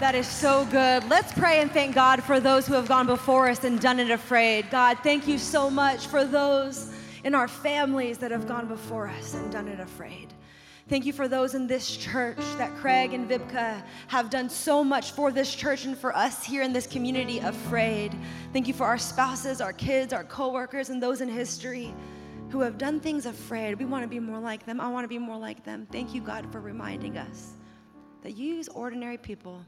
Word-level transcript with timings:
That 0.00 0.14
is 0.14 0.28
so 0.28 0.64
good. 0.66 1.02
Let's 1.08 1.32
pray 1.32 1.60
and 1.60 1.72
thank 1.72 1.92
God 1.92 2.22
for 2.22 2.38
those 2.38 2.68
who 2.68 2.74
have 2.74 2.86
gone 2.86 3.08
before 3.08 3.48
us 3.48 3.64
and 3.64 3.80
done 3.80 3.98
it 3.98 4.12
afraid. 4.12 4.70
God, 4.70 4.96
thank 5.02 5.26
you 5.26 5.38
so 5.38 5.68
much 5.68 6.06
for 6.06 6.24
those 6.24 6.92
in 7.24 7.34
our 7.34 7.48
families 7.48 8.16
that 8.18 8.30
have 8.30 8.46
gone 8.46 8.68
before 8.68 9.08
us 9.08 9.34
and 9.34 9.50
done 9.50 9.66
it 9.66 9.80
afraid. 9.80 10.32
Thank 10.88 11.04
you 11.04 11.12
for 11.12 11.26
those 11.26 11.56
in 11.56 11.66
this 11.66 11.96
church 11.96 12.38
that 12.58 12.72
Craig 12.76 13.12
and 13.12 13.28
Vibka 13.28 13.82
have 14.06 14.30
done 14.30 14.48
so 14.48 14.84
much 14.84 15.10
for 15.10 15.32
this 15.32 15.52
church 15.52 15.84
and 15.84 15.98
for 15.98 16.14
us 16.16 16.44
here 16.44 16.62
in 16.62 16.72
this 16.72 16.86
community 16.86 17.40
afraid. 17.40 18.16
Thank 18.52 18.68
you 18.68 18.74
for 18.74 18.86
our 18.86 18.98
spouses, 18.98 19.60
our 19.60 19.72
kids, 19.72 20.12
our 20.12 20.22
coworkers, 20.22 20.90
and 20.90 21.02
those 21.02 21.22
in 21.22 21.28
history 21.28 21.92
who 22.50 22.60
have 22.60 22.78
done 22.78 23.00
things 23.00 23.26
afraid. 23.26 23.74
We 23.74 23.84
want 23.84 24.04
to 24.04 24.08
be 24.08 24.20
more 24.20 24.38
like 24.38 24.64
them. 24.64 24.80
I 24.80 24.88
want 24.90 25.02
to 25.02 25.08
be 25.08 25.18
more 25.18 25.36
like 25.36 25.64
them. 25.64 25.88
Thank 25.90 26.14
you, 26.14 26.20
God, 26.20 26.50
for 26.52 26.60
reminding 26.60 27.18
us 27.18 27.54
that 28.22 28.36
you 28.36 28.54
use 28.54 28.68
ordinary 28.68 29.18
people 29.18 29.66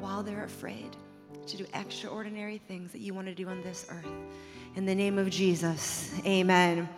while 0.00 0.22
they're 0.22 0.44
afraid 0.44 0.96
to 1.46 1.56
do 1.58 1.66
extraordinary 1.74 2.58
things 2.68 2.90
that 2.92 3.00
you 3.00 3.12
want 3.12 3.26
to 3.26 3.34
do 3.34 3.48
on 3.48 3.62
this 3.62 3.86
earth. 3.90 4.08
In 4.76 4.86
the 4.86 4.94
name 4.94 5.18
of 5.18 5.28
Jesus, 5.28 6.12
amen. 6.24 6.88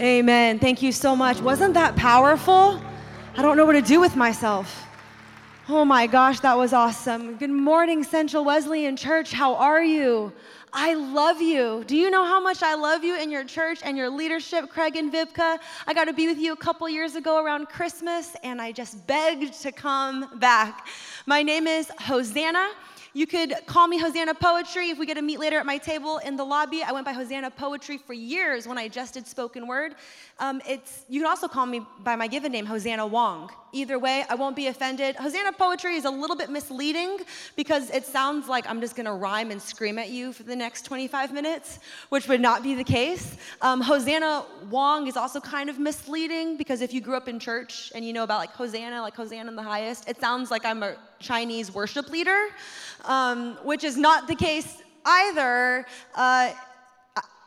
Amen. 0.00 0.58
Thank 0.58 0.82
you 0.82 0.90
so 0.90 1.14
much. 1.14 1.40
Wasn't 1.40 1.74
that 1.74 1.94
powerful? 1.96 2.80
I 3.36 3.42
don't 3.42 3.56
know 3.56 3.66
what 3.66 3.74
to 3.74 3.82
do 3.82 4.00
with 4.00 4.16
myself. 4.16 4.86
Oh 5.68 5.84
my 5.84 6.06
gosh, 6.06 6.40
that 6.40 6.56
was 6.56 6.72
awesome. 6.72 7.36
Good 7.36 7.50
morning, 7.50 8.02
Central 8.02 8.44
Wesleyan 8.44 8.96
Church. 8.96 9.32
How 9.32 9.54
are 9.56 9.82
you? 9.82 10.32
I 10.76 10.94
love 10.94 11.40
you. 11.40 11.84
Do 11.86 11.96
you 11.96 12.10
know 12.10 12.24
how 12.24 12.40
much 12.40 12.60
I 12.60 12.74
love 12.74 13.04
you 13.04 13.14
and 13.14 13.30
your 13.30 13.44
church 13.44 13.78
and 13.84 13.96
your 13.96 14.10
leadership, 14.10 14.68
Craig 14.70 14.96
and 14.96 15.12
Vibka? 15.12 15.60
I 15.86 15.94
got 15.94 16.06
to 16.06 16.12
be 16.12 16.26
with 16.26 16.38
you 16.38 16.52
a 16.52 16.56
couple 16.56 16.88
years 16.88 17.14
ago 17.14 17.40
around 17.44 17.66
Christmas, 17.68 18.34
and 18.42 18.60
I 18.60 18.72
just 18.72 19.06
begged 19.06 19.52
to 19.62 19.70
come 19.70 20.36
back. 20.40 20.88
My 21.26 21.44
name 21.44 21.68
is 21.68 21.88
Hosanna. 22.00 22.70
You 23.12 23.28
could 23.28 23.54
call 23.66 23.86
me 23.86 24.00
Hosanna 24.00 24.34
Poetry 24.34 24.90
if 24.90 24.98
we 24.98 25.06
get 25.06 25.14
to 25.14 25.22
meet 25.22 25.38
later 25.38 25.56
at 25.60 25.64
my 25.64 25.78
table 25.78 26.18
in 26.18 26.34
the 26.34 26.42
lobby. 26.42 26.82
I 26.82 26.90
went 26.90 27.06
by 27.06 27.12
Hosanna 27.12 27.52
Poetry 27.52 27.96
for 27.96 28.12
years 28.12 28.66
when 28.66 28.76
I 28.76 28.88
just 28.88 29.14
did 29.14 29.28
spoken 29.28 29.68
word. 29.68 29.94
Um, 30.40 30.60
it's, 30.68 31.04
you 31.08 31.20
can 31.20 31.28
also 31.28 31.46
call 31.46 31.64
me 31.64 31.86
by 32.00 32.16
my 32.16 32.26
given 32.26 32.50
name, 32.50 32.66
Hosanna 32.66 33.06
Wong. 33.06 33.50
Either 33.72 33.98
way, 33.98 34.24
I 34.28 34.34
won't 34.34 34.56
be 34.56 34.66
offended. 34.66 35.14
Hosanna 35.14 35.52
Poetry 35.52 35.94
is 35.94 36.04
a 36.04 36.10
little 36.10 36.34
bit 36.36 36.50
misleading 36.50 37.18
because 37.56 37.90
it 37.90 38.04
sounds 38.04 38.48
like 38.48 38.68
I'm 38.68 38.80
just 38.80 38.96
gonna 38.96 39.14
rhyme 39.14 39.52
and 39.52 39.62
scream 39.62 39.96
at 39.98 40.10
you 40.10 40.32
for 40.32 40.42
the 40.42 40.56
next 40.56 40.82
25 40.86 41.32
minutes, 41.32 41.78
which 42.08 42.26
would 42.26 42.40
not 42.40 42.64
be 42.64 42.74
the 42.74 42.84
case. 42.84 43.36
Um, 43.62 43.80
Hosanna 43.80 44.44
Wong 44.70 45.06
is 45.06 45.16
also 45.16 45.40
kind 45.40 45.70
of 45.70 45.78
misleading 45.78 46.56
because 46.56 46.82
if 46.82 46.92
you 46.92 47.00
grew 47.00 47.16
up 47.16 47.28
in 47.28 47.38
church 47.38 47.92
and 47.94 48.04
you 48.04 48.12
know 48.12 48.24
about 48.24 48.38
like 48.38 48.50
Hosanna, 48.50 49.02
like 49.02 49.14
Hosanna 49.14 49.48
in 49.48 49.56
the 49.56 49.62
highest, 49.62 50.08
it 50.08 50.20
sounds 50.20 50.50
like 50.50 50.64
I'm 50.64 50.82
a 50.82 50.96
Chinese 51.20 51.72
worship 51.72 52.10
leader, 52.10 52.48
um, 53.04 53.56
which 53.62 53.84
is 53.84 53.96
not 53.96 54.26
the 54.26 54.34
case 54.34 54.82
either. 55.04 55.86
Uh, 56.14 56.52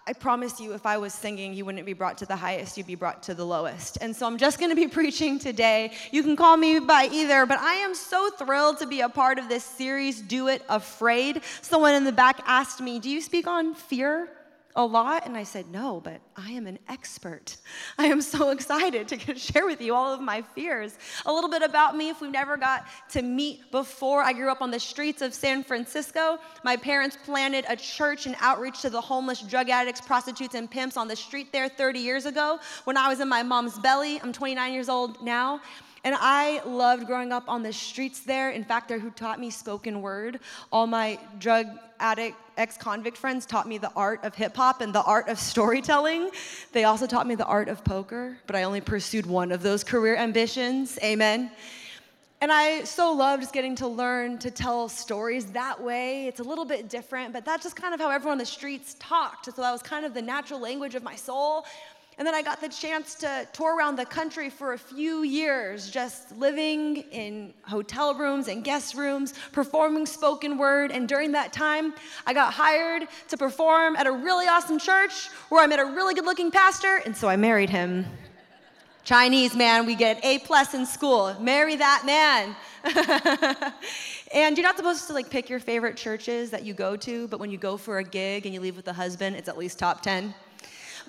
I 0.08 0.13
promise 0.13 0.61
you, 0.61 0.73
if 0.73 0.86
I 0.86 0.97
was 0.97 1.13
singing, 1.13 1.53
you 1.53 1.66
wouldn't 1.66 1.86
be 1.86 1.91
brought 1.91 2.17
to 2.19 2.25
the 2.25 2.38
highest, 2.38 2.77
you'd 2.77 2.88
be 2.88 2.95
brought 2.95 3.23
to 3.23 3.33
the 3.33 3.45
lowest. 3.45 3.97
And 4.00 4.16
so 4.16 4.25
I'm 4.25 4.38
just 4.38 4.58
gonna 4.58 4.73
be 4.73 4.88
preaching 5.00 5.38
today. 5.38 5.91
You 6.11 6.23
can 6.23 6.38
call 6.38 6.55
me 6.55 6.80
by 6.80 7.09
either, 7.11 7.45
but 7.45 7.59
I 7.59 7.73
am 7.73 7.94
so 7.94 8.30
thrilled 8.30 8.78
to 8.78 8.88
be 8.88 9.02
a 9.02 9.09
part 9.09 9.38
of 9.38 9.50
this 9.50 9.66
series, 9.66 10.22
Do 10.22 10.47
It 10.47 10.63
Afraid. 10.69 11.41
Someone 11.61 11.94
in 11.94 12.05
the 12.05 12.13
back 12.13 12.41
asked 12.45 12.80
me, 12.80 13.00
Do 13.00 13.09
you 13.09 13.19
speak 13.19 13.47
on 13.47 13.75
fear? 13.75 14.30
A 14.78 14.86
lot? 14.86 15.25
And 15.25 15.36
I 15.36 15.44
said, 15.44 15.67
No, 15.67 16.00
but 16.02 16.22
I 16.38 16.52
am 16.52 16.67
an 16.67 16.80
expert. 16.88 17.58
I 17.97 18.06
am 18.06 18.22
so 18.22 18.52
excited 18.52 19.08
to 19.09 19.36
share 19.36 19.66
with 19.66 19.81
you 19.81 19.94
all 19.94 20.14
of 20.14 20.22
my 20.22 20.42
fears. 20.42 20.97
A 21.25 21.34
little 21.34 21.50
bit 21.50 21.64
about 21.64 21.97
me, 21.97 22.09
if 22.09 22.22
we've 22.22 22.31
never 22.31 22.56
got 22.56 22.86
to 23.09 23.22
meet 23.22 23.69
before, 23.72 24.22
I 24.22 24.31
grew 24.31 24.50
up 24.50 24.61
on 24.61 24.72
the 24.72 24.80
streets 24.80 25.22
of 25.22 25.34
San 25.34 25.64
Francisco. 25.64 26.38
My 26.64 26.78
parents 26.78 27.17
planted 27.25 27.66
a 27.67 27.75
church 27.75 28.28
and 28.28 28.36
outreach 28.39 28.81
to 28.84 28.89
the 28.89 29.02
homeless, 29.02 29.42
drug 29.42 29.69
addicts, 29.69 30.00
prostitutes, 30.00 30.56
and 30.56 30.69
pimps 30.69 30.95
on 30.95 31.08
the 31.08 31.16
street 31.16 31.52
there 31.52 31.68
30 31.68 32.00
years 32.00 32.25
ago 32.25 32.59
when 32.85 32.96
I 32.96 33.09
was 33.09 33.19
in 33.19 33.28
my 33.28 33.44
mom's 33.44 33.78
belly. 33.80 34.22
I'm 34.22 34.31
29 34.31 34.72
years 34.72 34.90
old 34.90 35.22
now. 35.24 35.59
And 36.03 36.16
I 36.18 36.62
loved 36.66 37.08
growing 37.08 37.31
up 37.31 37.47
on 37.47 37.63
the 37.63 37.74
streets 37.74 38.22
there. 38.22 38.52
In 38.52 38.63
fact, 38.63 38.88
they're 38.88 39.00
who 39.00 39.12
taught 39.12 39.40
me 39.40 39.50
spoken 39.50 40.02
word. 40.02 40.40
All 40.72 40.88
my 40.88 41.19
drug 41.40 41.68
addict 42.00 42.38
ex 42.58 42.78
convict 42.78 43.18
friends 43.18 43.46
taught 43.46 43.68
me 43.68 43.78
the 43.78 43.91
art 43.96 44.24
of 44.24 44.36
hip 44.36 44.56
hop 44.56 44.81
and 44.81 44.94
the 44.94 45.03
art 45.03 45.28
of 45.30 45.40
storytelling. 45.40 46.30
They 46.72 46.84
also 46.84 47.07
taught 47.07 47.28
me 47.28 47.36
the 47.36 47.46
art 47.46 47.69
of 47.69 47.84
poker, 47.84 48.38
but 48.47 48.56
I 48.56 48.63
only 48.63 48.81
pursued 48.81 49.25
one 49.25 49.52
of 49.52 49.62
those 49.62 49.84
career 49.84 50.16
ambitions. 50.16 50.97
Amen. 51.03 51.52
And 52.40 52.52
I 52.52 52.84
so 52.84 53.13
loved 53.13 53.41
just 53.41 53.53
getting 53.53 53.75
to 53.78 53.88
learn 53.88 54.38
to 54.40 54.52
tell 54.52 54.90
stories 54.90 55.47
that 55.47 55.81
way. 55.81 56.28
It's 56.28 56.40
a 56.40 56.44
little 56.44 56.66
bit 56.66 56.88
different, 56.88 57.34
but 57.34 57.44
that's 57.44 57.63
just 57.63 57.75
kind 57.75 57.96
of 57.96 58.00
how 58.00 58.12
everyone 58.12 58.34
on 58.34 58.38
the 58.38 58.46
streets 58.46 58.96
talked. 59.00 59.46
So 59.46 59.59
that 59.59 59.72
was 59.72 59.81
kind 59.81 60.06
of 60.06 60.13
the 60.13 60.22
natural 60.22 60.59
language 60.59 60.94
of 60.94 61.02
my 61.02 61.16
soul. 61.16 61.66
And 62.17 62.25
then 62.25 62.33
I 62.33 62.41
got 62.41 62.59
the 62.59 62.69
chance 62.69 63.13
to 63.16 63.47
tour 63.53 63.78
around 63.78 63.95
the 63.95 64.05
country 64.05 64.50
for 64.50 64.73
a 64.73 64.78
few 64.78 65.22
years, 65.22 65.91
just 65.91 66.35
living 66.35 66.97
in 67.11 67.53
hotel 67.61 68.16
rooms 68.16 68.47
and 68.47 68.63
guest 68.63 68.95
rooms, 68.95 69.35
performing 69.51 70.07
spoken 70.07 70.57
word. 70.57 70.91
And 70.91 71.07
during 71.07 71.31
that 71.33 71.53
time, 71.53 71.94
I 72.25 72.33
got 72.33 72.53
hired 72.53 73.07
to 73.27 73.38
perform 73.38 73.95
at 73.95 74.07
a 74.07 74.11
really 74.11 74.47
awesome 74.47 74.79
church 74.79 75.27
where 75.50 75.63
I 75.63 75.67
met 75.67 75.79
a 75.79 75.85
really 75.85 76.16
good 76.16 76.25
looking 76.25 76.50
pastor, 76.50 77.01
and 77.06 77.16
so 77.16 77.27
I 77.27 77.35
married 77.35 77.69
him. 77.69 78.06
Chinese 79.03 79.56
man, 79.56 79.85
we 79.85 79.94
get 79.94 80.19
A 80.25 80.39
plus 80.39 80.73
in 80.73 80.85
school. 80.88 81.33
Marry 81.39 81.75
that 81.75 82.03
man. 82.06 82.56
and 84.33 84.57
you're 84.57 84.66
not 84.66 84.75
supposed 84.75 85.07
to 85.07 85.13
like 85.13 85.29
pick 85.29 85.50
your 85.50 85.59
favorite 85.59 85.95
churches 85.95 86.50
that 86.50 86.66
you 86.66 86.73
go 86.73 86.95
to, 86.97 87.27
but 87.27 87.39
when 87.39 87.51
you 87.51 87.57
go 87.59 87.77
for 87.77 88.00
a 88.00 88.03
gig 88.03 88.45
and 88.45 88.56
you 88.56 88.59
leave 88.59 88.75
with 88.75 88.88
a 88.88 88.94
husband, 88.94 89.35
it's 89.35 89.47
at 89.47 89.57
least 89.57 89.77
top 89.77 90.01
10. 90.01 90.33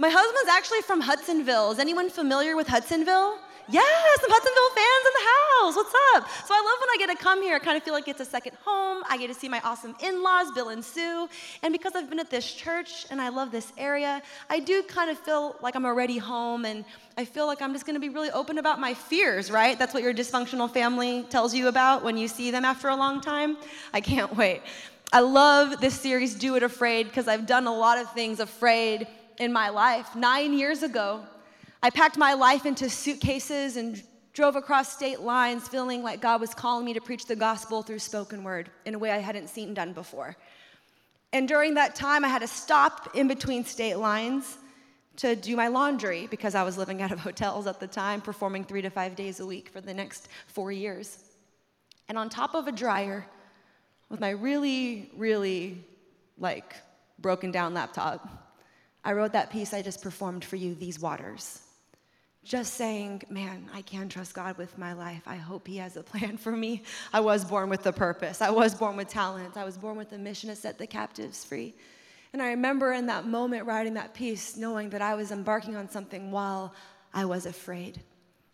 My 0.00 0.08
husband's 0.08 0.48
actually 0.48 0.82
from 0.82 1.00
Hudsonville. 1.00 1.72
Is 1.72 1.80
anyone 1.80 2.08
familiar 2.08 2.54
with 2.54 2.68
Hudsonville? 2.68 3.36
Yes, 3.68 4.20
some 4.20 4.30
Hudsonville 4.30 4.74
fans 4.76 5.04
in 5.08 5.14
the 5.18 5.26
house. 5.28 5.76
What's 5.76 5.94
up? 6.14 6.46
So 6.46 6.54
I 6.54 6.58
love 6.58 6.80
when 6.80 6.88
I 6.88 6.96
get 7.00 7.10
to 7.10 7.22
come 7.22 7.42
here. 7.42 7.56
I 7.56 7.58
kind 7.58 7.76
of 7.76 7.82
feel 7.82 7.94
like 7.94 8.06
it's 8.06 8.20
a 8.20 8.24
second 8.24 8.56
home. 8.64 9.02
I 9.10 9.18
get 9.18 9.26
to 9.26 9.34
see 9.34 9.48
my 9.48 9.60
awesome 9.64 9.96
in 10.00 10.22
laws, 10.22 10.52
Bill 10.54 10.68
and 10.68 10.84
Sue. 10.84 11.28
And 11.64 11.72
because 11.72 11.96
I've 11.96 12.08
been 12.08 12.20
at 12.20 12.30
this 12.30 12.54
church 12.54 13.06
and 13.10 13.20
I 13.20 13.28
love 13.28 13.50
this 13.50 13.72
area, 13.76 14.22
I 14.48 14.60
do 14.60 14.84
kind 14.84 15.10
of 15.10 15.18
feel 15.18 15.56
like 15.62 15.74
I'm 15.74 15.84
already 15.84 16.16
home. 16.16 16.64
And 16.64 16.84
I 17.16 17.24
feel 17.24 17.48
like 17.48 17.60
I'm 17.60 17.72
just 17.72 17.84
going 17.84 17.96
to 17.96 18.00
be 18.00 18.08
really 18.08 18.30
open 18.30 18.58
about 18.58 18.78
my 18.78 18.94
fears, 18.94 19.50
right? 19.50 19.76
That's 19.76 19.94
what 19.94 20.04
your 20.04 20.14
dysfunctional 20.14 20.70
family 20.70 21.24
tells 21.24 21.52
you 21.52 21.66
about 21.66 22.04
when 22.04 22.16
you 22.16 22.28
see 22.28 22.52
them 22.52 22.64
after 22.64 22.88
a 22.88 22.96
long 22.96 23.20
time. 23.20 23.56
I 23.92 24.00
can't 24.00 24.34
wait. 24.36 24.62
I 25.12 25.20
love 25.20 25.80
this 25.80 25.98
series, 25.98 26.36
Do 26.36 26.54
It 26.54 26.62
Afraid, 26.62 27.08
because 27.08 27.26
I've 27.26 27.46
done 27.46 27.66
a 27.66 27.74
lot 27.74 27.98
of 27.98 28.12
things 28.12 28.38
afraid 28.38 29.08
in 29.38 29.52
my 29.52 29.68
life. 29.68 30.14
Nine 30.14 30.52
years 30.52 30.82
ago, 30.82 31.22
I 31.82 31.90
packed 31.90 32.16
my 32.16 32.34
life 32.34 32.66
into 32.66 32.90
suitcases 32.90 33.76
and 33.76 34.02
drove 34.32 34.56
across 34.56 34.92
state 34.92 35.20
lines 35.20 35.68
feeling 35.68 36.02
like 36.02 36.20
God 36.20 36.40
was 36.40 36.54
calling 36.54 36.84
me 36.84 36.94
to 36.94 37.00
preach 37.00 37.26
the 37.26 37.36
gospel 37.36 37.82
through 37.82 37.98
spoken 37.98 38.44
word 38.44 38.70
in 38.84 38.94
a 38.94 38.98
way 38.98 39.10
I 39.10 39.18
hadn't 39.18 39.48
seen 39.48 39.74
done 39.74 39.92
before. 39.92 40.36
And 41.32 41.46
during 41.46 41.74
that 41.74 41.94
time, 41.94 42.24
I 42.24 42.28
had 42.28 42.40
to 42.40 42.48
stop 42.48 43.14
in 43.14 43.28
between 43.28 43.64
state 43.64 43.96
lines 43.96 44.58
to 45.16 45.34
do 45.34 45.56
my 45.56 45.68
laundry 45.68 46.28
because 46.30 46.54
I 46.54 46.62
was 46.62 46.78
living 46.78 47.02
out 47.02 47.10
of 47.10 47.18
hotels 47.28 47.66
at 47.66 47.80
the 47.80 47.86
time, 47.86 48.20
performing 48.20 48.64
three 48.64 48.82
to 48.82 48.90
five 48.90 49.14
days 49.14 49.40
a 49.40 49.46
week 49.46 49.68
for 49.68 49.80
the 49.80 49.92
next 49.92 50.28
four 50.46 50.72
years. 50.72 51.24
And 52.08 52.16
on 52.16 52.28
top 52.28 52.54
of 52.54 52.66
a 52.66 52.72
dryer, 52.72 53.26
with 54.08 54.20
my 54.20 54.30
really, 54.30 55.10
really 55.16 55.84
like 56.38 56.76
broken 57.18 57.50
down 57.50 57.74
laptop, 57.74 58.47
I 59.08 59.12
wrote 59.14 59.32
that 59.32 59.48
piece 59.48 59.72
I 59.72 59.80
just 59.80 60.02
performed 60.02 60.44
for 60.44 60.56
you, 60.56 60.74
These 60.74 61.00
Waters. 61.00 61.62
Just 62.44 62.74
saying, 62.74 63.22
man, 63.30 63.66
I 63.72 63.80
can 63.80 64.10
trust 64.10 64.34
God 64.34 64.58
with 64.58 64.76
my 64.76 64.92
life. 64.92 65.22
I 65.26 65.36
hope 65.36 65.66
He 65.66 65.78
has 65.78 65.96
a 65.96 66.02
plan 66.02 66.36
for 66.36 66.52
me. 66.52 66.82
I 67.10 67.20
was 67.20 67.42
born 67.42 67.70
with 67.70 67.86
a 67.86 67.92
purpose. 67.92 68.42
I 68.42 68.50
was 68.50 68.74
born 68.74 68.98
with 68.98 69.08
talent. 69.08 69.56
I 69.56 69.64
was 69.64 69.78
born 69.78 69.96
with 69.96 70.12
a 70.12 70.18
mission 70.18 70.50
to 70.50 70.56
set 70.56 70.76
the 70.76 70.86
captives 70.86 71.42
free. 71.42 71.74
And 72.34 72.42
I 72.42 72.48
remember 72.48 72.92
in 72.92 73.06
that 73.06 73.26
moment 73.26 73.64
writing 73.64 73.94
that 73.94 74.12
piece, 74.12 74.58
knowing 74.58 74.90
that 74.90 75.00
I 75.00 75.14
was 75.14 75.32
embarking 75.32 75.74
on 75.74 75.88
something 75.88 76.30
while 76.30 76.74
I 77.14 77.24
was 77.24 77.46
afraid. 77.46 78.02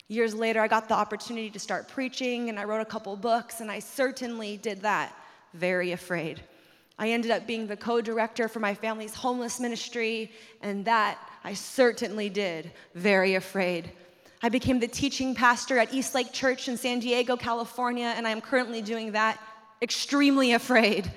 Years 0.06 0.37
later, 0.37 0.61
I 0.61 0.69
got 0.69 0.88
the 0.88 0.94
opportunity 0.94 1.50
to 1.50 1.58
start 1.58 1.88
preaching, 1.88 2.49
and 2.49 2.61
I 2.61 2.62
wrote 2.62 2.81
a 2.81 2.84
couple 2.84 3.17
books, 3.17 3.61
and 3.61 3.73
I 3.73 3.81
certainly 3.81 4.56
did 4.56 4.82
that 4.82 5.17
very 5.52 5.90
afraid. 5.90 6.44
I 6.99 7.11
ended 7.11 7.31
up 7.31 7.46
being 7.46 7.67
the 7.67 7.76
co 7.76 8.00
director 8.00 8.49
for 8.49 8.61
my 8.61 8.75
family's 8.75 9.14
homeless 9.14 9.58
ministry, 9.58 10.32
and 10.62 10.85
that 10.85 11.19
I 11.43 11.55
certainly 11.55 12.29
did, 12.29 12.70
very 12.94 13.35
afraid. 13.35 13.91
I 14.43 14.49
became 14.49 14.79
the 14.79 14.88
teaching 14.88 15.35
pastor 15.35 15.79
at 15.79 15.93
Eastlake 15.93 16.32
Church 16.32 16.69
in 16.69 16.76
San 16.76 17.00
Diego, 17.00 17.37
California, 17.37 18.12
and 18.17 18.26
I 18.26 18.31
am 18.31 18.41
currently 18.41 18.82
doing 18.82 19.12
that 19.12 19.41
extremely 19.82 20.52
afraid. 20.52 21.11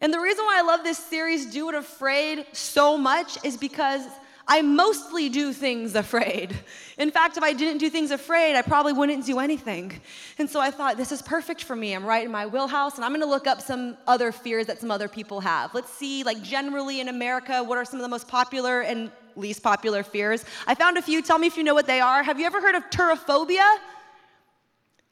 And 0.00 0.12
the 0.12 0.20
reason 0.20 0.44
why 0.44 0.58
I 0.58 0.62
love 0.62 0.84
this 0.84 0.98
series, 0.98 1.46
Do 1.46 1.68
It 1.70 1.74
Afraid, 1.74 2.44
so 2.52 2.98
much 2.98 3.42
is 3.44 3.56
because 3.56 4.02
I 4.48 4.62
mostly 4.62 5.28
do 5.28 5.52
things 5.52 5.96
afraid. 5.96 6.56
In 6.98 7.10
fact, 7.10 7.36
if 7.36 7.42
I 7.42 7.52
didn't 7.52 7.78
do 7.78 7.90
things 7.90 8.12
afraid, 8.12 8.54
I 8.54 8.62
probably 8.62 8.92
wouldn't 8.92 9.26
do 9.26 9.40
anything. 9.40 10.00
And 10.38 10.48
so 10.48 10.60
I 10.60 10.70
thought, 10.70 10.96
this 10.96 11.10
is 11.10 11.20
perfect 11.20 11.64
for 11.64 11.74
me. 11.74 11.94
I'm 11.94 12.04
right 12.04 12.24
in 12.24 12.30
my 12.30 12.46
wheelhouse, 12.46 12.94
and 12.94 13.04
I'm 13.04 13.12
gonna 13.12 13.26
look 13.26 13.48
up 13.48 13.60
some 13.60 13.96
other 14.06 14.30
fears 14.30 14.66
that 14.66 14.80
some 14.80 14.90
other 14.90 15.08
people 15.08 15.40
have. 15.40 15.74
Let's 15.74 15.92
see, 15.92 16.22
like, 16.22 16.42
generally 16.42 17.00
in 17.00 17.08
America, 17.08 17.62
what 17.64 17.76
are 17.76 17.84
some 17.84 17.98
of 17.98 18.02
the 18.02 18.08
most 18.08 18.28
popular 18.28 18.82
and 18.82 19.10
least 19.34 19.64
popular 19.64 20.04
fears? 20.04 20.44
I 20.66 20.76
found 20.76 20.96
a 20.96 21.02
few. 21.02 21.22
Tell 21.22 21.38
me 21.38 21.48
if 21.48 21.56
you 21.56 21.64
know 21.64 21.74
what 21.74 21.88
they 21.88 22.00
are. 22.00 22.22
Have 22.22 22.38
you 22.38 22.46
ever 22.46 22.60
heard 22.60 22.76
of 22.76 22.88
turophobia? 22.90 23.78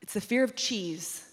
It's 0.00 0.14
the 0.14 0.20
fear 0.20 0.44
of 0.44 0.54
cheese. 0.54 1.23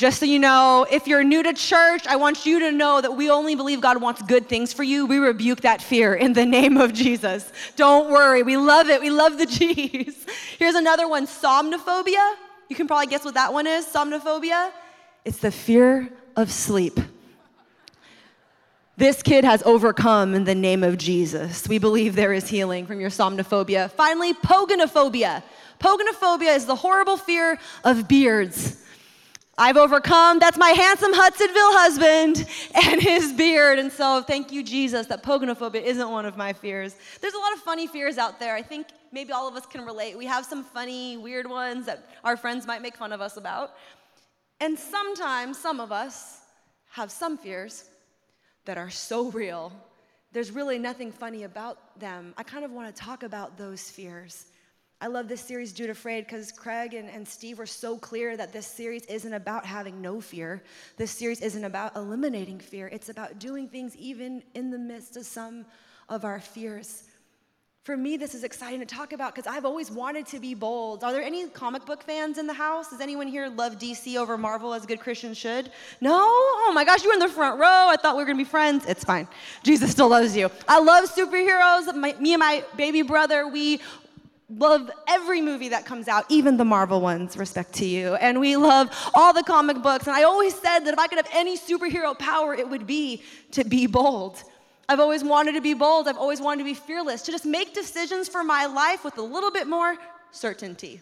Just 0.00 0.18
so 0.18 0.24
you 0.24 0.38
know, 0.38 0.86
if 0.90 1.06
you're 1.06 1.22
new 1.22 1.42
to 1.42 1.52
church, 1.52 2.06
I 2.06 2.16
want 2.16 2.46
you 2.46 2.58
to 2.60 2.72
know 2.72 3.02
that 3.02 3.14
we 3.14 3.28
only 3.28 3.54
believe 3.54 3.82
God 3.82 4.00
wants 4.00 4.22
good 4.22 4.48
things 4.48 4.72
for 4.72 4.82
you. 4.82 5.04
We 5.04 5.18
rebuke 5.18 5.60
that 5.60 5.82
fear 5.82 6.14
in 6.14 6.32
the 6.32 6.46
name 6.56 6.78
of 6.78 6.94
Jesus. 6.94 7.52
Don't 7.76 8.10
worry, 8.10 8.42
we 8.42 8.56
love 8.56 8.88
it. 8.88 9.02
We 9.02 9.10
love 9.10 9.36
the 9.36 9.44
cheese. 9.58 10.24
Here's 10.58 10.74
another 10.74 11.06
one 11.06 11.26
somnophobia. 11.26 12.34
You 12.70 12.76
can 12.76 12.86
probably 12.86 13.08
guess 13.08 13.26
what 13.26 13.34
that 13.34 13.52
one 13.52 13.66
is 13.66 13.84
somnophobia. 13.84 14.70
It's 15.26 15.36
the 15.36 15.50
fear 15.50 16.08
of 16.34 16.50
sleep. 16.50 16.98
This 18.96 19.22
kid 19.22 19.44
has 19.44 19.62
overcome 19.64 20.32
in 20.34 20.44
the 20.44 20.54
name 20.54 20.82
of 20.82 20.96
Jesus. 20.96 21.68
We 21.68 21.76
believe 21.76 22.16
there 22.16 22.32
is 22.32 22.48
healing 22.48 22.86
from 22.86 23.00
your 23.02 23.10
somnophobia. 23.10 23.90
Finally, 23.90 24.32
pogonophobia. 24.32 25.42
Pogonophobia 25.78 26.56
is 26.56 26.64
the 26.64 26.76
horrible 26.76 27.18
fear 27.18 27.58
of 27.84 28.08
beards. 28.08 28.78
I've 29.60 29.76
overcome. 29.76 30.38
That's 30.38 30.56
my 30.56 30.70
handsome 30.70 31.12
Hudsonville 31.12 31.72
husband 31.74 32.48
and 32.86 32.98
his 32.98 33.34
beard. 33.34 33.78
And 33.78 33.92
so, 33.92 34.22
thank 34.22 34.50
you, 34.50 34.62
Jesus, 34.62 35.06
that 35.08 35.22
pogonophobia 35.22 35.82
isn't 35.82 36.10
one 36.10 36.24
of 36.24 36.38
my 36.38 36.54
fears. 36.54 36.96
There's 37.20 37.34
a 37.34 37.38
lot 37.38 37.52
of 37.52 37.58
funny 37.58 37.86
fears 37.86 38.16
out 38.16 38.40
there. 38.40 38.54
I 38.54 38.62
think 38.62 38.86
maybe 39.12 39.32
all 39.34 39.46
of 39.46 39.56
us 39.56 39.66
can 39.66 39.84
relate. 39.84 40.16
We 40.16 40.24
have 40.24 40.46
some 40.46 40.64
funny, 40.64 41.18
weird 41.18 41.46
ones 41.46 41.84
that 41.84 42.08
our 42.24 42.38
friends 42.38 42.66
might 42.66 42.80
make 42.80 42.96
fun 42.96 43.12
of 43.12 43.20
us 43.20 43.36
about. 43.36 43.72
And 44.60 44.78
sometimes, 44.78 45.58
some 45.58 45.78
of 45.78 45.92
us 45.92 46.40
have 46.92 47.10
some 47.10 47.36
fears 47.36 47.84
that 48.64 48.78
are 48.78 48.88
so 48.88 49.30
real, 49.30 49.74
there's 50.32 50.52
really 50.52 50.78
nothing 50.78 51.12
funny 51.12 51.42
about 51.42 52.00
them. 52.00 52.32
I 52.38 52.44
kind 52.44 52.64
of 52.64 52.70
want 52.70 52.96
to 52.96 52.98
talk 52.98 53.24
about 53.24 53.58
those 53.58 53.90
fears. 53.90 54.46
I 55.02 55.06
love 55.06 55.28
this 55.28 55.40
series, 55.40 55.72
Do 55.72 55.84
It 55.84 55.90
Afraid, 55.90 56.26
because 56.26 56.52
Craig 56.52 56.92
and, 56.92 57.08
and 57.08 57.26
Steve 57.26 57.58
were 57.58 57.64
so 57.64 57.96
clear 57.96 58.36
that 58.36 58.52
this 58.52 58.66
series 58.66 59.06
isn't 59.06 59.32
about 59.32 59.64
having 59.64 60.02
no 60.02 60.20
fear. 60.20 60.62
This 60.98 61.10
series 61.10 61.40
isn't 61.40 61.64
about 61.64 61.96
eliminating 61.96 62.58
fear. 62.58 62.86
It's 62.88 63.08
about 63.08 63.38
doing 63.38 63.66
things 63.66 63.96
even 63.96 64.42
in 64.54 64.70
the 64.70 64.78
midst 64.78 65.16
of 65.16 65.24
some 65.24 65.64
of 66.10 66.26
our 66.26 66.38
fears. 66.38 67.04
For 67.84 67.96
me, 67.96 68.18
this 68.18 68.34
is 68.34 68.44
exciting 68.44 68.80
to 68.80 68.86
talk 68.86 69.14
about 69.14 69.34
because 69.34 69.50
I've 69.50 69.64
always 69.64 69.90
wanted 69.90 70.26
to 70.26 70.38
be 70.38 70.52
bold. 70.52 71.02
Are 71.02 71.12
there 71.12 71.22
any 71.22 71.48
comic 71.48 71.86
book 71.86 72.02
fans 72.02 72.36
in 72.36 72.46
the 72.46 72.52
house? 72.52 72.90
Does 72.90 73.00
anyone 73.00 73.26
here 73.26 73.48
love 73.48 73.78
DC 73.78 74.16
over 74.16 74.36
Marvel 74.36 74.74
as 74.74 74.84
good 74.84 75.00
Christians 75.00 75.38
should? 75.38 75.70
No? 76.02 76.12
Oh 76.12 76.72
my 76.74 76.84
gosh, 76.84 77.02
you 77.02 77.10
are 77.10 77.14
in 77.14 77.20
the 77.20 77.28
front 77.28 77.58
row. 77.58 77.86
I 77.88 77.96
thought 77.96 78.16
we 78.16 78.22
were 78.22 78.26
gonna 78.26 78.36
be 78.36 78.44
friends. 78.44 78.84
It's 78.86 79.02
fine. 79.02 79.26
Jesus 79.62 79.90
still 79.90 80.08
loves 80.10 80.36
you. 80.36 80.50
I 80.68 80.78
love 80.78 81.10
superheroes. 81.10 81.94
My, 81.96 82.14
me 82.20 82.34
and 82.34 82.40
my 82.40 82.62
baby 82.76 83.00
brother, 83.00 83.48
we 83.48 83.80
love 84.56 84.90
every 85.08 85.40
movie 85.40 85.68
that 85.68 85.86
comes 85.86 86.08
out, 86.08 86.24
even 86.28 86.56
the 86.56 86.64
Marvel 86.64 87.00
ones, 87.00 87.36
respect 87.36 87.72
to 87.74 87.86
you. 87.86 88.14
And 88.16 88.40
we 88.40 88.56
love 88.56 88.90
all 89.14 89.32
the 89.32 89.42
comic 89.42 89.82
books. 89.82 90.06
And 90.06 90.16
I 90.16 90.24
always 90.24 90.54
said 90.54 90.80
that 90.80 90.92
if 90.92 90.98
I 90.98 91.06
could 91.06 91.18
have 91.18 91.28
any 91.32 91.56
superhero 91.56 92.18
power, 92.18 92.54
it 92.54 92.68
would 92.68 92.86
be 92.86 93.22
to 93.52 93.64
be 93.64 93.86
bold. 93.86 94.42
I've 94.88 95.00
always 95.00 95.22
wanted 95.22 95.52
to 95.52 95.60
be 95.60 95.74
bold. 95.74 96.08
I've 96.08 96.18
always 96.18 96.40
wanted 96.40 96.58
to 96.58 96.64
be 96.64 96.74
fearless, 96.74 97.22
to 97.22 97.30
just 97.30 97.46
make 97.46 97.74
decisions 97.74 98.28
for 98.28 98.42
my 98.42 98.66
life 98.66 99.04
with 99.04 99.18
a 99.18 99.22
little 99.22 99.52
bit 99.52 99.68
more 99.68 99.96
certainty. 100.32 101.00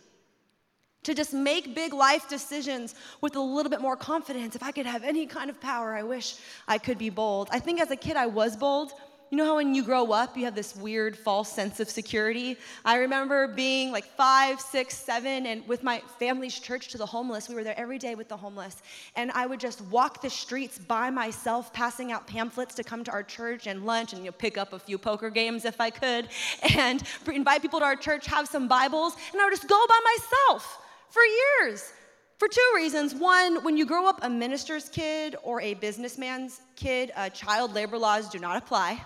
To 1.05 1.15
just 1.15 1.33
make 1.33 1.75
big 1.75 1.95
life 1.95 2.29
decisions 2.29 2.95
with 3.23 3.37
a 3.37 3.41
little 3.41 3.71
bit 3.71 3.81
more 3.81 3.97
confidence. 3.97 4.57
If 4.57 4.63
I 4.63 4.73
could 4.73 4.85
have 4.85 5.05
any 5.05 5.27
kind 5.27 5.49
of 5.49 5.59
power, 5.59 5.95
I 5.95 6.03
wish 6.03 6.35
I 6.67 6.77
could 6.77 6.99
be 6.99 7.09
bold. 7.09 7.49
I 7.51 7.61
think 7.61 7.81
as 7.81 7.91
a 7.91 7.97
kid, 7.97 8.17
I 8.17 8.27
was 8.27 8.57
bold. 8.57 8.93
You 9.31 9.37
know 9.37 9.45
how 9.45 9.57
when 9.57 9.75
you 9.75 9.83
grow 9.83 10.11
up, 10.11 10.39
you 10.39 10.47
have 10.47 10.55
this 10.55 10.75
weird 10.75 11.15
false 11.15 11.53
sense 11.53 11.81
of 11.81 11.91
security? 11.91 12.57
I 12.83 12.97
remember 12.97 13.47
being 13.47 13.93
like 13.93 14.07
five, 14.07 14.59
six, 14.59 14.97
seven, 14.97 15.45
and 15.45 15.69
with 15.69 15.83
my 15.83 16.01
family's 16.19 16.59
church 16.59 16.89
to 16.89 16.99
the 16.99 17.05
homeless. 17.05 17.47
We 17.47 17.55
were 17.55 17.63
there 17.63 17.79
every 17.79 17.99
day 17.99 18.15
with 18.15 18.31
the 18.31 18.39
homeless. 18.39 18.81
And 19.17 19.31
I 19.33 19.45
would 19.45 19.61
just 19.61 19.83
walk 19.83 20.23
the 20.23 20.31
streets 20.31 20.79
by 20.79 21.11
myself, 21.11 21.75
passing 21.75 22.11
out 22.11 22.27
pamphlets 22.27 22.75
to 22.77 22.85
come 22.85 23.05
to 23.05 23.11
our 23.11 23.23
church 23.23 23.67
and 23.67 23.85
lunch 23.85 24.15
and 24.15 24.23
you 24.25 24.31
know, 24.31 24.33
pick 24.33 24.57
up 24.57 24.73
a 24.73 24.79
few 24.79 24.97
poker 24.97 25.29
games 25.29 25.67
if 25.67 25.79
I 25.79 25.91
could, 25.91 26.29
and 26.77 27.03
invite 27.31 27.61
people 27.61 27.81
to 27.81 27.85
our 27.85 27.97
church, 27.97 28.25
have 28.27 28.49
some 28.49 28.67
Bibles, 28.67 29.15
and 29.33 29.43
I 29.43 29.45
would 29.45 29.53
just 29.53 29.69
go 29.69 29.87
by 29.87 30.01
myself 30.17 30.83
for 31.11 31.23
years. 31.61 31.93
For 32.39 32.49
two 32.49 32.73
reasons. 32.77 33.15
One, 33.15 33.63
when 33.63 33.77
you 33.77 33.85
grow 33.85 34.09
up 34.09 34.21
a 34.23 34.31
minister's 34.31 34.89
kid 34.89 35.37
or 35.43 35.61
a 35.61 35.75
businessman's 35.75 36.61
kid, 36.77 37.11
uh, 37.17 37.29
child 37.31 37.75
labor 37.75 37.99
laws 37.99 38.31
do 38.31 38.39
not 38.39 38.57
apply. 38.57 39.05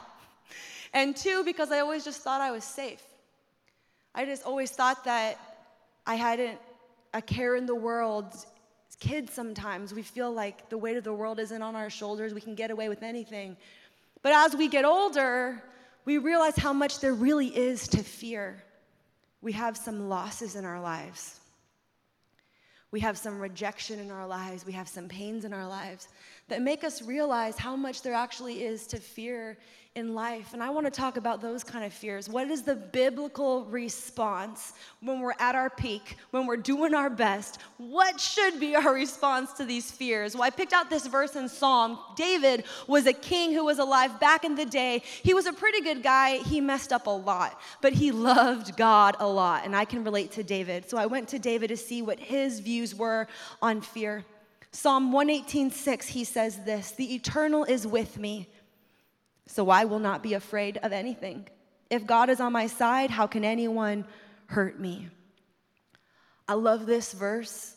And 0.92 1.16
two, 1.16 1.42
because 1.44 1.70
I 1.70 1.80
always 1.80 2.04
just 2.04 2.22
thought 2.22 2.40
I 2.40 2.50
was 2.50 2.64
safe. 2.64 3.02
I 4.14 4.24
just 4.24 4.44
always 4.44 4.70
thought 4.70 5.04
that 5.04 5.38
I 6.06 6.16
hadn't 6.16 6.58
a 7.14 7.22
care 7.22 7.56
in 7.56 7.66
the 7.66 7.74
world. 7.74 8.34
Kids, 9.00 9.32
sometimes 9.32 9.92
we 9.94 10.02
feel 10.02 10.32
like 10.32 10.68
the 10.68 10.78
weight 10.78 10.96
of 10.96 11.04
the 11.04 11.12
world 11.12 11.40
isn't 11.40 11.62
on 11.62 11.74
our 11.74 11.90
shoulders, 11.90 12.34
we 12.34 12.40
can 12.40 12.54
get 12.54 12.70
away 12.70 12.88
with 12.88 13.02
anything. 13.02 13.56
But 14.22 14.32
as 14.32 14.54
we 14.54 14.68
get 14.68 14.84
older, 14.84 15.62
we 16.04 16.18
realize 16.18 16.56
how 16.56 16.72
much 16.72 17.00
there 17.00 17.14
really 17.14 17.48
is 17.48 17.88
to 17.88 18.02
fear. 18.02 18.62
We 19.40 19.52
have 19.52 19.76
some 19.76 20.08
losses 20.08 20.54
in 20.54 20.64
our 20.64 20.80
lives. 20.80 21.40
We 22.92 23.00
have 23.00 23.16
some 23.16 23.40
rejection 23.40 23.98
in 23.98 24.10
our 24.10 24.26
lives. 24.26 24.64
We 24.64 24.72
have 24.72 24.86
some 24.86 25.08
pains 25.08 25.44
in 25.44 25.52
our 25.52 25.66
lives 25.66 26.06
that 26.48 26.62
make 26.62 26.84
us 26.84 27.02
realize 27.02 27.56
how 27.56 27.76
much 27.76 28.02
there 28.02 28.14
actually 28.14 28.62
is 28.64 28.86
to 28.88 28.98
fear 28.98 29.56
in 29.94 30.14
life. 30.14 30.54
And 30.54 30.62
I 30.62 30.70
want 30.70 30.86
to 30.86 30.90
talk 30.90 31.18
about 31.18 31.42
those 31.42 31.62
kind 31.62 31.84
of 31.84 31.92
fears. 31.92 32.26
What 32.26 32.48
is 32.48 32.62
the 32.62 32.74
biblical 32.74 33.66
response 33.66 34.72
when 35.00 35.20
we're 35.20 35.34
at 35.38 35.54
our 35.54 35.68
peak, 35.68 36.16
when 36.30 36.46
we're 36.46 36.56
doing 36.56 36.94
our 36.94 37.10
best? 37.10 37.58
What 37.76 38.18
should 38.18 38.58
be 38.58 38.74
our 38.74 38.94
response 38.94 39.52
to 39.54 39.66
these 39.66 39.90
fears? 39.90 40.34
Well, 40.34 40.44
I 40.44 40.50
picked 40.50 40.72
out 40.72 40.88
this 40.88 41.06
verse 41.06 41.36
in 41.36 41.46
Psalm. 41.46 41.98
David 42.16 42.64
was 42.86 43.06
a 43.06 43.12
king 43.12 43.52
who 43.52 43.66
was 43.66 43.78
alive 43.78 44.18
back 44.18 44.44
in 44.44 44.54
the 44.54 44.64
day. 44.64 45.02
He 45.22 45.34
was 45.34 45.44
a 45.44 45.52
pretty 45.52 45.82
good 45.82 46.02
guy. 46.02 46.38
He 46.38 46.62
messed 46.62 46.92
up 46.92 47.06
a 47.06 47.10
lot, 47.10 47.60
but 47.82 47.92
he 47.92 48.12
loved 48.12 48.78
God 48.78 49.16
a 49.18 49.28
lot. 49.28 49.66
And 49.66 49.76
I 49.76 49.84
can 49.84 50.04
relate 50.04 50.32
to 50.32 50.42
David. 50.42 50.88
So 50.88 50.96
I 50.96 51.04
went 51.04 51.28
to 51.28 51.38
David 51.38 51.68
to 51.68 51.76
see 51.76 52.00
what 52.00 52.18
his 52.18 52.60
views 52.60 52.94
were 52.94 53.28
on 53.60 53.82
fear. 53.82 54.24
Psalm 54.72 55.12
118:6 55.12 56.08
he 56.08 56.24
says 56.24 56.64
this, 56.64 56.92
"The 56.92 57.14
eternal 57.14 57.64
is 57.64 57.86
with 57.86 58.18
me." 58.18 58.48
So 59.46 59.70
I 59.70 59.84
will 59.84 59.98
not 59.98 60.22
be 60.22 60.34
afraid 60.34 60.78
of 60.78 60.92
anything. 60.92 61.48
If 61.90 62.06
God 62.06 62.30
is 62.30 62.40
on 62.40 62.52
my 62.52 62.66
side, 62.66 63.10
how 63.10 63.26
can 63.26 63.44
anyone 63.44 64.06
hurt 64.46 64.80
me? 64.80 65.10
I 66.48 66.54
love 66.54 66.86
this 66.86 67.12
verse. 67.12 67.76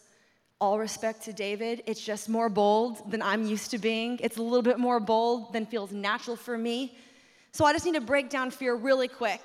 All 0.62 0.80
respect 0.80 1.24
to 1.24 1.34
David. 1.34 1.84
It's 1.86 2.00
just 2.00 2.30
more 2.30 2.48
bold 2.48 3.12
than 3.12 3.22
I'm 3.22 3.46
used 3.46 3.72
to 3.72 3.78
being. 3.78 4.18
It's 4.22 4.38
a 4.38 4.42
little 4.42 4.62
bit 4.62 4.80
more 4.80 5.02
bold 5.02 5.52
than 5.52 5.66
feels 5.66 5.92
natural 5.92 6.38
for 6.38 6.58
me. 6.58 6.98
So 7.52 7.66
I 7.66 7.74
just 7.74 7.86
need 7.86 7.96
to 7.96 8.02
break 8.02 8.30
down 8.30 8.52
fear 8.52 8.74
really 8.74 9.10
quick, 9.10 9.42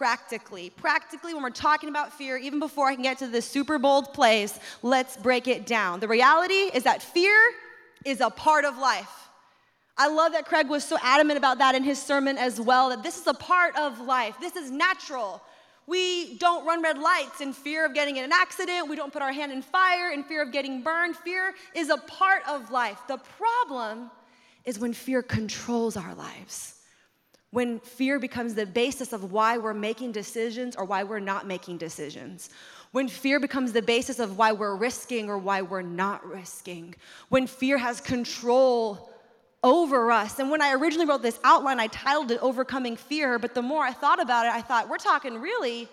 practically. 0.00 0.70
Practically, 0.70 1.34
when 1.34 1.42
we're 1.42 1.50
talking 1.50 1.90
about 1.90 2.10
fear, 2.10 2.38
even 2.38 2.58
before 2.58 2.86
I 2.86 2.94
can 2.94 3.02
get 3.02 3.18
to 3.18 3.26
this 3.26 3.44
super 3.44 3.78
bold 3.78 4.14
place, 4.14 4.58
let's 4.82 5.18
break 5.18 5.46
it 5.46 5.66
down. 5.66 6.00
The 6.00 6.08
reality 6.08 6.70
is 6.72 6.84
that 6.84 7.02
fear 7.02 7.38
is 8.06 8.22
a 8.22 8.30
part 8.30 8.64
of 8.64 8.78
life. 8.78 9.28
I 9.98 10.08
love 10.08 10.32
that 10.32 10.46
Craig 10.46 10.70
was 10.70 10.84
so 10.84 10.96
adamant 11.02 11.36
about 11.36 11.58
that 11.58 11.74
in 11.74 11.84
his 11.84 12.00
sermon 12.00 12.38
as 12.38 12.58
well, 12.58 12.88
that 12.88 13.02
this 13.02 13.20
is 13.20 13.26
a 13.26 13.34
part 13.34 13.76
of 13.76 14.00
life. 14.00 14.36
This 14.40 14.56
is 14.56 14.70
natural. 14.70 15.42
We 15.86 16.38
don't 16.38 16.64
run 16.64 16.80
red 16.80 16.96
lights 16.96 17.42
in 17.42 17.52
fear 17.52 17.84
of 17.84 17.92
getting 17.92 18.16
in 18.16 18.24
an 18.24 18.32
accident. 18.32 18.88
We 18.88 18.96
don't 18.96 19.12
put 19.12 19.20
our 19.20 19.32
hand 19.32 19.52
in 19.52 19.60
fire 19.60 20.12
in 20.12 20.24
fear 20.24 20.40
of 20.40 20.50
getting 20.50 20.80
burned. 20.80 21.14
Fear 21.16 21.52
is 21.76 21.90
a 21.90 21.98
part 21.98 22.40
of 22.48 22.70
life. 22.70 23.02
The 23.06 23.18
problem 23.18 24.10
is 24.64 24.78
when 24.78 24.94
fear 24.94 25.20
controls 25.20 25.94
our 25.98 26.14
lives. 26.14 26.79
When 27.50 27.80
fear 27.80 28.18
becomes 28.18 28.54
the 28.54 28.66
basis 28.66 29.12
of 29.12 29.32
why 29.32 29.58
we're 29.58 29.74
making 29.74 30.12
decisions 30.12 30.76
or 30.76 30.84
why 30.84 31.02
we're 31.02 31.18
not 31.18 31.46
making 31.46 31.78
decisions. 31.78 32.50
When 32.92 33.08
fear 33.08 33.40
becomes 33.40 33.72
the 33.72 33.82
basis 33.82 34.18
of 34.18 34.38
why 34.38 34.52
we're 34.52 34.76
risking 34.76 35.28
or 35.28 35.38
why 35.38 35.62
we're 35.62 35.82
not 35.82 36.24
risking. 36.24 36.94
When 37.28 37.46
fear 37.46 37.78
has 37.78 38.00
control 38.00 39.10
over 39.62 40.10
us. 40.10 40.38
And 40.38 40.50
when 40.50 40.62
I 40.62 40.72
originally 40.74 41.06
wrote 41.06 41.22
this 41.22 41.38
outline, 41.44 41.80
I 41.80 41.88
titled 41.88 42.30
it 42.30 42.38
Overcoming 42.40 42.96
Fear, 42.96 43.38
but 43.38 43.54
the 43.54 43.62
more 43.62 43.84
I 43.84 43.92
thought 43.92 44.20
about 44.20 44.46
it, 44.46 44.52
I 44.52 44.62
thought, 44.62 44.88
we're 44.88 44.96
talking 44.96 45.40
really 45.40 45.88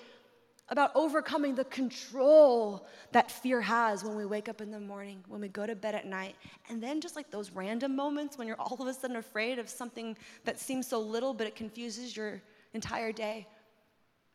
about 0.69 0.91
overcoming 0.95 1.55
the 1.55 1.63
control 1.65 2.85
that 3.11 3.31
fear 3.31 3.61
has 3.61 4.03
when 4.03 4.15
we 4.15 4.25
wake 4.25 4.49
up 4.49 4.59
in 4.59 4.69
the 4.69 4.79
morning, 4.79 5.23
when 5.27 5.39
we 5.39 5.47
go 5.47 5.65
to 5.65 5.75
bed 5.75 5.95
at 5.95 6.05
night, 6.05 6.35
and 6.69 6.83
then 6.83 6.99
just 6.99 7.15
like 7.15 7.31
those 7.31 7.51
random 7.51 7.95
moments 7.95 8.37
when 8.37 8.47
you're 8.47 8.59
all 8.59 8.77
of 8.79 8.87
a 8.87 8.93
sudden 8.93 9.15
afraid 9.15 9.59
of 9.59 9.69
something 9.69 10.17
that 10.43 10.59
seems 10.59 10.85
so 10.85 10.99
little, 10.99 11.33
but 11.33 11.47
it 11.47 11.55
confuses 11.55 12.17
your 12.17 12.41
entire 12.73 13.11
day. 13.13 13.47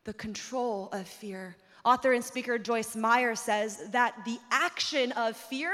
the 0.05 0.13
control 0.15 0.89
of 0.93 1.07
fear. 1.07 1.57
Author 1.85 2.13
and 2.13 2.25
speaker 2.25 2.59
Joyce 2.59 2.97
Meyer 2.97 3.35
says 3.35 3.89
that 3.91 4.15
the 4.25 4.39
action 4.51 5.13
of 5.13 5.37
fear 5.37 5.73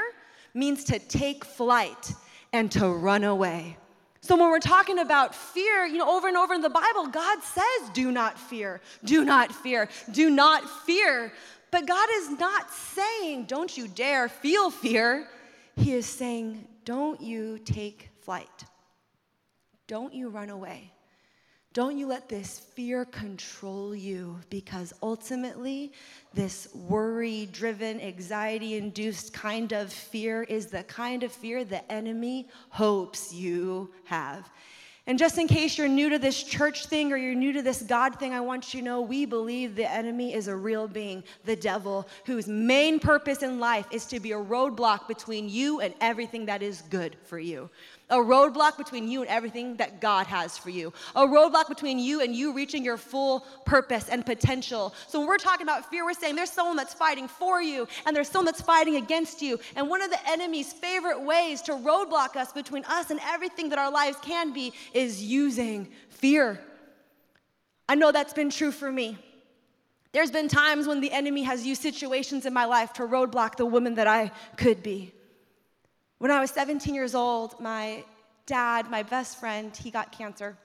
means 0.53 0.83
to 0.85 0.99
take 0.99 1.45
flight 1.45 2.13
and 2.53 2.71
to 2.71 2.89
run 2.89 3.23
away. 3.23 3.77
So 4.21 4.35
when 4.35 4.49
we're 4.49 4.59
talking 4.59 4.99
about 4.99 5.33
fear, 5.33 5.85
you 5.85 5.97
know, 5.97 6.15
over 6.15 6.27
and 6.27 6.35
over 6.35 6.53
in 6.53 6.61
the 6.61 6.69
Bible, 6.69 7.07
God 7.07 7.39
says, 7.41 7.89
do 7.93 8.11
not 8.11 8.37
fear, 8.37 8.81
do 9.03 9.23
not 9.23 9.51
fear, 9.53 9.87
do 10.11 10.29
not 10.29 10.69
fear. 10.85 11.31
But 11.71 11.85
God 11.87 12.09
is 12.15 12.31
not 12.31 12.71
saying, 12.71 13.45
don't 13.45 13.77
you 13.77 13.87
dare 13.87 14.27
feel 14.27 14.71
fear. 14.71 15.27
He 15.77 15.93
is 15.93 16.05
saying, 16.05 16.67
don't 16.83 17.21
you 17.21 17.59
take 17.59 18.09
flight. 18.21 18.65
Don't 19.87 20.13
you 20.13 20.29
run 20.29 20.49
away. 20.49 20.91
Don't 21.79 21.97
you 21.97 22.07
let 22.07 22.27
this 22.27 22.59
fear 22.59 23.05
control 23.05 23.95
you 23.95 24.37
because 24.49 24.93
ultimately, 25.01 25.93
this 26.33 26.67
worry 26.75 27.47
driven, 27.53 28.01
anxiety 28.01 28.75
induced 28.75 29.31
kind 29.31 29.71
of 29.71 29.89
fear 29.89 30.43
is 30.43 30.65
the 30.65 30.83
kind 30.83 31.23
of 31.23 31.31
fear 31.31 31.63
the 31.63 31.89
enemy 31.89 32.49
hopes 32.67 33.33
you 33.33 33.89
have. 34.03 34.49
And 35.07 35.17
just 35.17 35.37
in 35.37 35.47
case 35.47 35.77
you're 35.77 35.87
new 35.87 36.09
to 36.09 36.19
this 36.19 36.43
church 36.43 36.87
thing 36.87 37.13
or 37.13 37.17
you're 37.17 37.33
new 37.33 37.53
to 37.53 37.61
this 37.61 37.81
God 37.81 38.19
thing, 38.19 38.33
I 38.33 38.41
want 38.41 38.73
you 38.73 38.81
to 38.81 38.85
know 38.85 38.99
we 38.99 39.25
believe 39.25 39.77
the 39.77 39.89
enemy 39.89 40.33
is 40.33 40.49
a 40.49 40.55
real 40.57 40.85
being, 40.85 41.23
the 41.45 41.55
devil, 41.55 42.09
whose 42.25 42.49
main 42.49 42.99
purpose 42.99 43.41
in 43.41 43.57
life 43.57 43.85
is 43.89 44.05
to 44.07 44.19
be 44.19 44.33
a 44.33 44.37
roadblock 44.37 45.07
between 45.07 45.47
you 45.47 45.79
and 45.79 45.93
everything 46.01 46.45
that 46.47 46.61
is 46.61 46.81
good 46.89 47.15
for 47.23 47.39
you 47.39 47.69
a 48.09 48.17
roadblock 48.17 48.77
between 48.77 49.07
you 49.07 49.21
and 49.21 49.29
everything 49.29 49.75
that 49.77 50.01
God 50.01 50.27
has 50.27 50.57
for 50.57 50.69
you, 50.69 50.91
a 51.15 51.25
roadblock 51.25 51.69
between 51.69 51.99
you 51.99 52.21
and 52.21 52.35
you 52.35 52.53
reaching 52.53 52.83
your 52.83 52.97
full 52.97 53.41
purpose 53.65 54.09
and 54.09 54.25
potential. 54.25 54.93
So 55.07 55.19
when 55.19 55.27
we're 55.27 55.37
talking 55.37 55.65
about 55.65 55.89
fear, 55.89 56.03
we're 56.05 56.13
saying 56.13 56.35
there's 56.35 56.51
someone 56.51 56.75
that's 56.75 56.93
fighting 56.93 57.27
for 57.27 57.61
you 57.61 57.87
and 58.05 58.15
there's 58.15 58.29
someone 58.29 58.45
that's 58.45 58.61
fighting 58.61 58.95
against 58.95 59.41
you. 59.41 59.59
And 59.75 59.89
one 59.89 60.01
of 60.01 60.09
the 60.09 60.29
enemy's 60.29 60.73
favorite 60.73 61.21
ways 61.21 61.61
to 61.63 61.73
roadblock 61.73 62.35
us 62.35 62.51
between 62.51 62.83
us 62.85 63.11
and 63.11 63.19
everything 63.23 63.69
that 63.69 63.79
our 63.79 63.91
lives 63.91 64.17
can 64.21 64.53
be 64.53 64.73
is 64.93 65.21
using 65.21 65.87
fear. 66.09 66.59
I 67.87 67.95
know 67.95 68.11
that's 68.11 68.33
been 68.33 68.49
true 68.49 68.71
for 68.71 68.91
me. 68.91 69.17
There's 70.11 70.31
been 70.31 70.47
times 70.47 70.87
when 70.87 71.01
the 71.01 71.11
enemy 71.11 71.43
has 71.43 71.65
used 71.65 71.81
situations 71.81 72.45
in 72.45 72.53
my 72.53 72.65
life 72.65 72.93
to 72.93 73.03
roadblock 73.03 73.57
the 73.57 73.65
woman 73.65 73.95
that 73.95 74.07
I 74.07 74.31
could 74.57 74.81
be. 74.81 75.13
When 76.19 76.31
I 76.31 76.39
was 76.39 76.51
17 76.51 76.93
years 76.93 77.15
old, 77.15 77.59
my 77.59 78.03
dad, 78.45 78.89
my 78.89 79.03
best 79.03 79.39
friend, 79.39 79.75
he 79.75 79.89
got 79.89 80.11
cancer. 80.11 80.57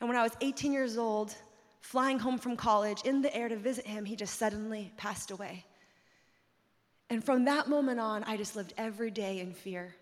And 0.00 0.08
when 0.08 0.18
I 0.18 0.22
was 0.22 0.32
18 0.40 0.72
years 0.72 0.98
old, 0.98 1.34
flying 1.80 2.18
home 2.18 2.38
from 2.38 2.56
college 2.56 3.02
in 3.04 3.22
the 3.22 3.34
air 3.34 3.48
to 3.48 3.56
visit 3.56 3.86
him, 3.86 4.04
he 4.04 4.16
just 4.16 4.38
suddenly 4.38 4.92
passed 4.96 5.30
away. 5.30 5.64
And 7.08 7.22
from 7.22 7.44
that 7.44 7.68
moment 7.68 8.00
on, 8.00 8.24
I 8.24 8.36
just 8.36 8.56
lived 8.56 8.74
every 8.76 9.10
day 9.10 9.40
in 9.40 9.52
fear 9.52 9.94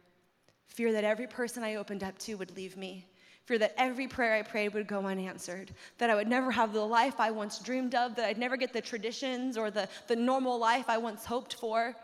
fear 0.73 0.93
that 0.93 1.05
every 1.05 1.27
person 1.27 1.63
I 1.63 1.75
opened 1.75 2.03
up 2.03 2.19
to 2.21 2.35
would 2.37 2.57
leave 2.57 2.79
me, 2.79 3.07
fear 3.45 3.59
that 3.59 3.75
every 3.77 4.09
prayer 4.09 4.33
I 4.33 4.43
prayed 4.43 4.73
would 4.73 4.87
go 4.87 5.05
unanswered, 5.05 5.71
that 5.99 6.09
I 6.09 6.15
would 6.15 6.29
never 6.29 6.51
have 6.51 6.73
the 6.73 6.81
life 6.81 7.21
I 7.21 7.31
once 7.31 7.59
dreamed 7.59 7.95
of, 7.95 8.15
that 8.17 8.25
I'd 8.25 8.39
never 8.39 8.57
get 8.57 8.73
the 8.73 8.81
traditions 8.81 9.59
or 9.59 9.71
the, 9.71 9.87
the 10.09 10.17
normal 10.17 10.59
life 10.59 10.87
I 10.89 10.97
once 10.97 11.27
hoped 11.27 11.55
for. 11.55 11.95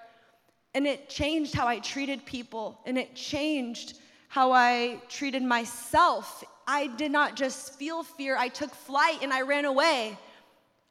And 0.75 0.87
it 0.87 1.08
changed 1.08 1.54
how 1.54 1.66
I 1.66 1.78
treated 1.78 2.25
people, 2.26 2.78
and 2.84 2.98
it 2.98 3.14
changed 3.14 3.98
how 4.28 4.52
I 4.52 5.00
treated 5.08 5.42
myself. 5.42 6.44
I 6.66 6.88
did 6.88 7.10
not 7.10 7.34
just 7.34 7.75
feel 7.75 8.02
fear, 8.02 8.37
I 8.37 8.48
took 8.48 8.75
flight 8.75 9.18
and 9.22 9.32
I 9.32 9.40
ran 9.40 9.64
away. 9.64 10.18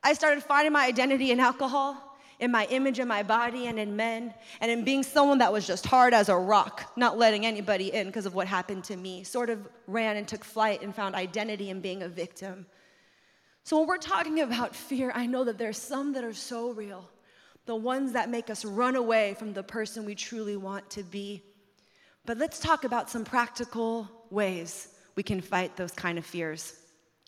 I 0.03 0.13
started 0.13 0.43
finding 0.43 0.74
my 0.74 0.86
identity 0.86 1.31
in 1.31 1.39
alcohol, 1.39 2.17
in 2.39 2.51
my 2.51 2.65
image 2.65 3.00
in 3.00 3.07
my 3.07 3.24
body, 3.24 3.67
and 3.67 3.79
in 3.79 3.96
men, 3.96 4.34
and 4.62 4.72
in 4.72 4.84
being 4.84 5.03
someone 5.03 5.38
that 5.39 5.51
was 5.53 5.67
just 5.67 5.86
hard 5.86 6.13
as 6.13 6.29
a 6.29 6.36
rock, 6.36 6.91
not 6.96 7.17
letting 7.17 7.46
anybody 7.46 7.93
in 7.93 8.07
because 8.07 8.25
of 8.25 8.34
what 8.34 8.48
happened 8.48 8.84
to 8.86 8.96
me. 8.96 9.24
Sort 9.24 9.50
of 9.50 9.67
ran 9.86 10.17
and 10.17 10.27
took 10.27 10.43
flight 10.43 10.81
and 10.81 10.96
found 10.96 11.15
identity 11.15 11.69
in 11.69 11.81
being 11.81 12.03
a 12.03 12.10
victim. 12.10 12.65
So 13.63 13.77
when 13.79 13.88
we're 13.88 13.98
talking 13.98 14.39
about 14.39 14.75
fear, 14.75 15.12
I 15.13 15.25
know 15.25 15.43
that 15.43 15.57
there's 15.57 15.77
some 15.77 16.13
that 16.13 16.24
are 16.24 16.34
so 16.34 16.72
real 16.72 17.07
the 17.67 17.75
ones 17.75 18.13
that 18.13 18.29
make 18.29 18.50
us 18.50 18.65
run 18.65 18.95
away 18.95 19.36
from 19.38 19.53
the 19.53 19.62
person 19.62 20.05
we 20.05 20.15
truly 20.15 20.57
want 20.57 20.89
to 20.89 21.03
be. 21.03 21.43
But 22.25 22.38
let's 22.38 22.59
talk 22.59 22.86
about 22.86 23.09
some 23.09 23.24
practical 23.24 24.09
ways 24.29 24.89
we 25.15 25.24
can 25.24 25.41
fight 25.41 25.75
those 25.75 25.91
kind 25.91 26.17
of 26.17 26.25
fears. 26.25 26.74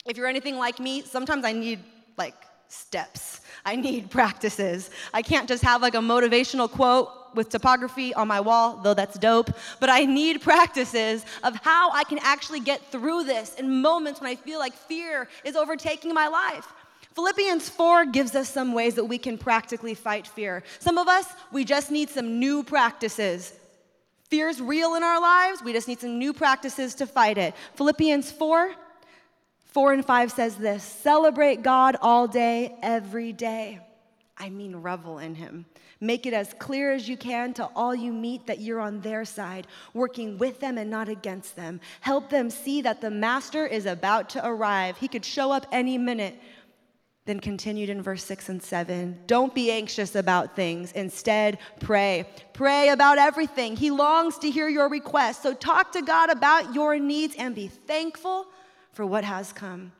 If 0.06 0.16
you're 0.16 0.26
anything 0.26 0.56
like 0.56 0.80
me, 0.80 1.02
sometimes 1.02 1.44
I 1.44 1.52
need 1.52 1.80
like 2.16 2.34
steps. 2.68 3.42
I 3.64 3.76
need 3.76 4.10
practices. 4.18 4.90
I 5.12 5.22
can't 5.22 5.46
just 5.46 5.62
have 5.62 5.82
like 5.82 5.94
a 5.94 5.98
motivational 5.98 6.70
quote 6.70 7.10
with 7.34 7.50
typography 7.50 8.12
on 8.14 8.26
my 8.26 8.40
wall, 8.40 8.80
though 8.82 8.94
that's 8.94 9.18
dope, 9.18 9.50
but 9.78 9.90
I 9.90 10.04
need 10.04 10.40
practices 10.52 11.24
of 11.44 11.54
how 11.56 11.90
I 11.92 12.04
can 12.04 12.18
actually 12.22 12.60
get 12.60 12.80
through 12.90 13.24
this 13.24 13.54
in 13.56 13.82
moments 13.82 14.20
when 14.20 14.30
I 14.30 14.36
feel 14.36 14.58
like 14.58 14.74
fear 14.74 15.28
is 15.44 15.54
overtaking 15.54 16.14
my 16.14 16.28
life. 16.28 16.66
Philippians 17.14 17.68
4 17.68 18.06
gives 18.06 18.34
us 18.34 18.48
some 18.48 18.72
ways 18.72 18.94
that 18.94 19.04
we 19.04 19.18
can 19.18 19.36
practically 19.36 19.94
fight 19.94 20.26
fear. 20.26 20.62
Some 20.78 20.96
of 20.96 21.08
us, 21.08 21.26
we 21.50 21.64
just 21.64 21.90
need 21.90 22.08
some 22.08 22.38
new 22.38 22.62
practices. 22.62 23.52
Fear's 24.28 24.60
real 24.60 24.94
in 24.94 25.02
our 25.02 25.20
lives, 25.20 25.62
we 25.62 25.72
just 25.72 25.88
need 25.88 26.00
some 26.00 26.18
new 26.18 26.32
practices 26.32 26.94
to 26.96 27.06
fight 27.06 27.36
it. 27.36 27.54
Philippians 27.74 28.30
4 28.30 28.74
4 29.72 29.92
and 29.92 30.04
5 30.04 30.32
says 30.32 30.56
this 30.56 30.82
Celebrate 30.82 31.62
God 31.62 31.96
all 32.00 32.26
day, 32.26 32.76
every 32.82 33.32
day. 33.32 33.80
I 34.36 34.48
mean, 34.48 34.76
revel 34.76 35.18
in 35.18 35.34
Him. 35.34 35.66
Make 36.00 36.24
it 36.24 36.32
as 36.32 36.54
clear 36.58 36.92
as 36.92 37.08
you 37.08 37.16
can 37.16 37.52
to 37.54 37.68
all 37.76 37.94
you 37.94 38.10
meet 38.10 38.46
that 38.46 38.60
you're 38.60 38.80
on 38.80 39.02
their 39.02 39.26
side, 39.26 39.66
working 39.92 40.38
with 40.38 40.58
them 40.58 40.78
and 40.78 40.90
not 40.90 41.10
against 41.10 41.56
them. 41.56 41.78
Help 42.00 42.30
them 42.30 42.48
see 42.48 42.80
that 42.82 43.02
the 43.02 43.10
Master 43.10 43.66
is 43.66 43.84
about 43.84 44.30
to 44.30 44.46
arrive. 44.46 44.96
He 44.96 45.08
could 45.08 45.26
show 45.26 45.52
up 45.52 45.66
any 45.70 45.98
minute. 45.98 46.40
Then 47.26 47.40
continued 47.40 47.90
in 47.90 48.02
verse 48.02 48.24
6 48.24 48.48
and 48.48 48.62
7 48.62 49.20
Don't 49.26 49.54
be 49.54 49.70
anxious 49.70 50.14
about 50.14 50.56
things. 50.56 50.92
Instead, 50.92 51.58
pray. 51.78 52.26
Pray 52.54 52.88
about 52.88 53.18
everything. 53.18 53.76
He 53.76 53.90
longs 53.90 54.38
to 54.38 54.50
hear 54.50 54.68
your 54.68 54.88
requests. 54.88 55.42
So 55.42 55.52
talk 55.52 55.92
to 55.92 56.02
God 56.02 56.30
about 56.30 56.74
your 56.74 56.98
needs 56.98 57.34
and 57.38 57.54
be 57.54 57.68
thankful 57.68 58.46
for 58.92 59.04
what 59.04 59.24
has 59.24 59.52
come. 59.52 59.92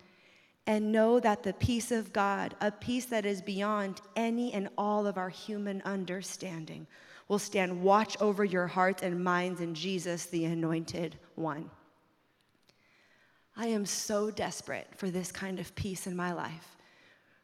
And 0.66 0.92
know 0.92 1.20
that 1.20 1.42
the 1.42 1.52
peace 1.54 1.90
of 1.90 2.12
God, 2.12 2.54
a 2.60 2.70
peace 2.70 3.06
that 3.06 3.26
is 3.26 3.42
beyond 3.42 4.00
any 4.14 4.52
and 4.52 4.68
all 4.78 5.06
of 5.06 5.18
our 5.18 5.28
human 5.28 5.82
understanding, 5.82 6.86
will 7.28 7.38
stand 7.38 7.82
watch 7.82 8.16
over 8.20 8.44
your 8.44 8.66
hearts 8.66 9.02
and 9.02 9.22
minds 9.22 9.60
in 9.60 9.74
Jesus, 9.74 10.26
the 10.26 10.44
anointed 10.44 11.18
one. 11.34 11.70
I 13.56 13.66
am 13.66 13.84
so 13.84 14.30
desperate 14.30 14.88
for 14.96 15.10
this 15.10 15.30
kind 15.30 15.60
of 15.60 15.74
peace 15.74 16.06
in 16.06 16.16
my 16.16 16.32
life 16.32 16.76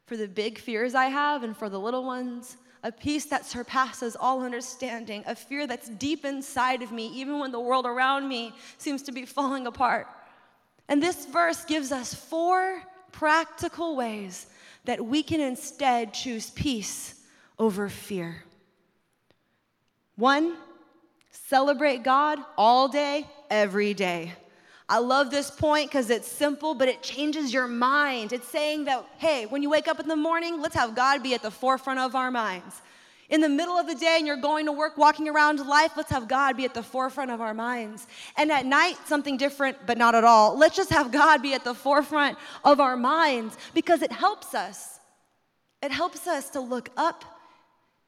for 0.07 0.17
the 0.17 0.29
big 0.29 0.59
fears 0.59 0.95
I 0.95 1.07
have 1.07 1.43
and 1.43 1.57
for 1.57 1.69
the 1.69 1.81
little 1.81 2.05
ones, 2.05 2.57
a 2.83 2.93
peace 2.93 3.25
that 3.27 3.45
surpasses 3.45 4.17
all 4.19 4.43
understanding, 4.43 5.25
a 5.27 5.35
fear 5.35 5.67
that's 5.67 5.89
deep 5.89 6.25
inside 6.25 6.83
of 6.83 6.93
me, 6.93 7.09
even 7.09 7.41
when 7.41 7.51
the 7.51 7.61
world 7.61 7.85
around 7.85 8.29
me 8.29 8.53
seems 8.79 9.03
to 9.03 9.13
be 9.13 9.27
falling 9.27 9.67
apart. 9.67 10.07
And 10.89 11.03
this 11.03 11.27
verse 11.27 11.65
gives 11.65 11.91
us 11.91 12.15
four 12.15 12.83
practical 13.11 13.97
ways 13.97 14.47
that 14.85 15.05
we 15.05 15.23
can 15.23 15.41
instead 15.41 16.15
choose 16.15 16.51
peace 16.51 17.21
over 17.59 17.89
fear. 17.89 18.45
One, 20.15 20.57
celebrate 21.31 22.05
God 22.05 22.39
all 22.57 22.89
day, 22.89 23.27
every 23.51 23.95
day. 23.95 24.33
I 24.89 24.99
love 24.99 25.31
this 25.31 25.51
point 25.51 25.91
because 25.91 26.11
it's 26.11 26.31
simple, 26.31 26.75
but 26.75 26.89
it 26.89 27.03
changes 27.03 27.53
your 27.53 27.67
mind. 27.67 28.33
It's 28.33 28.47
saying 28.47 28.85
that, 28.85 29.05
hey, 29.19 29.47
when 29.47 29.63
you 29.63 29.69
wake 29.69 29.89
up 29.89 29.99
in 29.99 30.07
the 30.07 30.17
morning, 30.17 30.61
let's 30.61 30.77
have 30.77 30.95
God 30.95 31.23
be 31.23 31.35
at 31.35 31.43
the 31.43 31.51
forefront 31.51 31.99
of 31.99 32.15
our 32.15 32.31
minds. 32.31 32.83
In 33.29 33.41
the 33.41 33.49
middle 33.49 33.75
of 33.77 33.89
the 33.89 33.97
day 33.97 34.15
and 34.19 34.27
you're 34.27 34.37
going 34.37 34.67
to 34.67 34.73
work, 34.73 34.97
walking 34.97 35.29
around 35.29 35.59
life, 35.67 35.93
let's 35.97 36.11
have 36.11 36.29
God 36.29 36.57
be 36.57 36.65
at 36.65 36.75
the 36.75 36.83
forefront 36.83 37.33
of 37.33 37.41
our 37.41 37.55
minds. 37.55 38.07
And 38.37 38.53
at 38.53 38.65
night, 38.65 38.97
something 39.07 39.37
different, 39.37 39.77
but 39.87 39.99
not 39.99 40.15
at 40.15 40.23
all. 40.23 40.57
Let's 40.57 40.77
just 40.77 40.91
have 40.91 41.11
God 41.11 41.43
be 41.43 41.53
at 41.55 41.65
the 41.65 41.75
forefront 41.75 42.39
of 42.65 42.79
our 42.79 42.97
minds 42.97 43.57
because 43.75 44.03
it 44.03 44.13
helps 44.13 44.55
us. 44.55 45.01
It 45.83 45.91
helps 45.91 46.29
us 46.29 46.51
to 46.51 46.61
look 46.61 46.91
up 46.97 47.25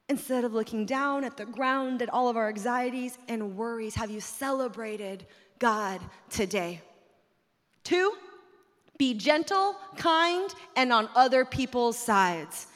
instead 0.08 0.44
of 0.44 0.54
looking 0.54 0.86
down 0.86 1.24
at 1.24 1.36
the 1.36 1.44
ground 1.44 2.00
at 2.00 2.08
all 2.08 2.28
of 2.28 2.36
our 2.36 2.48
anxieties 2.48 3.18
and 3.26 3.56
worries. 3.56 3.96
Have 3.96 4.10
you 4.10 4.20
celebrated 4.20 5.26
God 5.58 6.00
today. 6.30 6.80
Two, 7.84 8.12
be 8.98 9.14
gentle, 9.14 9.76
kind, 9.96 10.52
and 10.76 10.92
on 10.92 11.08
other 11.14 11.44
people's 11.44 11.96
sides. 11.96 12.66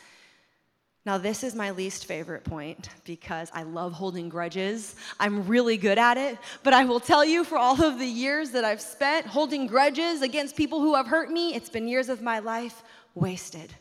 Now, 1.05 1.19
this 1.19 1.43
is 1.43 1.57
my 1.57 1.73
least 1.73 2.07
favorite 2.07 2.45
point 2.45 2.89
because 3.05 3.51
I 3.53 3.65
love 3.65 3.93
holding 3.93 4.29
grudges. 4.29 4.95
I'm 5.19 5.49
really 5.49 5.77
good 5.77 5.99
at 5.99 6.17
it, 6.17 6.39
but 6.63 6.73
I 6.73 6.85
will 6.85 7.01
tell 7.01 7.25
you 7.25 7.43
for 7.43 7.59
all 7.59 7.83
of 7.83 7.99
the 7.99 8.07
years 8.07 8.51
that 8.51 8.65
I've 8.65 8.81
spent 8.81 9.27
holding 9.27 9.67
grudges 9.67 10.23
against 10.23 10.57
people 10.57 10.81
who 10.81 10.95
have 10.95 11.09
hurt 11.09 11.29
me, 11.29 11.55
it's 11.55 11.69
been 11.69 11.89
years 11.89 12.09
of 12.09 12.23
my 12.23 12.39
life 12.39 12.85
wasted. 13.17 13.75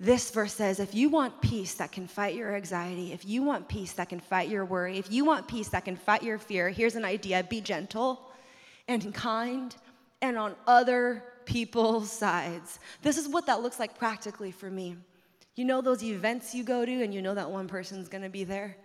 This 0.00 0.30
verse 0.30 0.52
says 0.52 0.80
if 0.80 0.94
you 0.94 1.08
want 1.08 1.40
peace 1.40 1.74
that 1.74 1.92
can 1.92 2.06
fight 2.06 2.34
your 2.34 2.54
anxiety, 2.54 3.12
if 3.12 3.24
you 3.24 3.42
want 3.42 3.68
peace 3.68 3.92
that 3.92 4.08
can 4.08 4.20
fight 4.20 4.48
your 4.48 4.64
worry, 4.64 4.98
if 4.98 5.12
you 5.12 5.24
want 5.24 5.46
peace 5.46 5.68
that 5.68 5.84
can 5.84 5.96
fight 5.96 6.22
your 6.22 6.38
fear, 6.38 6.68
here's 6.68 6.96
an 6.96 7.04
idea 7.04 7.42
be 7.44 7.60
gentle 7.60 8.32
and 8.88 9.14
kind 9.14 9.74
and 10.20 10.36
on 10.36 10.56
other 10.66 11.22
people's 11.44 12.10
sides. 12.10 12.80
This 13.02 13.18
is 13.18 13.28
what 13.28 13.46
that 13.46 13.62
looks 13.62 13.78
like 13.78 13.96
practically 13.96 14.50
for 14.50 14.70
me. 14.70 14.96
You 15.54 15.64
know 15.64 15.80
those 15.80 16.02
events 16.02 16.54
you 16.54 16.64
go 16.64 16.84
to 16.84 17.02
and 17.04 17.14
you 17.14 17.22
know 17.22 17.34
that 17.34 17.50
one 17.50 17.68
person's 17.68 18.08
gonna 18.08 18.30
be 18.30 18.42
there? 18.42 18.76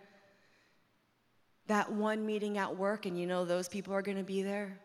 That 1.67 1.91
one 1.91 2.25
meeting 2.25 2.57
at 2.59 2.77
work 2.77 3.05
and 3.07 3.19
you 3.19 3.25
know 3.25 3.45
those 3.45 3.67
people 3.67 3.93
are 3.93 4.03
gonna 4.03 4.23
be 4.23 4.43
there? 4.43 4.79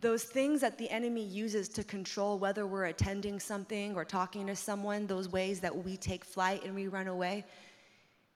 Those 0.00 0.22
things 0.22 0.60
that 0.60 0.78
the 0.78 0.88
enemy 0.90 1.24
uses 1.24 1.68
to 1.70 1.82
control 1.82 2.38
whether 2.38 2.66
we're 2.66 2.84
attending 2.84 3.40
something 3.40 3.96
or 3.96 4.04
talking 4.04 4.46
to 4.46 4.54
someone, 4.54 5.08
those 5.08 5.28
ways 5.28 5.58
that 5.60 5.76
we 5.76 5.96
take 5.96 6.24
flight 6.24 6.64
and 6.64 6.72
we 6.74 6.86
run 6.86 7.08
away. 7.08 7.44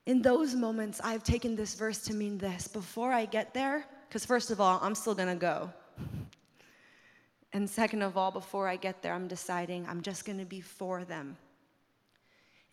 In 0.05 0.21
those 0.21 0.55
moments, 0.55 0.99
I've 1.01 1.23
taken 1.23 1.55
this 1.55 1.75
verse 1.75 1.99
to 2.03 2.13
mean 2.13 2.37
this 2.37 2.67
before 2.67 3.13
I 3.13 3.23
get 3.23 3.53
there, 3.53 3.85
because 4.09 4.25
first 4.25 4.51
of 4.51 4.59
all, 4.59 4.77
I'm 4.81 4.93
still 4.93 5.15
gonna 5.15 5.37
go. 5.37 5.71
And 7.53 7.69
second 7.69 8.01
of 8.01 8.17
all, 8.17 8.31
before 8.31 8.67
I 8.67 8.75
get 8.75 9.01
there, 9.01 9.13
I'm 9.13 9.29
deciding 9.29 9.87
I'm 9.87 10.01
just 10.01 10.25
gonna 10.25 10.43
be 10.43 10.59
for 10.59 11.05
them. 11.05 11.37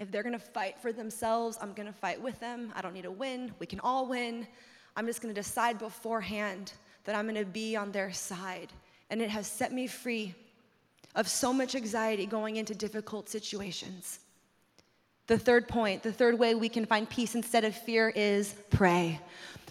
If 0.01 0.11
they're 0.11 0.25
gonna 0.25 0.41
fight 0.41 0.81
for 0.81 0.93
themselves, 0.93 1.59
I'm 1.61 1.75
gonna 1.75 1.93
fight 1.93 2.21
with 2.21 2.41
them. 2.41 2.73
I 2.75 2.83
don't 2.83 2.95
need 2.95 3.03
to 3.03 3.13
win, 3.13 3.55
we 3.61 3.67
can 3.67 3.79
all 3.81 4.09
win. 4.09 4.49
I'm 4.97 5.07
just 5.07 5.23
gonna 5.23 5.33
decide 5.33 5.79
beforehand 5.79 6.73
that 7.05 7.15
I'm 7.15 7.27
gonna 7.27 7.45
be 7.45 7.77
on 7.77 7.93
their 7.93 8.13
side. 8.13 8.73
And 9.11 9.21
it 9.21 9.31
has 9.31 9.47
set 9.47 9.73
me 9.73 9.87
free 9.87 10.35
of 11.15 11.29
so 11.29 11.53
much 11.53 11.75
anxiety 11.75 12.27
going 12.27 12.57
into 12.57 12.75
difficult 12.75 13.29
situations. 13.29 14.21
The 15.27 15.39
third 15.39 15.69
point, 15.69 16.03
the 16.03 16.13
third 16.13 16.39
way 16.39 16.55
we 16.55 16.69
can 16.69 16.87
find 16.87 17.09
peace 17.09 17.35
instead 17.35 17.65
of 17.65 17.75
fear 17.75 18.09
is 18.09 18.55
pray. 18.71 19.21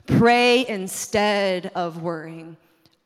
Pray 0.05 0.65
instead 0.67 1.71
of 1.75 2.01
worrying. 2.01 2.57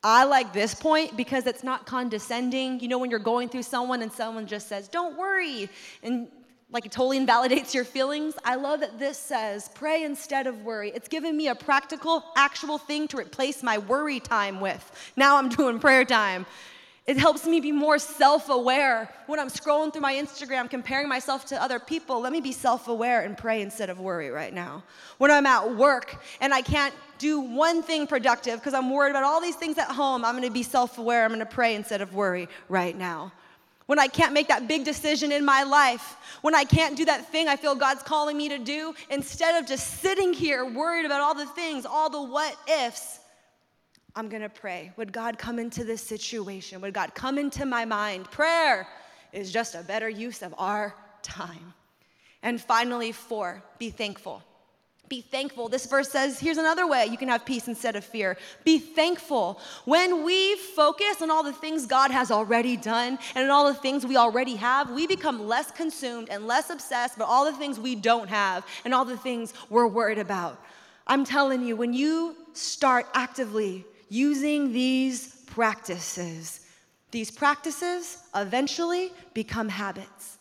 I 0.02 0.24
like 0.24 0.52
this 0.52 0.74
point 0.74 1.16
because 1.16 1.46
it's 1.46 1.64
not 1.64 1.86
condescending. 1.86 2.78
You 2.80 2.88
know, 2.88 2.98
when 2.98 3.10
you're 3.10 3.18
going 3.18 3.48
through 3.48 3.62
someone 3.62 4.02
and 4.02 4.12
someone 4.12 4.46
just 4.46 4.68
says, 4.68 4.86
Don't 4.86 5.16
worry, 5.16 5.68
and 6.02 6.28
like 6.74 6.84
it 6.84 6.92
totally 6.92 7.16
invalidates 7.16 7.72
your 7.72 7.84
feelings. 7.84 8.34
I 8.44 8.56
love 8.56 8.80
that 8.80 8.98
this 8.98 9.16
says, 9.16 9.70
Pray 9.74 10.02
instead 10.02 10.48
of 10.48 10.64
worry. 10.64 10.90
It's 10.92 11.06
given 11.06 11.36
me 11.36 11.46
a 11.46 11.54
practical, 11.54 12.24
actual 12.36 12.78
thing 12.78 13.06
to 13.08 13.16
replace 13.16 13.62
my 13.62 13.78
worry 13.78 14.18
time 14.18 14.60
with. 14.60 15.12
Now 15.16 15.36
I'm 15.36 15.48
doing 15.60 15.78
prayer 15.78 16.04
time. 16.04 16.44
It 17.06 17.16
helps 17.16 17.46
me 17.46 17.60
be 17.60 17.70
more 17.70 17.98
self 17.98 18.48
aware 18.48 19.08
when 19.26 19.38
I'm 19.38 19.50
scrolling 19.50 19.92
through 19.92 20.02
my 20.02 20.14
Instagram, 20.14 20.68
comparing 20.68 21.08
myself 21.08 21.44
to 21.46 21.62
other 21.62 21.78
people. 21.78 22.20
Let 22.20 22.32
me 22.32 22.40
be 22.40 22.50
self 22.50 22.88
aware 22.88 23.20
and 23.20 23.38
pray 23.38 23.62
instead 23.62 23.88
of 23.88 24.00
worry 24.00 24.30
right 24.30 24.52
now. 24.52 24.82
When 25.18 25.30
I'm 25.30 25.46
at 25.46 25.76
work 25.76 26.16
and 26.40 26.52
I 26.52 26.62
can't 26.62 26.94
do 27.18 27.38
one 27.38 27.84
thing 27.84 28.08
productive 28.08 28.58
because 28.58 28.74
I'm 28.74 28.90
worried 28.90 29.10
about 29.10 29.22
all 29.22 29.40
these 29.40 29.54
things 29.54 29.78
at 29.78 29.88
home, 29.88 30.24
I'm 30.24 30.34
gonna 30.34 30.50
be 30.50 30.64
self 30.64 30.98
aware. 30.98 31.24
I'm 31.24 31.30
gonna 31.30 31.46
pray 31.46 31.76
instead 31.76 32.00
of 32.00 32.14
worry 32.14 32.48
right 32.68 32.98
now. 32.98 33.30
When 33.86 33.98
I 33.98 34.06
can't 34.06 34.32
make 34.32 34.48
that 34.48 34.66
big 34.66 34.84
decision 34.84 35.30
in 35.30 35.44
my 35.44 35.62
life, 35.62 36.16
when 36.40 36.54
I 36.54 36.64
can't 36.64 36.96
do 36.96 37.04
that 37.04 37.30
thing 37.30 37.48
I 37.48 37.56
feel 37.56 37.74
God's 37.74 38.02
calling 38.02 38.36
me 38.36 38.48
to 38.48 38.58
do, 38.58 38.94
instead 39.10 39.60
of 39.60 39.68
just 39.68 40.00
sitting 40.00 40.32
here 40.32 40.64
worried 40.64 41.04
about 41.04 41.20
all 41.20 41.34
the 41.34 41.46
things, 41.46 41.84
all 41.84 42.08
the 42.08 42.22
what 42.22 42.56
ifs, 42.66 43.20
I'm 44.16 44.28
gonna 44.28 44.48
pray. 44.48 44.92
Would 44.96 45.12
God 45.12 45.38
come 45.38 45.58
into 45.58 45.84
this 45.84 46.00
situation? 46.00 46.80
Would 46.80 46.94
God 46.94 47.14
come 47.14 47.36
into 47.36 47.66
my 47.66 47.84
mind? 47.84 48.30
Prayer 48.30 48.88
is 49.32 49.52
just 49.52 49.74
a 49.74 49.82
better 49.82 50.08
use 50.08 50.42
of 50.42 50.54
our 50.56 50.94
time. 51.22 51.74
And 52.42 52.60
finally, 52.60 53.12
four, 53.12 53.62
be 53.78 53.90
thankful. 53.90 54.42
Be 55.08 55.20
thankful. 55.20 55.68
This 55.68 55.86
verse 55.86 56.10
says, 56.10 56.40
here's 56.40 56.56
another 56.56 56.86
way 56.86 57.06
you 57.06 57.18
can 57.18 57.28
have 57.28 57.44
peace 57.44 57.68
instead 57.68 57.94
of 57.94 58.04
fear. 58.04 58.38
Be 58.64 58.78
thankful. 58.78 59.60
When 59.84 60.24
we 60.24 60.56
focus 60.56 61.20
on 61.20 61.30
all 61.30 61.42
the 61.42 61.52
things 61.52 61.84
God 61.84 62.10
has 62.10 62.30
already 62.30 62.76
done 62.76 63.18
and 63.34 63.44
on 63.44 63.50
all 63.50 63.66
the 63.66 63.78
things 63.78 64.06
we 64.06 64.16
already 64.16 64.56
have, 64.56 64.90
we 64.90 65.06
become 65.06 65.46
less 65.46 65.70
consumed 65.70 66.28
and 66.30 66.46
less 66.46 66.70
obsessed 66.70 67.16
about 67.16 67.28
all 67.28 67.44
the 67.44 67.52
things 67.52 67.78
we 67.78 67.94
don't 67.94 68.28
have 68.28 68.66
and 68.84 68.94
all 68.94 69.04
the 69.04 69.18
things 69.18 69.52
we're 69.68 69.86
worried 69.86 70.18
about. 70.18 70.58
I'm 71.06 71.24
telling 71.24 71.62
you, 71.62 71.76
when 71.76 71.92
you 71.92 72.34
start 72.54 73.06
actively 73.12 73.84
using 74.08 74.72
these 74.72 75.42
practices, 75.46 76.66
these 77.10 77.30
practices 77.30 78.18
eventually 78.34 79.12
become 79.34 79.68
habits. 79.68 80.38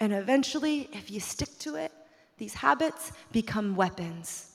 And 0.00 0.12
eventually, 0.12 0.88
if 0.92 1.08
you 1.10 1.20
stick 1.20 1.56
to 1.60 1.76
it, 1.76 1.92
these 2.36 2.54
habits 2.54 3.12
become 3.32 3.76
weapons. 3.76 4.50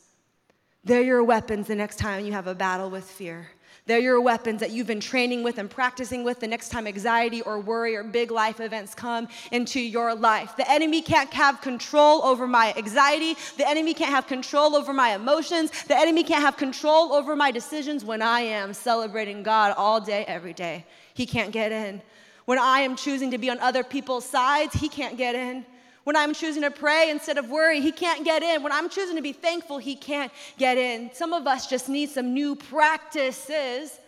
They're 0.83 1.01
your 1.01 1.23
weapons 1.23 1.67
the 1.67 1.75
next 1.75 1.97
time 1.97 2.25
you 2.25 2.31
have 2.31 2.47
a 2.47 2.55
battle 2.55 2.89
with 2.89 3.03
fear. 3.03 3.49
They're 3.85 3.99
your 3.99 4.21
weapons 4.21 4.59
that 4.59 4.69
you've 4.69 4.85
been 4.85 4.99
training 4.99 5.41
with 5.41 5.57
and 5.57 5.67
practicing 5.67 6.23
with 6.23 6.39
the 6.39 6.47
next 6.47 6.69
time 6.69 6.85
anxiety 6.85 7.41
or 7.41 7.59
worry 7.59 7.95
or 7.95 8.03
big 8.03 8.29
life 8.29 8.59
events 8.59 8.93
come 8.93 9.27
into 9.51 9.79
your 9.79 10.13
life. 10.13 10.55
The 10.57 10.69
enemy 10.69 11.01
can't 11.01 11.33
have 11.33 11.59
control 11.59 12.23
over 12.23 12.45
my 12.45 12.71
anxiety. 12.77 13.35
The 13.57 13.67
enemy 13.67 13.95
can't 13.95 14.11
have 14.11 14.27
control 14.27 14.75
over 14.75 14.93
my 14.93 15.15
emotions. 15.15 15.71
The 15.85 15.97
enemy 15.97 16.23
can't 16.23 16.43
have 16.43 16.55
control 16.55 17.13
over 17.13 17.35
my 17.35 17.49
decisions 17.49 18.05
when 18.05 18.21
I 18.21 18.41
am 18.41 18.75
celebrating 18.75 19.41
God 19.41 19.73
all 19.75 19.99
day, 19.99 20.23
every 20.27 20.53
day. 20.53 20.85
He 21.15 21.25
can't 21.25 21.51
get 21.51 21.71
in. 21.71 22.03
When 22.45 22.59
I 22.59 22.81
am 22.81 22.95
choosing 22.95 23.31
to 23.31 23.39
be 23.39 23.49
on 23.49 23.59
other 23.59 23.83
people's 23.83 24.25
sides, 24.25 24.75
he 24.75 24.87
can't 24.87 25.17
get 25.17 25.33
in. 25.33 25.65
When 26.03 26.15
I'm 26.15 26.33
choosing 26.33 26.63
to 26.63 26.71
pray 26.71 27.09
instead 27.09 27.37
of 27.37 27.49
worry, 27.49 27.81
he 27.81 27.91
can't 27.91 28.23
get 28.25 28.41
in. 28.41 28.63
When 28.63 28.71
I'm 28.71 28.89
choosing 28.89 29.15
to 29.15 29.21
be 29.21 29.33
thankful, 29.33 29.77
he 29.77 29.95
can't 29.95 30.31
get 30.57 30.77
in. 30.77 31.11
Some 31.13 31.33
of 31.33 31.45
us 31.45 31.67
just 31.67 31.89
need 31.89 32.09
some 32.09 32.33
new 32.33 32.55
practices 32.55 33.99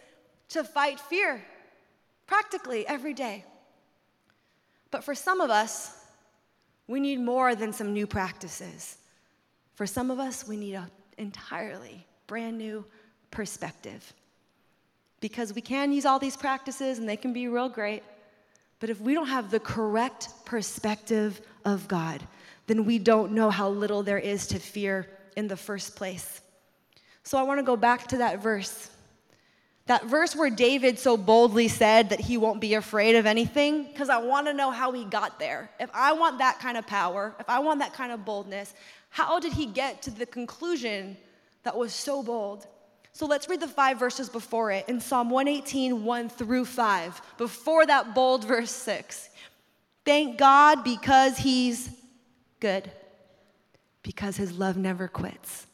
to 0.49 0.63
fight 0.63 0.99
fear, 0.99 1.43
practically 2.27 2.87
every 2.87 3.13
day. 3.13 3.45
But 4.89 5.03
for 5.03 5.15
some 5.15 5.41
of 5.41 5.49
us, 5.49 5.97
we 6.87 6.99
need 6.99 7.19
more 7.19 7.55
than 7.55 7.71
some 7.71 7.93
new 7.93 8.05
practices. 8.05 8.97
For 9.75 9.87
some 9.87 10.11
of 10.11 10.19
us, 10.19 10.47
we 10.47 10.57
need 10.57 10.75
an 10.75 10.91
entirely 11.17 12.05
brand 12.27 12.57
new 12.57 12.85
perspective. 13.31 14.13
Because 15.21 15.53
we 15.53 15.61
can 15.61 15.93
use 15.93 16.05
all 16.05 16.19
these 16.19 16.35
practices 16.35 16.99
and 16.99 17.07
they 17.07 17.15
can 17.15 17.31
be 17.31 17.47
real 17.47 17.69
great, 17.69 18.03
but 18.81 18.89
if 18.89 18.99
we 18.99 19.13
don't 19.13 19.27
have 19.27 19.51
the 19.51 19.59
correct 19.59 20.27
perspective 20.43 21.39
of 21.63 21.87
God, 21.87 22.21
then 22.67 22.83
we 22.83 22.99
don't 22.99 23.31
know 23.31 23.49
how 23.49 23.69
little 23.69 24.03
there 24.03 24.17
is 24.17 24.47
to 24.47 24.59
fear 24.59 25.07
in 25.37 25.47
the 25.47 25.55
first 25.55 25.95
place. 25.95 26.41
So 27.23 27.37
I 27.37 27.43
want 27.43 27.59
to 27.59 27.63
go 27.63 27.77
back 27.77 28.07
to 28.07 28.17
that 28.17 28.41
verse. 28.41 28.89
That 29.85 30.05
verse 30.05 30.35
where 30.35 30.49
David 30.49 30.97
so 30.97 31.15
boldly 31.15 31.67
said 31.67 32.09
that 32.09 32.19
he 32.19 32.37
won't 32.37 32.59
be 32.59 32.73
afraid 32.73 33.15
of 33.15 33.25
anything, 33.25 33.83
because 33.83 34.09
I 34.09 34.17
want 34.17 34.47
to 34.47 34.53
know 34.53 34.71
how 34.71 34.91
he 34.91 35.05
got 35.05 35.39
there. 35.39 35.69
If 35.79 35.89
I 35.93 36.13
want 36.13 36.39
that 36.39 36.59
kind 36.59 36.77
of 36.77 36.87
power, 36.87 37.35
if 37.39 37.49
I 37.49 37.59
want 37.59 37.79
that 37.79 37.93
kind 37.93 38.11
of 38.11 38.25
boldness, 38.25 38.73
how 39.09 39.39
did 39.39 39.53
he 39.53 39.67
get 39.67 40.01
to 40.03 40.11
the 40.11 40.25
conclusion 40.25 41.17
that 41.63 41.77
was 41.77 41.93
so 41.93 42.23
bold? 42.23 42.65
So 43.13 43.25
let's 43.25 43.49
read 43.49 43.59
the 43.59 43.67
five 43.67 43.99
verses 43.99 44.29
before 44.29 44.71
it 44.71 44.87
in 44.87 44.99
Psalm 44.99 45.29
118, 45.29 46.03
1 46.03 46.29
through 46.29 46.65
5. 46.65 47.21
Before 47.37 47.85
that 47.85 48.15
bold 48.15 48.45
verse 48.45 48.71
6. 48.71 49.29
Thank 50.05 50.37
God 50.37 50.83
because 50.83 51.37
He's 51.37 51.89
good, 52.59 52.89
because 54.01 54.37
His 54.37 54.57
love 54.57 54.77
never 54.77 55.07
quits. 55.07 55.67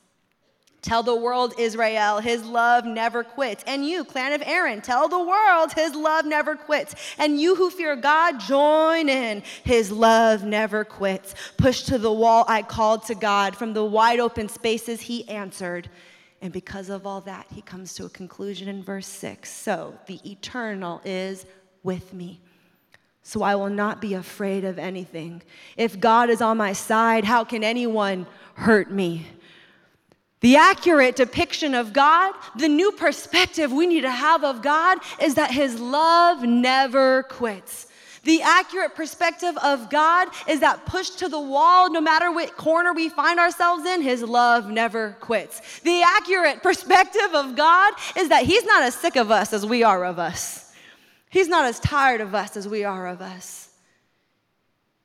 Tell 0.87 1.03
the 1.03 1.15
world, 1.15 1.53
Israel, 1.57 2.19
his 2.19 2.45
love 2.45 2.85
never 2.85 3.21
quits. 3.21 3.61
And 3.67 3.85
you, 3.85 4.05
clan 4.05 4.31
of 4.31 4.41
Aaron, 4.45 4.79
tell 4.79 5.09
the 5.09 5.21
world 5.21 5.73
his 5.73 5.93
love 5.93 6.25
never 6.25 6.55
quits. 6.55 6.95
And 7.17 7.41
you 7.41 7.55
who 7.55 7.69
fear 7.69 7.97
God, 7.97 8.39
join 8.39 9.09
in. 9.09 9.43
His 9.65 9.91
love 9.91 10.45
never 10.45 10.85
quits. 10.85 11.35
Push 11.57 11.83
to 11.83 11.97
the 11.97 12.11
wall, 12.13 12.45
I 12.47 12.61
called 12.61 13.03
to 13.07 13.15
God. 13.15 13.53
From 13.53 13.73
the 13.73 13.83
wide 13.83 14.21
open 14.21 14.47
spaces, 14.47 15.01
he 15.01 15.27
answered. 15.27 15.89
And 16.41 16.53
because 16.53 16.89
of 16.89 17.07
all 17.07 17.21
that, 17.21 17.47
he 17.53 17.61
comes 17.61 17.93
to 17.95 18.05
a 18.05 18.09
conclusion 18.09 18.67
in 18.67 18.83
verse 18.83 19.07
6. 19.07 19.51
So 19.51 19.97
the 20.05 20.19
eternal 20.29 21.01
is 21.03 21.45
with 21.83 22.13
me. 22.13 22.41
So 23.23 23.41
I 23.41 23.55
will 23.55 23.69
not 23.69 23.99
be 23.99 24.13
afraid 24.13 24.63
of 24.63 24.79
anything. 24.79 25.41
If 25.75 25.99
God 25.99 26.29
is 26.29 26.41
on 26.41 26.57
my 26.57 26.73
side, 26.73 27.25
how 27.25 27.43
can 27.43 27.63
anyone 27.63 28.25
hurt 28.53 28.91
me? 28.91 29.25
The 30.41 30.55
accurate 30.55 31.15
depiction 31.15 31.73
of 31.73 31.93
God, 31.93 32.35
the 32.55 32.69
new 32.69 32.91
perspective 32.91 33.71
we 33.71 33.87
need 33.87 34.01
to 34.01 34.11
have 34.11 34.43
of 34.43 34.61
God 34.61 34.99
is 35.21 35.35
that 35.35 35.51
his 35.51 35.79
love 35.79 36.43
never 36.43 37.23
quits. 37.23 37.86
The 38.27 38.41
accurate 38.41 38.93
perspective 38.93 39.55
of 39.63 39.89
God 39.89 40.27
is 40.49 40.59
that 40.59 40.85
push 40.85 41.11
to 41.11 41.29
the 41.29 41.39
wall, 41.39 41.89
no 41.89 42.01
matter 42.01 42.29
what 42.29 42.57
corner 42.57 42.91
we 42.91 43.07
find 43.07 43.39
ourselves 43.39 43.85
in, 43.85 44.01
His 44.01 44.21
love 44.21 44.69
never 44.69 45.15
quits. 45.21 45.79
The 45.79 46.01
accurate 46.01 46.61
perspective 46.69 47.33
of 47.33 47.55
God 47.55 47.93
is 48.17 48.27
that 48.27 48.43
He's 48.43 48.65
not 48.65 48.83
as 48.83 48.95
sick 48.95 49.15
of 49.15 49.31
us 49.31 49.53
as 49.53 49.65
we 49.65 49.81
are 49.81 50.03
of 50.03 50.19
us, 50.19 50.73
He's 51.29 51.47
not 51.47 51.63
as 51.63 51.79
tired 51.79 52.19
of 52.19 52.35
us 52.35 52.57
as 52.57 52.67
we 52.67 52.83
are 52.83 53.07
of 53.07 53.21
us. 53.21 53.69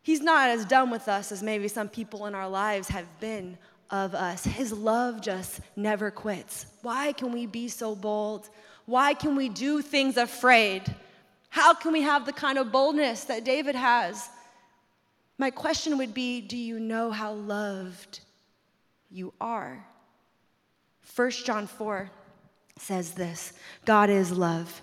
He's 0.02 0.20
not 0.20 0.50
as 0.50 0.64
done 0.64 0.90
with 0.90 1.06
us 1.06 1.30
as 1.30 1.44
maybe 1.44 1.68
some 1.68 1.88
people 1.88 2.26
in 2.26 2.34
our 2.34 2.48
lives 2.48 2.88
have 2.88 3.06
been 3.20 3.56
of 3.88 4.16
us. 4.16 4.42
His 4.42 4.72
love 4.72 5.20
just 5.20 5.60
never 5.76 6.10
quits. 6.10 6.66
Why 6.82 7.12
can 7.12 7.30
we 7.30 7.46
be 7.46 7.68
so 7.68 7.94
bold? 7.94 8.48
Why 8.86 9.14
can 9.14 9.36
we 9.36 9.48
do 9.48 9.80
things 9.80 10.16
afraid? 10.16 10.92
How 11.52 11.74
can 11.74 11.92
we 11.92 12.00
have 12.00 12.24
the 12.24 12.32
kind 12.32 12.56
of 12.56 12.72
boldness 12.72 13.24
that 13.24 13.44
David 13.44 13.74
has? 13.74 14.30
My 15.36 15.50
question 15.50 15.98
would 15.98 16.14
be 16.14 16.40
Do 16.40 16.56
you 16.56 16.80
know 16.80 17.10
how 17.10 17.34
loved 17.34 18.20
you 19.10 19.34
are? 19.38 19.86
1 21.14 21.30
John 21.44 21.66
4 21.66 22.10
says 22.78 23.12
this 23.12 23.52
God 23.84 24.08
is 24.08 24.32
love. 24.32 24.80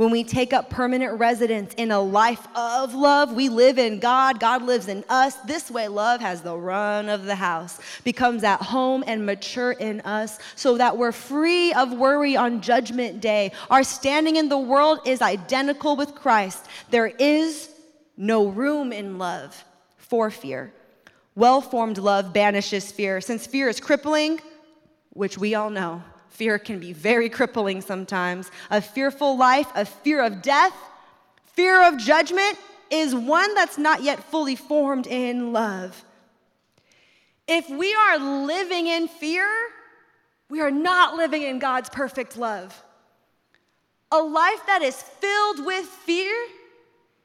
When 0.00 0.10
we 0.10 0.24
take 0.24 0.54
up 0.54 0.70
permanent 0.70 1.18
residence 1.18 1.74
in 1.74 1.90
a 1.90 2.00
life 2.00 2.48
of 2.56 2.94
love, 2.94 3.34
we 3.34 3.50
live 3.50 3.78
in 3.78 3.98
God, 3.98 4.40
God 4.40 4.62
lives 4.62 4.88
in 4.88 5.04
us. 5.10 5.34
This 5.44 5.70
way, 5.70 5.88
love 5.88 6.22
has 6.22 6.40
the 6.40 6.56
run 6.56 7.10
of 7.10 7.26
the 7.26 7.34
house, 7.34 7.78
becomes 8.02 8.42
at 8.42 8.62
home 8.62 9.04
and 9.06 9.26
mature 9.26 9.72
in 9.72 10.00
us 10.00 10.38
so 10.56 10.78
that 10.78 10.96
we're 10.96 11.12
free 11.12 11.74
of 11.74 11.92
worry 11.92 12.34
on 12.34 12.62
judgment 12.62 13.20
day. 13.20 13.52
Our 13.68 13.82
standing 13.82 14.36
in 14.36 14.48
the 14.48 14.56
world 14.56 15.00
is 15.04 15.20
identical 15.20 15.96
with 15.96 16.14
Christ. 16.14 16.64
There 16.88 17.08
is 17.08 17.68
no 18.16 18.46
room 18.46 18.94
in 18.94 19.18
love 19.18 19.62
for 19.98 20.30
fear. 20.30 20.72
Well 21.34 21.60
formed 21.60 21.98
love 21.98 22.32
banishes 22.32 22.90
fear. 22.90 23.20
Since 23.20 23.46
fear 23.46 23.68
is 23.68 23.80
crippling, 23.80 24.40
which 25.10 25.36
we 25.36 25.54
all 25.54 25.68
know, 25.68 26.02
Fear 26.30 26.58
can 26.58 26.78
be 26.78 26.92
very 26.92 27.28
crippling 27.28 27.82
sometimes. 27.82 28.50
A 28.70 28.80
fearful 28.80 29.36
life, 29.36 29.66
a 29.74 29.84
fear 29.84 30.22
of 30.22 30.42
death, 30.42 30.74
fear 31.44 31.86
of 31.86 31.98
judgment 31.98 32.56
is 32.90 33.14
one 33.14 33.54
that's 33.54 33.78
not 33.78 34.02
yet 34.02 34.22
fully 34.24 34.56
formed 34.56 35.06
in 35.06 35.52
love. 35.52 36.04
If 37.46 37.68
we 37.68 37.94
are 37.94 38.18
living 38.18 38.86
in 38.86 39.08
fear, 39.08 39.46
we 40.48 40.60
are 40.60 40.70
not 40.70 41.16
living 41.16 41.42
in 41.42 41.58
God's 41.58 41.88
perfect 41.88 42.36
love. 42.36 42.82
A 44.12 44.18
life 44.18 44.64
that 44.66 44.82
is 44.82 45.00
filled 45.00 45.64
with 45.64 45.84
fear 45.84 46.34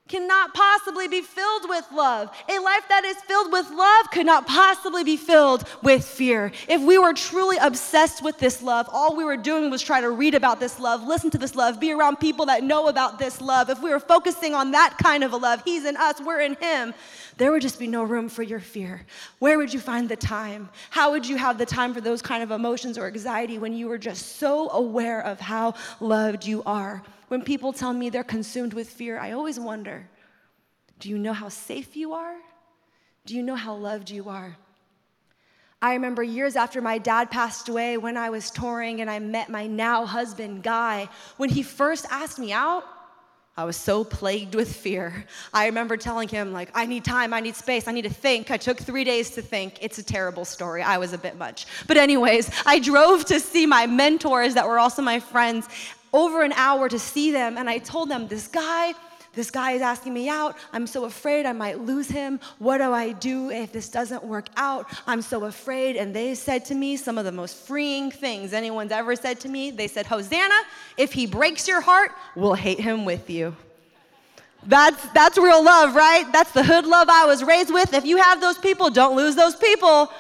cannot 0.07 0.53
possibly 0.53 1.07
be 1.07 1.21
filled 1.21 1.67
with 1.67 1.83
love. 1.91 2.29
A 2.47 2.59
life 2.59 2.83
that 2.89 3.03
is 3.05 3.17
filled 3.21 3.51
with 3.51 3.67
love 3.71 4.11
could 4.11 4.25
not 4.25 4.45
possibly 4.45 5.03
be 5.03 5.17
filled 5.17 5.67
with 5.81 6.05
fear. 6.05 6.51
If 6.67 6.81
we 6.81 6.99
were 6.99 7.13
truly 7.13 7.57
obsessed 7.57 8.23
with 8.23 8.37
this 8.37 8.61
love, 8.61 8.87
all 8.91 9.15
we 9.15 9.23
were 9.23 9.35
doing 9.37 9.71
was 9.71 9.81
try 9.81 10.01
to 10.01 10.11
read 10.11 10.35
about 10.35 10.59
this 10.59 10.79
love, 10.79 11.03
listen 11.03 11.31
to 11.31 11.39
this 11.39 11.55
love, 11.55 11.79
be 11.79 11.91
around 11.91 12.17
people 12.17 12.45
that 12.45 12.63
know 12.63 12.87
about 12.87 13.17
this 13.17 13.41
love. 13.41 13.71
If 13.71 13.81
we 13.81 13.89
were 13.89 13.99
focusing 13.99 14.53
on 14.53 14.71
that 14.71 14.95
kind 15.01 15.23
of 15.23 15.33
a 15.33 15.37
love, 15.37 15.63
He's 15.65 15.85
in 15.85 15.97
us, 15.97 16.21
we're 16.21 16.41
in 16.41 16.55
Him, 16.61 16.93
there 17.37 17.51
would 17.51 17.63
just 17.63 17.79
be 17.79 17.87
no 17.87 18.03
room 18.03 18.29
for 18.29 18.43
your 18.43 18.59
fear. 18.59 19.01
Where 19.39 19.57
would 19.57 19.73
you 19.73 19.79
find 19.79 20.07
the 20.07 20.15
time? 20.15 20.69
How 20.91 21.11
would 21.11 21.27
you 21.27 21.35
have 21.37 21.57
the 21.57 21.65
time 21.65 21.95
for 21.95 22.01
those 22.01 22.21
kind 22.21 22.43
of 22.43 22.51
emotions 22.51 22.99
or 22.99 23.07
anxiety 23.07 23.57
when 23.57 23.73
you 23.73 23.87
were 23.87 23.97
just 23.97 24.37
so 24.37 24.69
aware 24.69 25.21
of 25.21 25.39
how 25.39 25.73
loved 25.99 26.45
you 26.45 26.61
are? 26.67 27.01
When 27.27 27.41
people 27.41 27.73
tell 27.73 27.93
me 27.93 28.09
they're 28.09 28.23
consumed 28.23 28.73
with 28.73 28.89
fear, 28.89 29.19
I 29.19 29.31
always 29.31 29.59
wonder 29.59 30.09
do 30.97 31.09
you 31.09 31.17
know 31.17 31.33
how 31.33 31.49
safe 31.49 31.95
you 31.97 32.13
are? 32.13 32.37
Do 33.25 33.35
you 33.35 33.43
know 33.43 33.55
how 33.55 33.75
loved 33.75 34.09
you 34.09 34.29
are? 34.29 34.55
I 35.81 35.93
remember 35.93 36.23
years 36.23 36.55
after 36.55 36.81
my 36.81 36.97
dad 36.97 37.29
passed 37.29 37.67
away 37.69 37.97
when 37.97 38.17
I 38.17 38.29
was 38.29 38.49
touring 38.49 39.01
and 39.01 39.09
I 39.09 39.19
met 39.19 39.49
my 39.49 39.67
now 39.67 40.05
husband, 40.05 40.63
Guy. 40.63 41.09
When 41.37 41.49
he 41.49 41.63
first 41.63 42.05
asked 42.09 42.39
me 42.39 42.53
out, 42.53 42.85
I 43.57 43.63
was 43.63 43.77
so 43.77 44.03
plagued 44.03 44.53
with 44.53 44.75
fear. 44.75 45.25
I 45.53 45.67
remember 45.67 45.95
telling 45.95 46.27
him, 46.27 46.51
like, 46.51 46.69
I 46.73 46.85
need 46.85 47.05
time, 47.05 47.33
I 47.33 47.39
need 47.39 47.55
space, 47.55 47.87
I 47.87 47.93
need 47.93 48.01
to 48.01 48.09
think. 48.09 48.51
I 48.51 48.57
took 48.57 48.77
three 48.77 49.05
days 49.05 49.31
to 49.31 49.41
think. 49.41 49.77
It's 49.81 49.97
a 49.97 50.03
terrible 50.03 50.43
story. 50.43 50.81
I 50.81 50.97
was 50.97 51.13
a 51.13 51.17
bit 51.17 51.37
much. 51.37 51.65
But, 51.87 51.95
anyways, 51.95 52.51
I 52.65 52.79
drove 52.79 53.23
to 53.25 53.39
see 53.39 53.65
my 53.65 53.85
mentors 53.85 54.55
that 54.55 54.67
were 54.67 54.77
also 54.77 55.01
my 55.01 55.21
friends 55.21 55.69
over 56.15 56.43
an 56.43 56.53
hour 56.53 56.87
to 56.87 56.97
see 56.97 57.31
them. 57.31 57.57
And 57.57 57.69
I 57.69 57.77
told 57.79 58.09
them, 58.09 58.27
This 58.27 58.47
guy, 58.47 58.93
this 59.33 59.51
guy 59.51 59.71
is 59.71 59.81
asking 59.81 60.13
me 60.13 60.29
out. 60.29 60.55
I'm 60.71 60.87
so 60.87 61.03
afraid 61.05 61.45
I 61.45 61.51
might 61.51 61.79
lose 61.81 62.07
him. 62.07 62.39
What 62.57 62.77
do 62.77 62.93
I 62.93 63.11
do 63.11 63.51
if 63.51 63.73
this 63.73 63.89
doesn't 63.89 64.23
work 64.23 64.47
out? 64.55 64.87
I'm 65.05 65.21
so 65.21 65.43
afraid. 65.43 65.97
And 65.97 66.15
they 66.15 66.33
said 66.35 66.63
to 66.65 66.75
me 66.75 66.95
some 66.95 67.17
of 67.17 67.25
the 67.25 67.33
most 67.33 67.57
freeing 67.57 68.11
things 68.11 68.53
anyone's 68.53 68.93
ever 68.93 69.15
said 69.15 69.41
to 69.41 69.49
me. 69.49 69.71
They 69.71 69.89
said, 69.89 70.05
Hosanna, 70.05 70.55
if 70.97 71.11
he 71.11 71.25
breaks 71.25 71.67
your 71.67 71.81
heart, 71.81 72.11
we'll 72.35 72.53
hate 72.53 72.79
him 72.79 73.03
with 73.03 73.29
you. 73.29 73.55
That's, 74.67 75.07
that's 75.09 75.37
real 75.37 75.63
love, 75.63 75.95
right? 75.95 76.25
That's 76.31 76.51
the 76.53 76.63
hood 76.63 76.87
love 76.87 77.07
I 77.09 77.25
was 77.25 77.43
raised 77.43 77.71
with. 77.71 77.93
If 77.93 78.05
you 78.05 78.17
have 78.17 78.41
those 78.41 78.57
people, 78.57 78.89
don't 78.89 79.15
lose 79.15 79.35
those 79.35 79.55
people. 79.55 80.11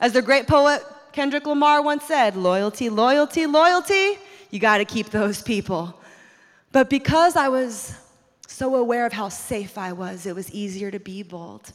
As 0.00 0.12
the 0.12 0.20
great 0.20 0.46
poet 0.46 0.82
Kendrick 1.12 1.46
Lamar 1.46 1.80
once 1.80 2.04
said, 2.04 2.34
loyalty, 2.34 2.88
loyalty, 2.88 3.46
loyalty 3.46 4.18
you 4.54 4.60
got 4.60 4.78
to 4.78 4.84
keep 4.84 5.10
those 5.10 5.42
people. 5.42 6.00
But 6.70 6.88
because 6.88 7.34
I 7.34 7.48
was 7.48 7.92
so 8.46 8.76
aware 8.76 9.04
of 9.04 9.12
how 9.12 9.28
safe 9.28 9.76
I 9.76 9.92
was, 9.92 10.26
it 10.26 10.34
was 10.36 10.48
easier 10.52 10.92
to 10.92 11.00
be 11.00 11.24
bold. 11.24 11.72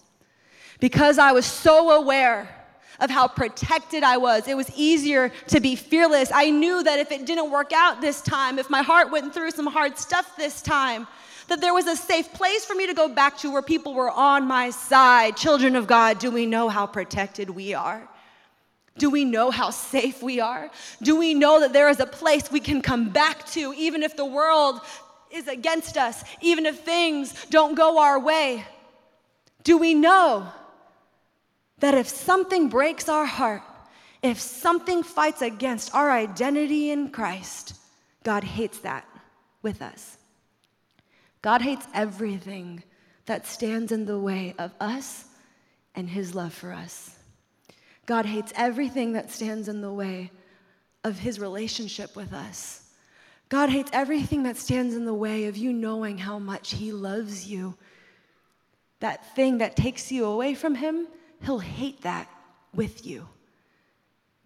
Because 0.80 1.20
I 1.20 1.34
was 1.34 1.46
so 1.46 1.92
aware 1.92 2.56
of 3.02 3.10
how 3.10 3.28
protected 3.28 4.04
I 4.04 4.16
was, 4.16 4.48
it 4.48 4.56
was 4.56 4.72
easier 4.78 5.28
to 5.48 5.60
be 5.60 5.76
fearless. 5.76 6.32
I 6.34 6.52
knew 6.52 6.82
that 6.82 7.00
if 7.00 7.12
it 7.12 7.26
didn't 7.26 7.52
work 7.52 7.74
out 7.74 8.00
this 8.00 8.22
time, 8.22 8.58
if 8.58 8.70
my 8.70 8.82
heart 8.82 9.12
went 9.12 9.34
through 9.34 9.52
some 9.52 9.68
hard 9.68 9.98
stuff 9.98 10.38
this 10.38 10.62
time, 10.62 11.06
that 11.50 11.60
there 11.60 11.74
was 11.74 11.86
a 11.86 11.98
safe 11.98 12.32
place 12.32 12.64
for 12.64 12.76
me 12.76 12.88
to 12.88 12.94
go 12.94 13.10
back 13.10 13.38
to 13.40 13.52
where 13.52 13.62
people 13.62 13.94
were 13.94 14.12
on 14.12 14.48
my 14.48 14.70
side. 14.70 15.36
Children 15.36 15.76
of 15.76 15.86
God, 15.86 16.18
do 16.18 16.32
we 16.32 16.46
know 16.46 16.70
how 16.70 16.86
protected 16.86 17.50
we 17.50 17.74
are? 17.74 18.08
Do 19.00 19.10
we 19.10 19.26
know 19.26 19.50
how 19.50 19.72
safe 19.72 20.22
we 20.22 20.40
are? 20.40 20.70
Do 21.02 21.18
we 21.18 21.34
know 21.34 21.62
that 21.62 21.74
there 21.74 21.90
is 21.90 22.00
a 22.00 22.06
place 22.06 22.52
we 22.52 22.60
can 22.60 22.82
come 22.82 23.10
back 23.10 23.48
to 23.52 23.74
even 23.76 24.04
if 24.04 24.16
the 24.16 24.26
world 24.26 24.82
is 25.32 25.48
against 25.48 25.98
us, 25.98 26.24
even 26.42 26.66
if 26.66 26.82
things 26.82 27.34
don't 27.50 27.76
go 27.76 28.00
our 28.00 28.20
way? 28.20 28.66
Do 29.64 29.78
we 29.78 29.94
know 29.94 30.48
that 31.80 31.94
if 31.96 32.08
something 32.08 32.70
breaks 32.70 33.08
our 33.08 33.26
heart, 33.26 33.64
if 34.22 34.40
something 34.40 35.02
fights 35.02 35.42
against 35.42 35.96
our 35.96 36.12
identity 36.12 36.92
in 36.92 37.10
Christ, 37.10 37.76
God 38.24 38.44
hates 38.44 38.80
that 38.80 39.08
with 39.62 39.82
us? 39.82 40.18
God 41.42 41.62
hates 41.62 41.88
everything 41.94 42.84
that 43.28 43.48
stands 43.48 43.94
in 43.94 44.06
the 44.06 44.20
way 44.20 44.56
of 44.60 44.74
us 44.82 45.24
and 45.96 46.10
His 46.10 46.36
love 46.36 46.54
for 46.54 46.74
us. 46.74 47.19
God 48.10 48.26
hates 48.26 48.52
everything 48.56 49.14
that 49.14 49.30
stands 49.30 49.68
in 49.68 49.82
the 49.82 49.94
way 49.94 50.32
of 51.04 51.20
his 51.20 51.40
relationship 51.40 52.16
with 52.16 52.34
us. 52.34 52.90
God 53.50 53.70
hates 53.70 53.92
everything 53.94 54.42
that 54.44 54.58
stands 54.58 54.96
in 54.96 55.06
the 55.06 55.14
way 55.14 55.46
of 55.46 55.56
you 55.56 55.72
knowing 55.72 56.18
how 56.18 56.40
much 56.40 56.72
he 56.72 56.92
loves 56.92 57.46
you. 57.46 57.76
That 59.00 59.36
thing 59.36 59.60
that 59.60 59.76
takes 59.76 60.12
you 60.12 60.26
away 60.26 60.56
from 60.56 60.74
him, 60.74 61.08
he'll 61.44 61.60
hate 61.60 62.02
that 62.02 62.28
with 62.74 63.06
you. 63.06 63.28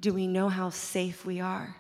Do 0.01 0.13
we 0.13 0.27
know 0.27 0.49
how 0.49 0.69
safe 0.69 1.25
we 1.25 1.39
are? 1.39 1.73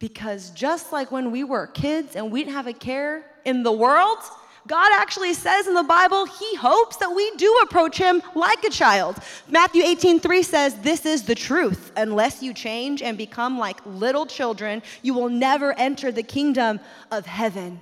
Because 0.00 0.50
just 0.50 0.92
like 0.92 1.10
when 1.10 1.30
we 1.30 1.44
were 1.44 1.66
kids 1.66 2.14
and 2.14 2.30
we 2.30 2.44
didn't 2.44 2.56
have 2.56 2.66
a 2.66 2.74
care 2.74 3.24
in 3.46 3.62
the 3.62 3.72
world, 3.72 4.18
God 4.66 4.92
actually 4.94 5.34
says 5.34 5.66
in 5.66 5.74
the 5.74 5.82
Bible, 5.82 6.24
He 6.26 6.54
hopes 6.56 6.96
that 6.96 7.12
we 7.14 7.30
do 7.36 7.60
approach 7.62 7.98
Him 7.98 8.22
like 8.34 8.62
a 8.64 8.70
child. 8.70 9.16
Matthew 9.48 9.82
18, 9.82 10.20
3 10.20 10.42
says, 10.42 10.74
This 10.76 11.04
is 11.04 11.24
the 11.24 11.34
truth. 11.34 11.92
Unless 11.96 12.42
you 12.42 12.54
change 12.54 13.02
and 13.02 13.18
become 13.18 13.58
like 13.58 13.80
little 13.84 14.26
children, 14.26 14.82
you 15.02 15.14
will 15.14 15.28
never 15.28 15.72
enter 15.78 16.12
the 16.12 16.22
kingdom 16.22 16.78
of 17.10 17.26
heaven. 17.26 17.80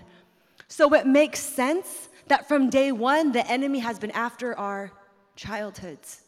So 0.69 0.95
it 0.95 1.07
makes 1.07 1.41
sense 1.41 2.09
that 2.29 2.49
from 2.49 2.71
day 2.71 2.93
one, 2.93 3.33
the 3.33 3.47
enemy 3.51 3.81
has 3.81 3.99
been 3.99 4.13
after 4.13 4.57
our 4.59 4.93
childhoods. 5.37 6.23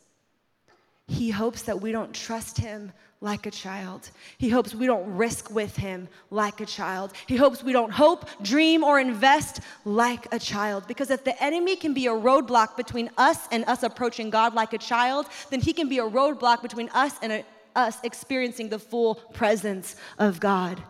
He 1.06 1.30
hopes 1.30 1.62
that 1.62 1.80
we 1.80 1.92
don't 1.92 2.12
trust 2.12 2.58
Him 2.58 2.92
like 3.22 3.46
a 3.46 3.50
child. 3.50 4.10
He 4.36 4.48
hopes 4.48 4.74
we 4.74 4.86
don't 4.86 5.16
risk 5.16 5.50
with 5.50 5.76
him 5.76 6.08
like 6.30 6.60
a 6.60 6.66
child. 6.66 7.12
He 7.26 7.36
hopes 7.36 7.62
we 7.62 7.72
don't 7.72 7.92
hope, 7.92 8.28
dream, 8.42 8.82
or 8.82 8.98
invest 8.98 9.60
like 9.84 10.26
a 10.34 10.38
child. 10.38 10.86
Because 10.88 11.10
if 11.10 11.22
the 11.24 11.40
enemy 11.42 11.76
can 11.76 11.94
be 11.94 12.08
a 12.08 12.10
roadblock 12.10 12.76
between 12.76 13.10
us 13.16 13.46
and 13.52 13.64
us 13.66 13.84
approaching 13.84 14.28
God 14.28 14.54
like 14.54 14.72
a 14.72 14.78
child, 14.78 15.26
then 15.50 15.60
he 15.60 15.72
can 15.72 15.88
be 15.88 15.98
a 15.98 16.04
roadblock 16.04 16.62
between 16.62 16.88
us 16.90 17.14
and 17.22 17.32
a, 17.32 17.44
us 17.76 17.98
experiencing 18.02 18.68
the 18.68 18.78
full 18.78 19.14
presence 19.14 19.94
of 20.18 20.40
God. 20.40 20.82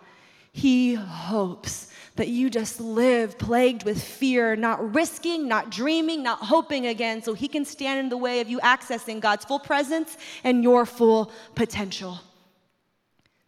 He 0.53 0.95
hopes 0.95 1.92
that 2.17 2.29
you 2.29 2.51
just 2.51 2.81
live 2.81 3.39
plagued 3.39 3.85
with 3.85 4.03
fear, 4.03 4.55
not 4.55 4.95
risking, 4.95 5.49
not 5.49 5.71
dreaming, 5.71 6.23
not 6.23 6.39
hoping 6.39 6.87
again, 6.87 7.23
so 7.23 7.33
He 7.33 7.49
can 7.49 7.65
stand 7.65 8.01
in 8.01 8.09
the 8.09 8.17
way 8.17 8.41
of 8.41 8.49
you 8.49 8.61
accessing 8.61 9.21
God's 9.21 9.45
full 9.45 9.59
presence 9.59 10.17
and 10.45 10.63
your 10.63 10.85
full 10.85 11.33
potential. 11.55 12.21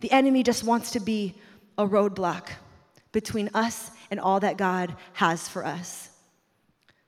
The 0.00 0.12
enemy 0.12 0.42
just 0.42 0.64
wants 0.64 0.92
to 0.92 1.00
be 1.00 1.34
a 1.76 1.86
roadblock 1.86 2.48
between 3.12 3.50
us 3.54 3.90
and 4.10 4.18
all 4.18 4.40
that 4.40 4.56
God 4.56 4.94
has 5.14 5.48
for 5.48 5.64
us. 5.64 6.10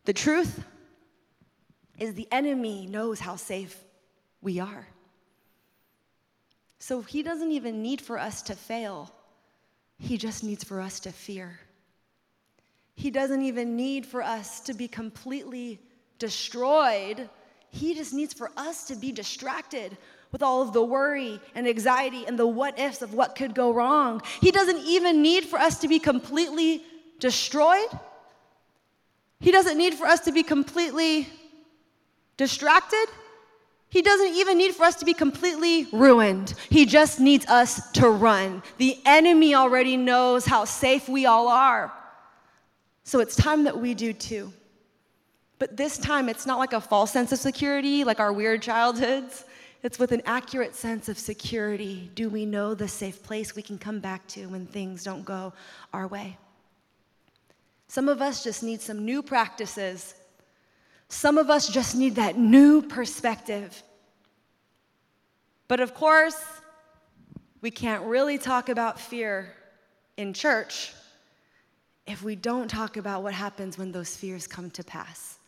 The 0.04 0.12
truth 0.12 0.62
is 1.98 2.14
the 2.14 2.28
enemy 2.30 2.86
knows 2.86 3.20
how 3.20 3.36
safe 3.36 3.82
we 4.40 4.60
are. 4.60 4.86
So 6.78 7.02
he 7.02 7.22
doesn't 7.22 7.50
even 7.50 7.82
need 7.82 8.00
for 8.00 8.18
us 8.18 8.42
to 8.42 8.54
fail, 8.54 9.10
he 9.98 10.18
just 10.18 10.44
needs 10.44 10.64
for 10.64 10.80
us 10.80 11.00
to 11.00 11.12
fear. 11.12 11.58
He 12.94 13.10
doesn't 13.10 13.42
even 13.42 13.76
need 13.76 14.06
for 14.06 14.22
us 14.22 14.60
to 14.60 14.74
be 14.74 14.88
completely 14.88 15.80
destroyed. 16.18 17.28
He 17.70 17.94
just 17.94 18.14
needs 18.14 18.32
for 18.32 18.50
us 18.56 18.84
to 18.86 18.96
be 18.96 19.12
distracted 19.12 19.96
with 20.32 20.42
all 20.42 20.62
of 20.62 20.72
the 20.72 20.82
worry 20.82 21.40
and 21.54 21.68
anxiety 21.68 22.24
and 22.26 22.38
the 22.38 22.46
what 22.46 22.78
ifs 22.78 23.02
of 23.02 23.14
what 23.14 23.36
could 23.36 23.54
go 23.54 23.72
wrong. 23.72 24.22
He 24.40 24.50
doesn't 24.50 24.78
even 24.78 25.22
need 25.22 25.44
for 25.44 25.58
us 25.58 25.80
to 25.80 25.88
be 25.88 25.98
completely 25.98 26.84
destroyed. 27.20 27.88
He 29.40 29.50
doesn't 29.50 29.76
need 29.76 29.94
for 29.94 30.06
us 30.06 30.20
to 30.20 30.32
be 30.32 30.42
completely 30.42 31.28
distracted. 32.36 33.06
He 33.96 34.02
doesn't 34.02 34.34
even 34.34 34.58
need 34.58 34.74
for 34.74 34.84
us 34.84 34.96
to 34.96 35.06
be 35.06 35.14
completely 35.14 35.88
ruined. 35.90 36.52
He 36.68 36.84
just 36.84 37.18
needs 37.18 37.46
us 37.46 37.90
to 37.92 38.10
run. 38.10 38.62
The 38.76 39.00
enemy 39.06 39.54
already 39.54 39.96
knows 39.96 40.44
how 40.44 40.66
safe 40.66 41.08
we 41.08 41.24
all 41.24 41.48
are. 41.48 41.90
So 43.04 43.20
it's 43.20 43.34
time 43.34 43.64
that 43.64 43.80
we 43.80 43.94
do 43.94 44.12
too. 44.12 44.52
But 45.58 45.78
this 45.78 45.96
time, 45.96 46.28
it's 46.28 46.44
not 46.44 46.58
like 46.58 46.74
a 46.74 46.80
false 46.82 47.10
sense 47.10 47.32
of 47.32 47.38
security, 47.38 48.04
like 48.04 48.20
our 48.20 48.34
weird 48.34 48.60
childhoods. 48.60 49.46
It's 49.82 49.98
with 49.98 50.12
an 50.12 50.20
accurate 50.26 50.74
sense 50.74 51.08
of 51.08 51.18
security. 51.18 52.10
Do 52.14 52.28
we 52.28 52.44
know 52.44 52.74
the 52.74 52.88
safe 52.88 53.22
place 53.22 53.56
we 53.56 53.62
can 53.62 53.78
come 53.78 54.00
back 54.00 54.26
to 54.28 54.44
when 54.50 54.66
things 54.66 55.04
don't 55.04 55.24
go 55.24 55.54
our 55.94 56.06
way? 56.06 56.36
Some 57.88 58.10
of 58.10 58.20
us 58.20 58.44
just 58.44 58.62
need 58.62 58.82
some 58.82 59.06
new 59.06 59.22
practices. 59.22 60.16
Some 61.08 61.38
of 61.38 61.48
us 61.48 61.66
just 61.66 61.96
need 61.96 62.16
that 62.16 62.36
new 62.36 62.82
perspective. 62.82 63.82
But 65.68 65.80
of 65.80 65.94
course, 65.94 66.40
we 67.60 67.70
can't 67.70 68.04
really 68.04 68.38
talk 68.38 68.68
about 68.68 69.00
fear 69.00 69.52
in 70.16 70.32
church 70.32 70.92
if 72.06 72.22
we 72.22 72.36
don't 72.36 72.68
talk 72.68 72.96
about 72.96 73.22
what 73.22 73.34
happens 73.34 73.76
when 73.76 73.92
those 73.92 74.16
fears 74.16 74.46
come 74.46 74.70
to 74.70 74.84
pass. 74.84 75.38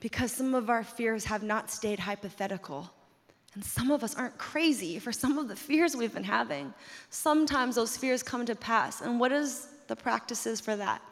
Because 0.00 0.32
some 0.32 0.54
of 0.54 0.68
our 0.68 0.82
fears 0.82 1.24
have 1.26 1.44
not 1.44 1.70
stayed 1.70 2.00
hypothetical. 2.00 2.90
And 3.54 3.64
some 3.64 3.90
of 3.90 4.02
us 4.02 4.16
aren't 4.16 4.36
crazy 4.38 4.98
for 4.98 5.12
some 5.12 5.38
of 5.38 5.46
the 5.46 5.54
fears 5.54 5.94
we've 5.94 6.12
been 6.12 6.24
having. 6.24 6.74
Sometimes 7.10 7.76
those 7.76 7.96
fears 7.96 8.22
come 8.22 8.44
to 8.46 8.56
pass. 8.56 9.00
And 9.00 9.20
what 9.20 9.30
is 9.30 9.68
the 9.86 9.94
practices 9.94 10.60
for 10.60 10.74
that? 10.74 11.02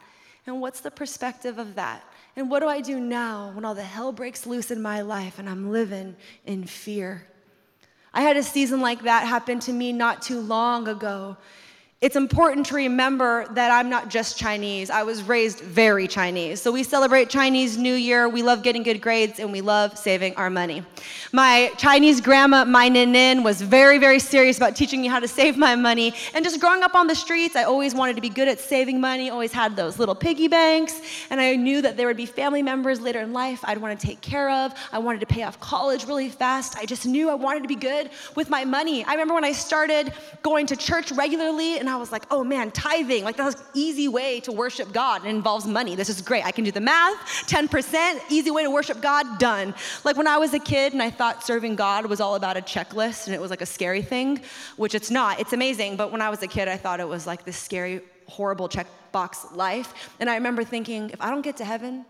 And 0.46 0.60
what's 0.60 0.80
the 0.80 0.90
perspective 0.90 1.58
of 1.58 1.76
that? 1.76 2.02
And 2.34 2.50
what 2.50 2.60
do 2.60 2.66
I 2.66 2.80
do 2.80 2.98
now 2.98 3.52
when 3.54 3.64
all 3.64 3.74
the 3.74 3.84
hell 3.84 4.10
breaks 4.10 4.46
loose 4.46 4.70
in 4.70 4.80
my 4.82 5.02
life 5.02 5.38
and 5.38 5.48
I'm 5.48 5.70
living 5.70 6.16
in 6.46 6.64
fear? 6.64 7.26
I 8.12 8.22
had 8.22 8.36
a 8.36 8.42
season 8.42 8.80
like 8.80 9.02
that 9.02 9.26
happen 9.26 9.60
to 9.60 9.72
me 9.72 9.92
not 9.92 10.22
too 10.22 10.40
long 10.40 10.88
ago. 10.88 11.36
It's 12.00 12.16
important 12.16 12.64
to 12.68 12.76
remember 12.76 13.46
that 13.52 13.70
I'm 13.70 13.90
not 13.90 14.08
just 14.08 14.38
Chinese. 14.38 14.88
I 14.88 15.02
was 15.02 15.22
raised 15.22 15.60
very 15.60 16.08
Chinese. 16.08 16.58
So 16.62 16.72
we 16.72 16.82
celebrate 16.82 17.28
Chinese 17.28 17.76
New 17.76 17.92
Year, 17.92 18.26
we 18.26 18.42
love 18.42 18.62
getting 18.62 18.82
good 18.82 19.02
grades, 19.02 19.38
and 19.38 19.52
we 19.52 19.60
love 19.60 19.98
saving 19.98 20.34
our 20.36 20.48
money. 20.48 20.82
My 21.30 21.70
Chinese 21.76 22.22
grandma, 22.22 22.64
my 22.64 22.88
Nin, 22.88 23.12
Nin, 23.12 23.42
was 23.42 23.60
very, 23.60 23.98
very 23.98 24.18
serious 24.18 24.56
about 24.56 24.74
teaching 24.74 25.02
me 25.02 25.08
how 25.08 25.20
to 25.20 25.28
save 25.28 25.58
my 25.58 25.76
money. 25.76 26.14
And 26.32 26.42
just 26.42 26.58
growing 26.58 26.82
up 26.82 26.94
on 26.94 27.06
the 27.06 27.14
streets, 27.14 27.54
I 27.54 27.64
always 27.64 27.94
wanted 27.94 28.16
to 28.16 28.22
be 28.22 28.30
good 28.30 28.48
at 28.48 28.58
saving 28.58 28.98
money, 28.98 29.28
always 29.28 29.52
had 29.52 29.76
those 29.76 29.98
little 29.98 30.14
piggy 30.14 30.48
banks. 30.48 31.02
And 31.28 31.38
I 31.38 31.54
knew 31.54 31.82
that 31.82 31.98
there 31.98 32.06
would 32.06 32.16
be 32.16 32.24
family 32.24 32.62
members 32.62 33.02
later 33.02 33.20
in 33.20 33.34
life 33.34 33.60
I'd 33.64 33.76
want 33.76 34.00
to 34.00 34.06
take 34.06 34.22
care 34.22 34.48
of. 34.48 34.72
I 34.90 34.98
wanted 34.98 35.20
to 35.20 35.26
pay 35.26 35.42
off 35.42 35.60
college 35.60 36.06
really 36.06 36.30
fast. 36.30 36.78
I 36.78 36.86
just 36.86 37.04
knew 37.04 37.28
I 37.28 37.34
wanted 37.34 37.62
to 37.62 37.68
be 37.68 37.76
good 37.76 38.08
with 38.36 38.48
my 38.48 38.64
money. 38.64 39.04
I 39.04 39.12
remember 39.12 39.34
when 39.34 39.44
I 39.44 39.52
started 39.52 40.14
going 40.42 40.66
to 40.68 40.76
church 40.76 41.12
regularly 41.12 41.78
and 41.78 41.89
I 41.90 41.96
was 41.96 42.12
like, 42.12 42.24
oh 42.30 42.44
man, 42.44 42.70
tithing, 42.70 43.24
like 43.24 43.36
that's 43.36 43.60
an 43.60 43.66
easy 43.74 44.08
way 44.08 44.40
to 44.40 44.52
worship 44.52 44.92
God. 44.92 45.24
It 45.24 45.28
involves 45.28 45.66
money. 45.66 45.94
This 45.96 46.08
is 46.08 46.22
great. 46.22 46.44
I 46.44 46.52
can 46.52 46.64
do 46.64 46.70
the 46.70 46.80
math, 46.80 47.18
10%, 47.46 48.20
easy 48.30 48.50
way 48.50 48.62
to 48.62 48.70
worship 48.70 49.00
God, 49.00 49.38
done. 49.38 49.74
Like 50.04 50.16
when 50.16 50.26
I 50.26 50.38
was 50.38 50.54
a 50.54 50.58
kid 50.58 50.92
and 50.92 51.02
I 51.02 51.10
thought 51.10 51.44
serving 51.44 51.76
God 51.76 52.06
was 52.06 52.20
all 52.20 52.34
about 52.34 52.56
a 52.56 52.60
checklist 52.60 53.26
and 53.26 53.34
it 53.34 53.40
was 53.40 53.50
like 53.50 53.60
a 53.60 53.66
scary 53.66 54.02
thing, 54.02 54.40
which 54.76 54.94
it's 54.94 55.10
not. 55.10 55.40
It's 55.40 55.52
amazing. 55.52 55.96
But 55.96 56.12
when 56.12 56.22
I 56.22 56.30
was 56.30 56.42
a 56.42 56.48
kid, 56.48 56.68
I 56.68 56.76
thought 56.76 57.00
it 57.00 57.08
was 57.08 57.26
like 57.26 57.44
this 57.44 57.56
scary, 57.56 58.00
horrible 58.26 58.68
checkbox 58.68 59.54
life. 59.54 59.92
And 60.20 60.30
I 60.30 60.34
remember 60.36 60.64
thinking, 60.64 61.10
if 61.10 61.20
I 61.20 61.30
don't 61.30 61.42
get 61.42 61.56
to 61.58 61.64
heaven, 61.64 62.04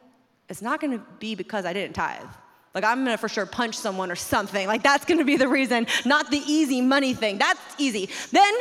it's 0.48 0.62
not 0.62 0.80
gonna 0.80 1.02
be 1.18 1.34
because 1.34 1.64
I 1.64 1.72
didn't 1.72 1.94
tithe. 1.94 2.26
Like, 2.74 2.84
I'm 2.84 3.04
gonna 3.04 3.18
for 3.18 3.28
sure 3.28 3.46
punch 3.46 3.76
someone 3.76 4.10
or 4.10 4.16
something. 4.16 4.66
Like, 4.66 4.82
that's 4.82 5.04
gonna 5.04 5.24
be 5.24 5.36
the 5.36 5.48
reason, 5.48 5.86
not 6.04 6.30
the 6.30 6.42
easy 6.46 6.80
money 6.80 7.14
thing. 7.14 7.38
That's 7.38 7.60
easy. 7.78 8.08
Then 8.30 8.54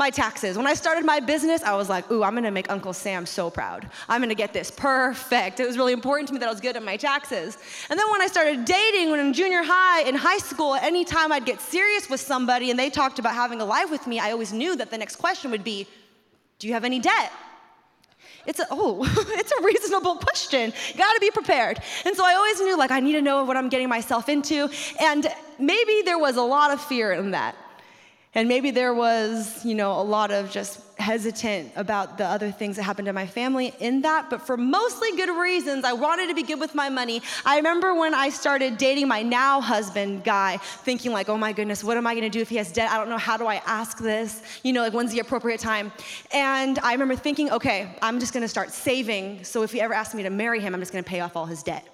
my 0.00 0.08
taxes. 0.08 0.56
When 0.56 0.66
I 0.66 0.72
started 0.72 1.04
my 1.04 1.20
business, 1.20 1.62
I 1.62 1.76
was 1.76 1.90
like, 1.90 2.10
ooh, 2.10 2.22
I'm 2.24 2.34
gonna 2.34 2.50
make 2.50 2.70
Uncle 2.70 2.94
Sam 2.94 3.26
so 3.26 3.50
proud. 3.50 3.88
I'm 4.08 4.22
gonna 4.22 4.34
get 4.34 4.54
this 4.54 4.70
perfect. 4.70 5.60
It 5.60 5.66
was 5.66 5.76
really 5.76 5.92
important 5.92 6.26
to 6.28 6.32
me 6.32 6.40
that 6.40 6.48
I 6.48 6.50
was 6.50 6.60
good 6.60 6.74
at 6.74 6.82
my 6.82 6.96
taxes. 6.96 7.58
And 7.90 8.00
then 8.00 8.10
when 8.10 8.22
I 8.22 8.26
started 8.26 8.64
dating, 8.64 9.10
when 9.10 9.20
in 9.20 9.34
junior 9.34 9.62
high, 9.62 10.08
in 10.08 10.14
high 10.14 10.38
school, 10.38 10.74
anytime 10.74 11.30
I'd 11.32 11.44
get 11.44 11.60
serious 11.60 12.08
with 12.08 12.18
somebody 12.18 12.70
and 12.70 12.78
they 12.78 12.88
talked 12.88 13.18
about 13.18 13.34
having 13.34 13.60
a 13.60 13.64
life 13.64 13.90
with 13.90 14.06
me, 14.06 14.18
I 14.18 14.32
always 14.32 14.54
knew 14.54 14.74
that 14.76 14.90
the 14.90 14.96
next 14.96 15.16
question 15.16 15.50
would 15.50 15.64
be, 15.64 15.86
do 16.58 16.66
you 16.66 16.72
have 16.72 16.86
any 16.86 16.98
debt? 16.98 17.30
It's 18.46 18.58
a, 18.58 18.66
oh, 18.70 19.04
it's 19.40 19.52
a 19.52 19.62
reasonable 19.62 20.16
question. 20.16 20.72
Got 20.96 21.12
to 21.12 21.20
be 21.20 21.30
prepared. 21.30 21.78
And 22.06 22.16
so 22.16 22.24
I 22.24 22.34
always 22.34 22.58
knew 22.58 22.78
like 22.78 22.90
I 22.90 23.00
need 23.00 23.12
to 23.12 23.22
know 23.22 23.44
what 23.44 23.58
I'm 23.58 23.68
getting 23.68 23.90
myself 23.90 24.30
into. 24.30 24.70
And 24.98 25.28
maybe 25.58 26.00
there 26.06 26.18
was 26.18 26.36
a 26.36 26.42
lot 26.42 26.70
of 26.70 26.80
fear 26.80 27.12
in 27.12 27.32
that. 27.32 27.54
And 28.32 28.48
maybe 28.48 28.70
there 28.70 28.94
was, 28.94 29.64
you 29.64 29.74
know, 29.74 30.00
a 30.00 30.02
lot 30.02 30.30
of 30.30 30.52
just 30.52 30.80
hesitant 31.00 31.72
about 31.74 32.16
the 32.16 32.24
other 32.24 32.52
things 32.52 32.76
that 32.76 32.84
happened 32.84 33.06
to 33.06 33.12
my 33.12 33.26
family 33.26 33.74
in 33.80 34.02
that, 34.02 34.30
but 34.30 34.40
for 34.40 34.56
mostly 34.56 35.10
good 35.16 35.36
reasons. 35.36 35.84
I 35.84 35.94
wanted 35.94 36.28
to 36.28 36.34
be 36.34 36.44
good 36.44 36.60
with 36.60 36.72
my 36.72 36.88
money. 36.88 37.22
I 37.44 37.56
remember 37.56 37.92
when 37.92 38.14
I 38.14 38.28
started 38.28 38.78
dating 38.78 39.08
my 39.08 39.22
now 39.22 39.60
husband 39.60 40.22
guy, 40.22 40.58
thinking 40.58 41.10
like, 41.10 41.28
oh 41.28 41.36
my 41.36 41.52
goodness, 41.52 41.82
what 41.82 41.96
am 41.96 42.06
I 42.06 42.14
gonna 42.14 42.30
do 42.30 42.40
if 42.40 42.48
he 42.48 42.56
has 42.56 42.70
debt? 42.70 42.88
I 42.90 42.98
don't 42.98 43.08
know, 43.08 43.18
how 43.18 43.36
do 43.36 43.48
I 43.48 43.56
ask 43.66 43.98
this? 43.98 44.42
You 44.62 44.74
know, 44.74 44.82
like 44.82 44.92
when's 44.92 45.10
the 45.10 45.18
appropriate 45.18 45.58
time? 45.58 45.90
And 46.32 46.78
I 46.80 46.92
remember 46.92 47.16
thinking, 47.16 47.50
okay, 47.50 47.96
I'm 48.00 48.20
just 48.20 48.32
gonna 48.32 48.46
start 48.46 48.70
saving, 48.70 49.42
so 49.42 49.64
if 49.64 49.72
he 49.72 49.80
ever 49.80 49.94
asks 49.94 50.14
me 50.14 50.22
to 50.22 50.30
marry 50.30 50.60
him, 50.60 50.72
I'm 50.72 50.80
just 50.80 50.92
gonna 50.92 51.02
pay 51.02 51.18
off 51.18 51.34
all 51.34 51.46
his 51.46 51.64
debt. 51.64 51.84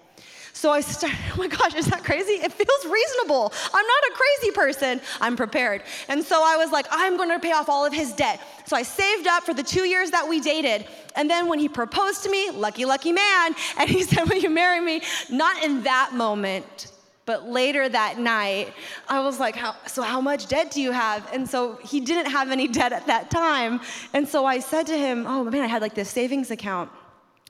So 0.57 0.71
I 0.71 0.81
started, 0.81 1.19
oh 1.35 1.37
my 1.37 1.49
gosh, 1.49 1.75
is 1.75 1.85
that 1.87 2.03
crazy? 2.03 2.33
It 2.33 2.51
feels 2.51 2.90
reasonable. 2.90 3.53
I'm 3.75 3.87
not 3.87 4.03
a 4.11 4.14
crazy 4.14 4.53
person. 4.53 5.03
I'm 5.21 5.37
prepared. 5.37 5.83
And 6.09 6.25
so 6.25 6.42
I 6.42 6.57
was 6.57 6.73
like, 6.73 6.87
I'm 6.90 7.19
going 7.19 7.29
to 7.29 7.38
pay 7.38 7.53
off 7.53 7.69
all 7.69 7.85
of 7.85 7.92
his 7.92 8.14
debt. 8.14 8.40
So 8.64 8.75
I 8.75 8.83
saved 8.83 9.27
up 9.27 9.42
for 9.42 9.53
the 9.53 9.62
two 9.62 9.87
years 9.87 10.11
that 10.12 10.27
we 10.27 10.40
dated. 10.40 10.87
And 11.14 11.29
then 11.29 11.47
when 11.47 11.59
he 11.59 11.69
proposed 11.69 12.25
to 12.25 12.31
me, 12.31 12.51
lucky, 12.51 12.87
lucky 12.87 13.12
man, 13.12 13.55
and 13.79 13.90
he 13.90 14.03
said, 14.03 14.31
Will 14.31 14.38
you 14.38 14.49
marry 14.49 14.81
me? 14.81 15.03
Not 15.29 15.62
in 15.62 15.83
that 15.83 16.14
moment. 16.14 16.90
But 17.27 17.47
later 17.47 17.87
that 17.87 18.19
night, 18.19 18.73
I 19.09 19.21
was 19.21 19.38
like, 19.38 19.57
how, 19.57 19.77
So, 19.87 20.01
how 20.01 20.23
much 20.23 20.47
debt 20.47 20.71
do 20.71 20.81
you 20.81 20.92
have? 20.92 21.31
And 21.35 21.47
so 21.47 21.77
he 21.85 22.01
didn't 22.01 22.31
have 22.31 22.51
any 22.51 22.66
debt 22.66 22.95
at 22.95 23.07
that 23.09 23.31
time. 23.31 23.81
And 24.14 24.27
so 24.27 24.47
I 24.47 24.61
said 24.61 24.87
to 24.87 24.97
him, 24.97 25.27
Oh 25.29 25.45
man, 25.45 25.64
I 25.64 25.66
had 25.66 25.83
like 25.83 25.95
this 25.95 26.09
savings 26.09 26.51
account. 26.51 26.90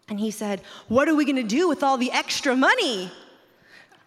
And 0.08 0.20
he 0.20 0.30
said, 0.30 0.60
What 0.88 1.08
are 1.08 1.14
we 1.14 1.24
gonna 1.24 1.42
do 1.42 1.68
with 1.68 1.82
all 1.82 1.98
the 1.98 2.12
extra 2.12 2.54
money? 2.54 3.10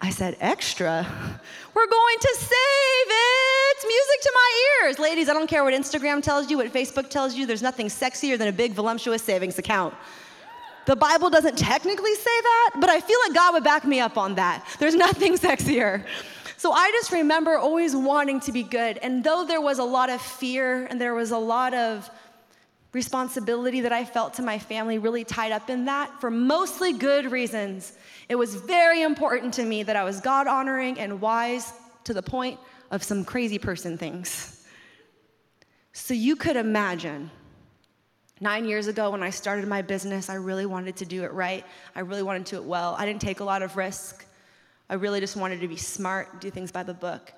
I 0.00 0.10
said, 0.10 0.36
Extra? 0.40 1.06
We're 1.74 1.86
going 1.86 2.16
to 2.20 2.36
save 2.38 3.08
it! 3.08 3.86
Music 3.86 4.20
to 4.22 4.32
my 4.34 4.64
ears. 4.82 4.98
Ladies, 4.98 5.28
I 5.28 5.34
don't 5.34 5.46
care 5.46 5.62
what 5.62 5.72
Instagram 5.72 6.22
tells 6.22 6.50
you, 6.50 6.56
what 6.56 6.72
Facebook 6.72 7.08
tells 7.08 7.34
you, 7.34 7.46
there's 7.46 7.62
nothing 7.62 7.86
sexier 7.86 8.36
than 8.36 8.48
a 8.48 8.52
big, 8.52 8.72
voluptuous 8.72 9.22
savings 9.22 9.58
account. 9.58 9.94
The 10.86 10.96
Bible 10.96 11.30
doesn't 11.30 11.56
technically 11.56 12.14
say 12.14 12.40
that, 12.40 12.70
but 12.80 12.90
I 12.90 13.00
feel 13.00 13.18
like 13.26 13.34
God 13.34 13.54
would 13.54 13.64
back 13.64 13.84
me 13.84 14.00
up 14.00 14.18
on 14.18 14.34
that. 14.34 14.66
There's 14.78 14.94
nothing 15.06 15.36
sexier. 15.36 16.04
So 16.56 16.72
I 16.72 16.90
just 16.90 17.12
remember 17.12 17.56
always 17.56 17.94
wanting 17.94 18.40
to 18.40 18.52
be 18.52 18.62
good. 18.62 18.98
And 18.98 19.22
though 19.22 19.44
there 19.46 19.60
was 19.60 19.78
a 19.78 19.84
lot 19.84 20.10
of 20.10 20.20
fear 20.20 20.86
and 20.86 21.00
there 21.00 21.14
was 21.14 21.30
a 21.30 21.38
lot 21.38 21.72
of 21.72 22.10
responsibility 22.92 23.80
that 23.82 23.92
I 23.92 24.04
felt 24.04 24.34
to 24.34 24.42
my 24.42 24.58
family 24.58 24.98
really 24.98 25.24
tied 25.24 25.52
up 25.52 25.70
in 25.70 25.84
that 25.84 26.20
for 26.20 26.30
mostly 26.30 26.92
good 26.92 27.30
reasons. 27.30 27.92
It 28.28 28.34
was 28.34 28.54
very 28.54 29.02
important 29.02 29.54
to 29.54 29.64
me 29.64 29.82
that 29.84 29.96
I 29.96 30.04
was 30.04 30.20
God 30.20 30.46
honoring 30.46 30.98
and 30.98 31.20
wise 31.20 31.72
to 32.04 32.14
the 32.14 32.22
point 32.22 32.58
of 32.90 33.02
some 33.02 33.24
crazy 33.24 33.58
person 33.58 33.96
things. 33.96 34.66
So 35.92 36.14
you 36.14 36.36
could 36.36 36.56
imagine. 36.56 37.30
Nine 38.42 38.64
years 38.64 38.86
ago, 38.86 39.10
when 39.10 39.22
I 39.22 39.30
started 39.30 39.68
my 39.68 39.82
business, 39.82 40.30
I 40.30 40.34
really 40.34 40.64
wanted 40.64 40.96
to 40.96 41.04
do 41.04 41.24
it 41.24 41.32
right. 41.32 41.64
I 41.94 42.00
really 42.00 42.22
wanted 42.22 42.46
to 42.46 42.56
do 42.56 42.62
it 42.62 42.66
well. 42.66 42.96
I 42.98 43.04
didn't 43.04 43.20
take 43.20 43.40
a 43.40 43.44
lot 43.44 43.62
of 43.62 43.76
risk. 43.76 44.24
I 44.88 44.94
really 44.94 45.20
just 45.20 45.36
wanted 45.36 45.60
to 45.60 45.68
be 45.68 45.76
smart, 45.76 46.40
do 46.40 46.50
things 46.50 46.72
by 46.72 46.82
the 46.82 46.94
book. 46.94 47.32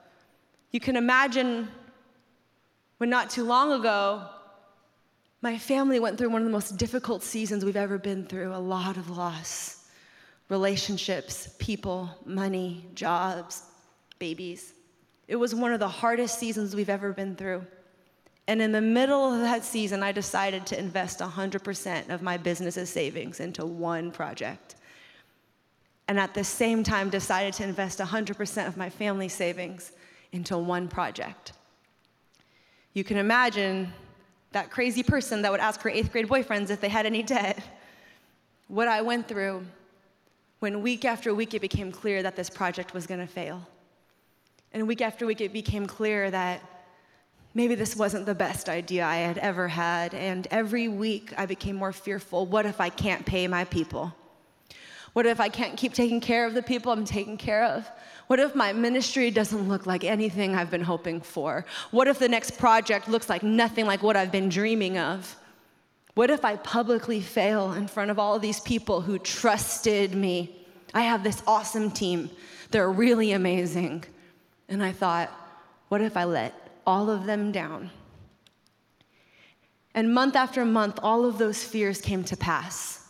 You 0.70 0.80
can 0.80 0.96
imagine 0.96 1.68
when 2.98 3.10
not 3.10 3.30
too 3.30 3.42
long 3.42 3.72
ago, 3.72 4.28
my 5.42 5.58
family 5.58 5.98
went 5.98 6.16
through 6.16 6.30
one 6.30 6.40
of 6.40 6.46
the 6.46 6.52
most 6.52 6.76
difficult 6.76 7.22
seasons 7.22 7.64
we've 7.64 7.76
ever 7.76 7.98
been 7.98 8.24
through, 8.24 8.54
a 8.54 8.56
lot 8.56 8.96
of 8.96 9.10
loss. 9.10 9.78
relationships, 10.48 11.54
people, 11.58 12.10
money, 12.26 12.84
jobs, 12.94 13.62
babies. 14.18 14.74
It 15.26 15.36
was 15.36 15.54
one 15.54 15.72
of 15.72 15.80
the 15.80 15.88
hardest 15.88 16.38
seasons 16.38 16.76
we've 16.76 16.90
ever 16.90 17.14
been 17.14 17.34
through. 17.36 17.64
And 18.48 18.60
in 18.60 18.70
the 18.70 18.80
middle 18.80 19.32
of 19.32 19.40
that 19.40 19.64
season, 19.64 20.02
I 20.02 20.12
decided 20.12 20.66
to 20.66 20.78
invest 20.78 21.20
100% 21.20 22.10
of 22.10 22.20
my 22.20 22.36
business's 22.36 22.90
savings 22.90 23.40
into 23.40 23.64
one 23.64 24.10
project. 24.10 24.74
And 26.06 26.20
at 26.20 26.34
the 26.34 26.44
same 26.44 26.82
time, 26.82 27.08
decided 27.08 27.54
to 27.54 27.64
invest 27.64 27.98
100% 27.98 28.66
of 28.66 28.76
my 28.76 28.90
family 28.90 29.28
savings 29.28 29.92
into 30.32 30.58
one 30.58 30.86
project. 30.86 31.52
You 32.92 33.04
can 33.04 33.16
imagine 33.16 33.90
that 34.52 34.70
crazy 34.70 35.02
person 35.02 35.42
that 35.42 35.50
would 35.50 35.60
ask 35.60 35.80
her 35.80 35.90
eighth 35.90 36.12
grade 36.12 36.28
boyfriends 36.28 36.70
if 36.70 36.80
they 36.80 36.88
had 36.88 37.06
any 37.06 37.22
debt. 37.22 37.58
What 38.68 38.88
I 38.88 39.02
went 39.02 39.28
through 39.28 39.64
when 40.60 40.82
week 40.82 41.04
after 41.04 41.34
week 41.34 41.54
it 41.54 41.60
became 41.60 41.90
clear 41.90 42.22
that 42.22 42.36
this 42.36 42.48
project 42.48 42.94
was 42.94 43.06
gonna 43.06 43.26
fail. 43.26 43.66
And 44.72 44.86
week 44.86 45.00
after 45.00 45.26
week 45.26 45.40
it 45.40 45.52
became 45.52 45.86
clear 45.86 46.30
that 46.30 46.62
maybe 47.54 47.74
this 47.74 47.96
wasn't 47.96 48.26
the 48.26 48.34
best 48.34 48.68
idea 48.68 49.04
I 49.04 49.16
had 49.16 49.38
ever 49.38 49.68
had. 49.68 50.14
And 50.14 50.46
every 50.50 50.88
week 50.88 51.32
I 51.36 51.46
became 51.46 51.76
more 51.76 51.92
fearful 51.92 52.46
what 52.46 52.66
if 52.66 52.80
I 52.80 52.88
can't 52.88 53.26
pay 53.26 53.46
my 53.48 53.64
people? 53.64 54.14
What 55.12 55.26
if 55.26 55.40
I 55.40 55.48
can't 55.48 55.76
keep 55.76 55.92
taking 55.92 56.20
care 56.20 56.46
of 56.46 56.54
the 56.54 56.62
people 56.62 56.92
I'm 56.92 57.04
taking 57.04 57.36
care 57.36 57.64
of? 57.64 57.88
What 58.28 58.38
if 58.38 58.54
my 58.54 58.72
ministry 58.72 59.30
doesn't 59.30 59.68
look 59.68 59.84
like 59.84 60.04
anything 60.04 60.54
I've 60.54 60.70
been 60.70 60.82
hoping 60.82 61.20
for? 61.20 61.66
What 61.90 62.08
if 62.08 62.18
the 62.18 62.28
next 62.28 62.56
project 62.56 63.08
looks 63.08 63.28
like 63.28 63.42
nothing 63.42 63.84
like 63.84 64.02
what 64.02 64.16
I've 64.16 64.32
been 64.32 64.48
dreaming 64.48 64.96
of? 64.96 65.36
What 66.14 66.30
if 66.30 66.44
I 66.44 66.56
publicly 66.56 67.20
fail 67.20 67.72
in 67.72 67.88
front 67.88 68.10
of 68.10 68.18
all 68.18 68.34
of 68.34 68.42
these 68.42 68.60
people 68.60 69.00
who 69.00 69.18
trusted 69.18 70.14
me? 70.14 70.54
I 70.94 71.02
have 71.02 71.22
this 71.22 71.42
awesome 71.46 71.90
team. 71.90 72.30
They're 72.70 72.90
really 72.90 73.32
amazing. 73.32 74.04
And 74.68 74.82
I 74.82 74.92
thought, 74.92 75.30
what 75.88 76.00
if 76.00 76.16
I 76.16 76.24
let 76.24 76.54
all 76.86 77.10
of 77.10 77.24
them 77.26 77.52
down? 77.52 77.90
And 79.94 80.14
month 80.14 80.36
after 80.36 80.64
month, 80.64 80.98
all 81.02 81.26
of 81.26 81.36
those 81.36 81.62
fears 81.62 82.00
came 82.00 82.24
to 82.24 82.36
pass. 82.36 83.01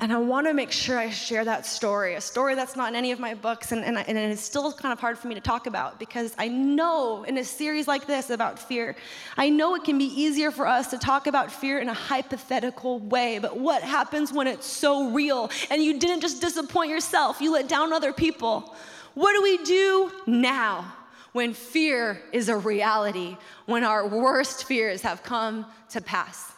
And 0.00 0.12
I 0.12 0.18
want 0.18 0.48
to 0.48 0.54
make 0.54 0.72
sure 0.72 0.98
I 0.98 1.10
share 1.10 1.44
that 1.44 1.64
story, 1.64 2.16
a 2.16 2.20
story 2.20 2.56
that's 2.56 2.74
not 2.74 2.88
in 2.88 2.96
any 2.96 3.12
of 3.12 3.20
my 3.20 3.32
books, 3.32 3.70
and, 3.70 3.84
and, 3.84 3.96
and, 3.96 4.18
it's 4.18 4.42
still 4.42 4.72
kind 4.72 4.92
of 4.92 4.98
hard 4.98 5.16
for 5.16 5.28
me 5.28 5.36
to 5.36 5.40
talk 5.40 5.68
about 5.68 6.00
because 6.00 6.34
I 6.36 6.48
know 6.48 7.22
in 7.22 7.38
a 7.38 7.44
series 7.44 7.86
like 7.86 8.04
this 8.04 8.30
about 8.30 8.58
fear, 8.58 8.96
I 9.36 9.50
know 9.50 9.76
it 9.76 9.84
can 9.84 9.96
be 9.96 10.06
easier 10.06 10.50
for 10.50 10.66
us 10.66 10.90
to 10.90 10.98
talk 10.98 11.28
about 11.28 11.52
fear 11.52 11.78
in 11.78 11.88
a 11.88 11.94
hypothetical 11.94 12.98
way. 12.98 13.38
But 13.38 13.56
what 13.56 13.84
happens 13.84 14.32
when 14.32 14.48
it's 14.48 14.66
so 14.66 15.10
real 15.10 15.48
and 15.70 15.80
you 15.80 16.00
didn't 16.00 16.22
just 16.22 16.40
disappoint 16.40 16.90
yourself, 16.90 17.40
you 17.40 17.52
let 17.52 17.68
down 17.68 17.92
other 17.92 18.12
people? 18.12 18.74
What 19.14 19.32
do 19.32 19.42
we 19.42 19.58
do 19.58 20.10
now 20.26 20.92
when 21.32 21.54
fear 21.54 22.20
is 22.32 22.48
a 22.48 22.56
reality, 22.56 23.36
when 23.66 23.84
our 23.84 24.08
worst 24.08 24.64
fears 24.64 25.02
have 25.02 25.22
come 25.22 25.66
to 25.90 26.00
pass? 26.00 26.53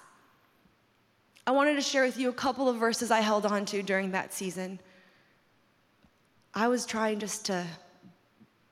I 1.46 1.52
wanted 1.52 1.74
to 1.74 1.80
share 1.80 2.02
with 2.02 2.18
you 2.18 2.28
a 2.28 2.32
couple 2.32 2.68
of 2.68 2.76
verses 2.76 3.12
I 3.12 3.20
held 3.20 3.46
on 3.46 3.64
to 3.66 3.80
during 3.80 4.10
that 4.10 4.32
season. 4.32 4.80
I 6.52 6.66
was 6.66 6.84
trying 6.84 7.20
just 7.20 7.46
to 7.46 7.64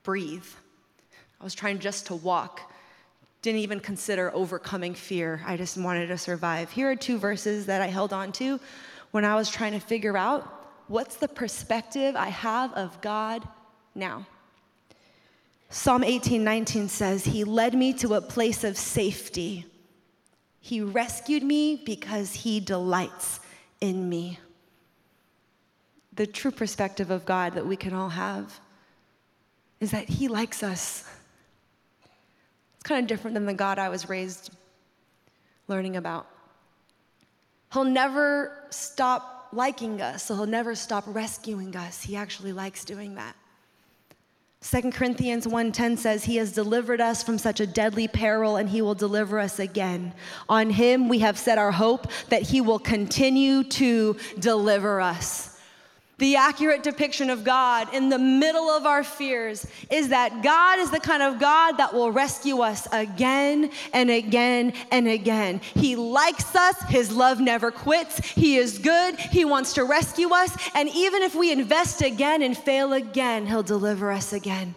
breathe, 0.03 0.45
I 1.39 1.43
was 1.43 1.55
trying 1.55 1.79
just 1.79 2.07
to 2.07 2.15
walk. 2.15 2.71
Didn't 3.41 3.61
even 3.61 3.79
consider 3.79 4.33
overcoming 4.33 4.95
fear. 4.95 5.39
I 5.45 5.55
just 5.55 5.77
wanted 5.77 6.07
to 6.07 6.17
survive. 6.17 6.71
Here 6.71 6.89
are 6.89 6.95
two 6.95 7.19
verses 7.19 7.67
that 7.67 7.79
I 7.79 7.85
held 7.85 8.11
on 8.11 8.31
to 8.33 8.59
when 9.11 9.23
I 9.23 9.35
was 9.35 9.51
trying 9.51 9.73
to 9.73 9.79
figure 9.79 10.17
out 10.17 10.51
what's 10.87 11.17
the 11.17 11.27
perspective 11.27 12.15
I 12.15 12.29
have 12.29 12.73
of 12.73 12.99
God 13.01 13.47
now. 13.93 14.25
Psalm 15.69 16.03
18 16.03 16.43
19 16.43 16.89
says, 16.89 17.23
He 17.23 17.43
led 17.43 17.75
me 17.75 17.93
to 17.93 18.15
a 18.15 18.21
place 18.21 18.63
of 18.63 18.77
safety 18.77 19.65
he 20.65 20.81
rescued 20.81 21.43
me 21.43 21.79
because 21.85 22.33
he 22.33 22.59
delights 22.59 23.39
in 23.81 24.09
me. 24.09 24.39
The 26.13 26.25
true 26.25 26.49
perspective 26.49 27.11
of 27.11 27.23
God 27.23 27.53
that 27.53 27.67
we 27.67 27.75
can 27.75 27.93
all 27.93 28.09
have 28.09 28.59
is 29.79 29.91
that 29.91 30.09
he 30.09 30.27
likes 30.27 30.63
us. 30.63 31.07
It's 32.73 32.83
kind 32.83 32.99
of 32.99 33.07
different 33.07 33.35
than 33.35 33.45
the 33.45 33.53
God 33.53 33.77
I 33.77 33.89
was 33.89 34.09
raised 34.09 34.49
learning 35.67 35.97
about. 35.97 36.25
He'll 37.71 37.83
never 37.83 38.65
stop 38.71 39.49
liking 39.53 40.01
us, 40.01 40.23
so 40.23 40.33
he'll 40.33 40.47
never 40.47 40.73
stop 40.73 41.03
rescuing 41.05 41.75
us. 41.75 42.01
He 42.01 42.15
actually 42.15 42.53
likes 42.53 42.83
doing 42.83 43.13
that. 43.13 43.35
2 44.71 44.89
Corinthians 44.91 45.45
1:10 45.45 45.95
says 45.95 46.23
he 46.23 46.37
has 46.37 46.51
delivered 46.51 46.99
us 46.99 47.21
from 47.21 47.37
such 47.37 47.59
a 47.59 47.67
deadly 47.67 48.07
peril 48.07 48.55
and 48.55 48.67
he 48.69 48.81
will 48.81 48.95
deliver 48.95 49.37
us 49.37 49.59
again. 49.59 50.11
On 50.49 50.71
him 50.71 51.07
we 51.07 51.19
have 51.19 51.37
set 51.37 51.59
our 51.59 51.71
hope 51.71 52.07
that 52.29 52.41
he 52.41 52.61
will 52.61 52.79
continue 52.79 53.63
to 53.63 54.15
deliver 54.39 54.99
us. 54.99 55.54
The 56.17 56.37
accurate 56.37 56.81
depiction 56.81 57.29
of 57.29 57.43
God 57.43 57.93
in 57.93 58.07
the 58.07 58.17
middle 58.17 58.69
of 58.69 58.85
our 58.85 59.03
fears 59.03 59.67
is 59.91 60.09
that 60.09 60.43
God 60.43 60.79
is 60.79 60.89
the 60.89 60.99
kind 60.99 61.21
of 61.21 61.39
God 61.39 61.73
that 61.73 61.93
will 61.93 62.09
rescue 62.09 62.61
us 62.61 62.87
again 62.93 63.69
and 63.91 64.09
again 64.09 64.71
and 64.91 65.09
again. 65.09 65.59
He 65.73 65.97
likes 65.97 66.55
us, 66.55 66.81
His 66.83 67.11
love 67.11 67.41
never 67.41 67.69
quits. 67.69 68.19
He 68.29 68.55
is 68.55 68.79
good, 68.79 69.19
He 69.19 69.43
wants 69.43 69.73
to 69.73 69.83
rescue 69.83 70.29
us, 70.33 70.55
and 70.73 70.87
even 70.89 71.21
if 71.21 71.35
we 71.35 71.51
invest 71.51 72.01
again 72.01 72.41
and 72.41 72.57
fail 72.57 72.93
again, 72.93 73.45
He'll 73.45 73.63
deliver 73.63 74.09
us 74.09 74.31
again. 74.31 74.73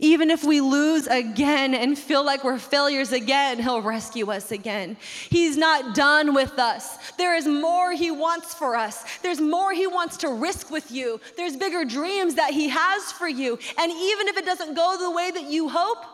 Even 0.00 0.30
if 0.30 0.44
we 0.44 0.60
lose 0.60 1.08
again 1.08 1.74
and 1.74 1.98
feel 1.98 2.24
like 2.24 2.44
we're 2.44 2.58
failures 2.58 3.10
again, 3.10 3.58
He'll 3.58 3.82
rescue 3.82 4.30
us 4.30 4.52
again. 4.52 4.96
He's 5.28 5.56
not 5.56 5.96
done 5.96 6.34
with 6.34 6.56
us. 6.58 7.12
There 7.16 7.34
is 7.34 7.48
more 7.48 7.92
He 7.92 8.12
wants 8.12 8.54
for 8.54 8.76
us. 8.76 9.18
There's 9.18 9.40
more 9.40 9.72
He 9.72 9.88
wants 9.88 10.16
to 10.18 10.28
risk 10.28 10.70
with 10.70 10.92
you. 10.92 11.20
There's 11.36 11.56
bigger 11.56 11.84
dreams 11.84 12.36
that 12.36 12.52
He 12.52 12.68
has 12.68 13.10
for 13.10 13.28
you. 13.28 13.58
And 13.76 13.90
even 13.90 14.28
if 14.28 14.36
it 14.36 14.46
doesn't 14.46 14.74
go 14.74 14.96
the 15.00 15.10
way 15.10 15.32
that 15.32 15.50
you 15.50 15.68
hope, 15.68 16.04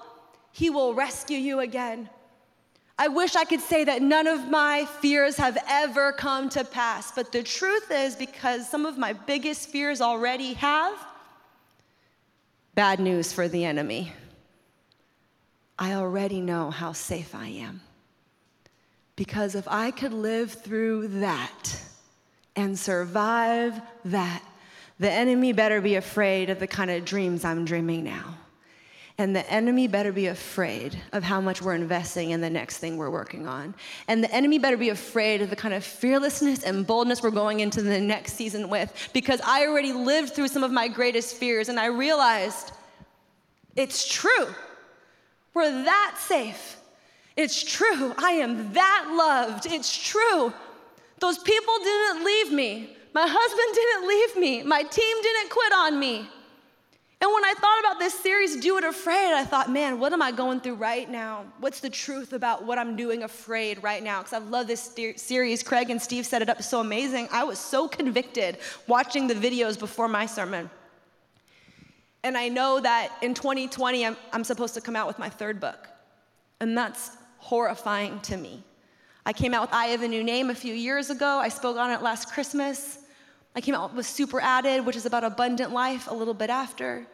He 0.52 0.70
will 0.70 0.94
rescue 0.94 1.38
you 1.38 1.60
again. 1.60 2.08
I 2.98 3.08
wish 3.08 3.34
I 3.34 3.44
could 3.44 3.60
say 3.60 3.84
that 3.84 4.02
none 4.02 4.28
of 4.28 4.48
my 4.48 4.86
fears 5.02 5.36
have 5.36 5.58
ever 5.68 6.12
come 6.12 6.48
to 6.50 6.64
pass, 6.64 7.10
but 7.10 7.32
the 7.32 7.42
truth 7.42 7.90
is, 7.90 8.14
because 8.14 8.68
some 8.68 8.86
of 8.86 8.96
my 8.96 9.12
biggest 9.12 9.68
fears 9.68 10.00
already 10.00 10.54
have, 10.54 10.96
Bad 12.74 12.98
news 12.98 13.32
for 13.32 13.46
the 13.46 13.64
enemy. 13.64 14.12
I 15.78 15.94
already 15.94 16.40
know 16.40 16.70
how 16.70 16.92
safe 16.92 17.34
I 17.34 17.46
am. 17.48 17.80
Because 19.16 19.54
if 19.54 19.68
I 19.68 19.92
could 19.92 20.12
live 20.12 20.52
through 20.52 21.08
that 21.20 21.80
and 22.56 22.78
survive 22.78 23.80
that, 24.06 24.42
the 24.98 25.10
enemy 25.10 25.52
better 25.52 25.80
be 25.80 25.94
afraid 25.94 26.50
of 26.50 26.58
the 26.58 26.66
kind 26.66 26.90
of 26.90 27.04
dreams 27.04 27.44
I'm 27.44 27.64
dreaming 27.64 28.04
now. 28.04 28.34
And 29.16 29.34
the 29.34 29.48
enemy 29.48 29.86
better 29.86 30.10
be 30.10 30.26
afraid 30.26 31.00
of 31.12 31.22
how 31.22 31.40
much 31.40 31.62
we're 31.62 31.76
investing 31.76 32.30
in 32.30 32.40
the 32.40 32.50
next 32.50 32.78
thing 32.78 32.96
we're 32.96 33.10
working 33.10 33.46
on. 33.46 33.74
And 34.08 34.24
the 34.24 34.34
enemy 34.34 34.58
better 34.58 34.76
be 34.76 34.88
afraid 34.88 35.40
of 35.40 35.50
the 35.50 35.56
kind 35.56 35.72
of 35.72 35.84
fearlessness 35.84 36.64
and 36.64 36.84
boldness 36.84 37.22
we're 37.22 37.30
going 37.30 37.60
into 37.60 37.80
the 37.80 38.00
next 38.00 38.32
season 38.32 38.68
with. 38.68 39.10
Because 39.12 39.40
I 39.44 39.66
already 39.66 39.92
lived 39.92 40.34
through 40.34 40.48
some 40.48 40.64
of 40.64 40.72
my 40.72 40.88
greatest 40.88 41.36
fears 41.36 41.68
and 41.68 41.78
I 41.78 41.86
realized 41.86 42.72
it's 43.76 44.12
true. 44.12 44.48
We're 45.54 45.70
that 45.70 46.16
safe. 46.18 46.78
It's 47.36 47.62
true. 47.62 48.14
I 48.18 48.32
am 48.32 48.72
that 48.72 49.14
loved. 49.16 49.66
It's 49.66 49.96
true. 49.96 50.52
Those 51.20 51.38
people 51.38 51.74
didn't 51.78 52.24
leave 52.24 52.52
me. 52.52 52.96
My 53.14 53.26
husband 53.28 53.74
didn't 53.74 54.08
leave 54.08 54.36
me. 54.40 54.62
My 54.68 54.82
team 54.82 55.16
didn't 55.22 55.50
quit 55.50 55.72
on 55.72 56.00
me. 56.00 56.28
And 57.24 57.32
when 57.32 57.42
I 57.42 57.54
thought 57.54 57.80
about 57.80 57.98
this 57.98 58.12
series, 58.12 58.56
Do 58.56 58.76
It 58.76 58.84
Afraid, 58.84 59.32
I 59.32 59.46
thought, 59.46 59.70
man, 59.70 59.98
what 59.98 60.12
am 60.12 60.20
I 60.20 60.30
going 60.30 60.60
through 60.60 60.74
right 60.74 61.08
now? 61.08 61.46
What's 61.58 61.80
the 61.80 61.88
truth 61.88 62.34
about 62.34 62.66
what 62.66 62.76
I'm 62.76 62.96
doing 62.96 63.22
afraid 63.22 63.82
right 63.82 64.02
now? 64.02 64.20
Because 64.20 64.34
I 64.34 64.44
love 64.44 64.66
this 64.66 64.94
series. 65.16 65.62
Craig 65.62 65.88
and 65.88 66.02
Steve 66.02 66.26
set 66.26 66.42
it 66.42 66.50
up 66.50 66.62
so 66.62 66.80
amazing. 66.80 67.28
I 67.32 67.44
was 67.44 67.58
so 67.58 67.88
convicted 67.88 68.58
watching 68.86 69.26
the 69.26 69.32
videos 69.32 69.78
before 69.78 70.06
my 70.06 70.26
sermon. 70.26 70.68
And 72.24 72.36
I 72.36 72.50
know 72.50 72.78
that 72.80 73.12
in 73.22 73.32
2020, 73.32 74.04
I'm, 74.04 74.18
I'm 74.34 74.44
supposed 74.44 74.74
to 74.74 74.82
come 74.82 74.94
out 74.94 75.06
with 75.06 75.18
my 75.18 75.30
third 75.30 75.60
book. 75.60 75.88
And 76.60 76.76
that's 76.76 77.12
horrifying 77.38 78.20
to 78.20 78.36
me. 78.36 78.62
I 79.24 79.32
came 79.32 79.54
out 79.54 79.62
with 79.62 79.72
I 79.72 79.86
Have 79.86 80.02
a 80.02 80.08
New 80.08 80.24
Name 80.24 80.50
a 80.50 80.54
few 80.54 80.74
years 80.74 81.08
ago. 81.08 81.38
I 81.38 81.48
spoke 81.48 81.78
on 81.78 81.90
it 81.90 82.02
last 82.02 82.30
Christmas. 82.30 82.98
I 83.56 83.62
came 83.62 83.74
out 83.74 83.94
with 83.94 84.04
Super 84.04 84.42
Added, 84.42 84.84
which 84.84 84.96
is 84.96 85.06
about 85.06 85.24
abundant 85.24 85.72
life, 85.72 86.06
a 86.06 86.14
little 86.14 86.34
bit 86.34 86.50
after. 86.50 87.06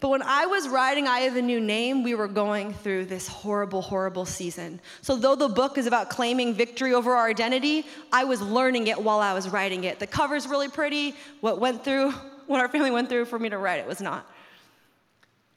But 0.00 0.08
when 0.08 0.22
I 0.22 0.46
was 0.46 0.66
writing 0.66 1.06
I 1.06 1.20
Have 1.20 1.36
a 1.36 1.42
New 1.42 1.60
Name, 1.60 2.02
we 2.02 2.14
were 2.14 2.26
going 2.26 2.72
through 2.72 3.04
this 3.04 3.28
horrible, 3.28 3.82
horrible 3.82 4.24
season. 4.24 4.80
So, 5.02 5.14
though 5.14 5.36
the 5.36 5.48
book 5.48 5.76
is 5.76 5.86
about 5.86 6.08
claiming 6.08 6.54
victory 6.54 6.94
over 6.94 7.14
our 7.14 7.28
identity, 7.28 7.84
I 8.10 8.24
was 8.24 8.40
learning 8.40 8.86
it 8.86 9.00
while 9.00 9.20
I 9.20 9.34
was 9.34 9.50
writing 9.50 9.84
it. 9.84 9.98
The 9.98 10.06
cover's 10.06 10.48
really 10.48 10.68
pretty. 10.68 11.14
What 11.42 11.60
went 11.60 11.84
through, 11.84 12.12
what 12.46 12.60
our 12.60 12.68
family 12.68 12.90
went 12.90 13.10
through 13.10 13.26
for 13.26 13.38
me 13.38 13.50
to 13.50 13.58
write 13.58 13.78
it 13.78 13.86
was 13.86 14.00
not. 14.00 14.26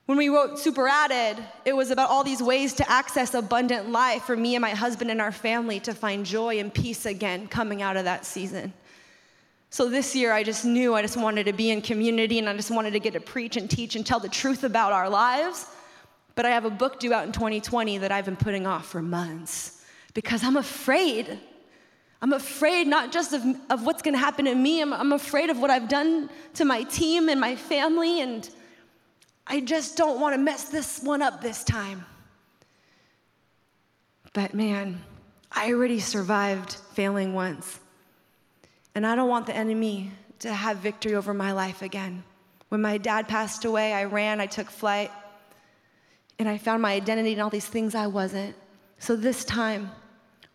When 0.06 0.18
we 0.18 0.28
wrote 0.28 0.60
Super 0.60 0.90
Added, 0.90 1.42
it 1.64 1.74
was 1.74 1.90
about 1.90 2.10
all 2.10 2.26
these 2.26 2.44
ways 2.44 2.74
to 2.74 2.92
access 2.92 3.34
abundant 3.34 3.90
life 3.90 4.24
for 4.24 4.36
me 4.36 4.56
and 4.56 4.62
my 4.62 4.72
husband 4.72 5.10
and 5.10 5.22
our 5.22 5.32
family 5.32 5.80
to 5.82 5.94
find 5.94 6.26
joy 6.26 6.60
and 6.60 6.74
peace 6.74 7.06
again 7.06 7.48
coming 7.48 7.82
out 7.82 7.96
of 7.96 8.04
that 8.04 8.26
season. 8.26 8.74
So 9.74 9.90
this 9.90 10.16
year, 10.16 10.32
I 10.32 10.44
just 10.44 10.66
knew 10.66 10.94
I 10.94 11.02
just 11.02 11.18
wanted 11.18 11.48
to 11.48 11.52
be 11.52 11.72
in 11.72 11.82
community 11.82 12.38
and 12.38 12.48
I 12.48 12.56
just 12.56 12.70
wanted 12.70 12.94
to 12.94 13.00
get 13.00 13.14
to 13.14 13.20
preach 13.20 13.58
and 13.58 13.68
teach 13.68 13.96
and 13.96 14.06
tell 14.06 14.20
the 14.20 14.30
truth 14.30 14.64
about 14.64 14.94
our 14.94 15.10
lives. 15.10 15.66
But 16.36 16.46
I 16.46 16.52
have 16.52 16.66
a 16.66 16.70
book 16.70 17.00
due 17.00 17.12
out 17.12 17.26
in 17.26 17.32
2020 17.32 17.98
that 17.98 18.12
I've 18.12 18.26
been 18.26 18.36
putting 18.36 18.68
off 18.68 18.86
for 18.86 19.02
months 19.02 19.84
because 20.14 20.44
I'm 20.44 20.58
afraid. 20.58 21.40
I'm 22.22 22.34
afraid 22.34 22.86
not 22.86 23.12
just 23.12 23.34
of, 23.34 23.44
of 23.72 23.84
what's 23.84 24.04
gonna 24.04 24.20
happen 24.20 24.46
to 24.46 24.54
me, 24.54 24.80
I'm, 24.80 24.94
I'm 24.94 25.12
afraid 25.12 25.50
of 25.50 25.58
what 25.58 25.72
I've 25.72 25.90
done 25.90 26.30
to 26.54 26.66
my 26.66 26.84
team 26.84 27.28
and 27.28 27.42
my 27.42 27.56
family 27.56 28.22
and 28.22 28.48
I 29.48 29.60
just 29.60 29.98
don't 29.98 30.22
want 30.22 30.36
to 30.36 30.40
mess 30.40 30.66
this 30.66 31.02
one 31.02 31.24
up 31.24 31.42
this 31.42 31.64
time. 31.64 32.06
But 34.34 34.54
man, 34.54 35.02
I 35.52 35.74
already 35.74 36.00
survived 36.00 36.74
failing 36.94 37.34
once. 37.34 37.80
And 38.96 39.06
I 39.08 39.16
don't 39.16 39.30
want 39.30 39.48
the 39.48 39.56
enemy 39.56 40.12
to 40.40 40.54
have 40.54 40.78
victory 40.78 41.16
over 41.16 41.34
my 41.34 41.52
life 41.52 41.82
again. 41.82 42.24
When 42.70 42.82
my 42.82 42.98
dad 42.98 43.28
passed 43.28 43.66
away, 43.66 43.94
I 43.94 44.06
ran, 44.06 44.42
I 44.42 44.46
took 44.46 44.70
flight, 44.70 45.12
and 46.40 46.50
I 46.50 46.58
found 46.58 46.82
my 46.82 46.94
identity 46.94 47.34
in 47.34 47.40
all 47.40 47.50
these 47.50 47.68
things 47.68 47.96
I 47.96 48.08
wasn't. 48.08 48.56
So 49.00 49.16
this 49.16 49.46
time, 49.46 49.92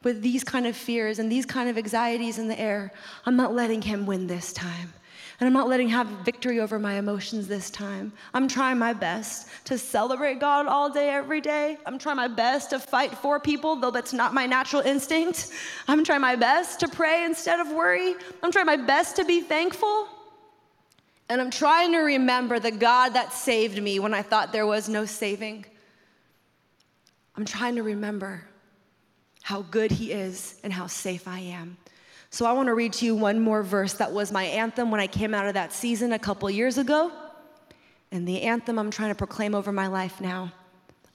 with 0.03 0.23
these 0.23 0.45
kind 0.45 0.67
of 0.67 0.77
fears 0.77 1.19
and 1.19 1.31
these 1.31 1.47
kind 1.47 1.69
of 1.69 1.79
anxieties 1.79 2.39
in 2.39 2.49
the 2.49 2.59
air, 2.59 2.93
I'm 3.27 3.37
not 3.37 3.55
letting 3.55 3.83
him 3.83 4.07
win 4.07 4.27
this 4.27 4.53
time. 4.53 4.93
And 5.41 5.47
I'm 5.47 5.53
not 5.53 5.69
letting 5.69 5.89
have 5.91 6.09
victory 6.25 6.59
over 6.59 6.81
my 6.81 6.95
emotions 6.95 7.47
this 7.47 7.71
time. 7.71 8.13
I'm 8.35 8.49
trying 8.49 8.77
my 8.77 8.93
best 8.93 9.49
to 9.67 9.79
celebrate 9.79 10.41
God 10.41 10.67
all 10.67 10.91
day, 10.91 11.11
every 11.11 11.41
day. 11.41 11.79
I'm 11.87 11.97
trying 11.97 12.17
my 12.17 12.27
best 12.27 12.71
to 12.71 12.81
fight 12.81 13.17
for 13.17 13.39
people, 13.39 13.77
though 13.77 13.93
that's 13.93 14.13
not 14.13 14.35
my 14.35 14.47
natural 14.47 14.83
instinct. 14.83 15.51
I'm 15.87 16.03
trying 16.03 16.23
my 16.23 16.35
best 16.35 16.81
to 16.81 16.89
pray 16.89 17.25
instead 17.25 17.61
of 17.61 17.71
worry. 17.71 18.17
I'm 18.43 18.51
trying 18.51 18.67
my 18.67 18.77
best 18.77 19.15
to 19.17 19.25
be 19.25 19.41
thankful. 19.41 20.09
And 21.29 21.41
I'm 21.41 21.51
trying 21.51 21.93
to 21.93 21.99
remember 21.99 22.59
the 22.59 22.73
God 22.73 23.11
that 23.11 23.33
saved 23.33 23.81
me 23.81 24.01
when 24.01 24.15
I 24.15 24.23
thought 24.23 24.53
there 24.53 24.67
was 24.67 24.89
no 24.89 25.05
saving. 25.05 25.67
I'm 27.37 27.45
trying 27.45 27.77
to 27.77 27.85
remember 27.85 28.43
how 29.43 29.63
good 29.63 29.93
He 29.93 30.11
is 30.11 30.59
and 30.65 30.73
how 30.73 30.89
safe 30.89 31.29
I 31.29 31.39
am. 31.39 31.77
So 32.31 32.45
I 32.45 32.53
want 32.53 32.67
to 32.67 32.75
read 32.75 32.93
to 32.95 33.07
you 33.07 33.15
one 33.15 33.41
more 33.41 33.63
verse 33.63 33.95
that 33.95 34.13
was 34.13 34.31
my 34.31 34.45
anthem 34.45 34.91
when 34.91 35.01
I 35.01 35.07
came 35.07 35.35
out 35.35 35.47
of 35.47 35.55
that 35.55 35.73
season 35.73 36.13
a 36.13 36.19
couple 36.19 36.51
years 36.51 36.79
ago. 36.79 37.11
And 38.11 38.27
the 38.27 38.43
anthem 38.43 38.79
I'm 38.79 38.91
trying 38.91 39.11
to 39.11 39.15
proclaim 39.15 39.55
over 39.55 39.73
my 39.73 39.87
life 39.87 40.21
now 40.21 40.53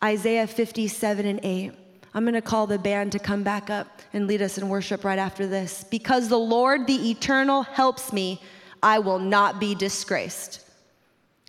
Isaiah 0.04 0.48
57 0.48 1.26
and 1.26 1.40
8. 1.44 1.72
I'm 2.14 2.24
going 2.24 2.34
to 2.34 2.42
call 2.42 2.68
the 2.68 2.78
band 2.78 3.14
to 3.14 3.20
come 3.20 3.42
back 3.42 3.70
up 3.70 4.02
and 4.12 4.28
lead 4.28 4.42
us 4.42 4.58
in 4.58 4.70
worship 4.70 5.04
right 5.04 5.18
after 5.18 5.48
this. 5.48 5.86
Because 5.90 6.28
the 6.28 6.38
Lord, 6.38 6.86
the 6.86 7.10
eternal, 7.10 7.64
helps 7.64 8.14
me, 8.14 8.42
I 8.84 9.00
will 9.00 9.18
not 9.18 9.60
be 9.60 9.74
disgraced. 9.74 10.60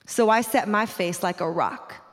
So 0.07 0.31
I 0.31 0.41
set 0.43 0.69
my 0.69 0.87
face 0.87 1.23
like 1.23 1.41
a 1.41 1.51
rock 1.51 2.04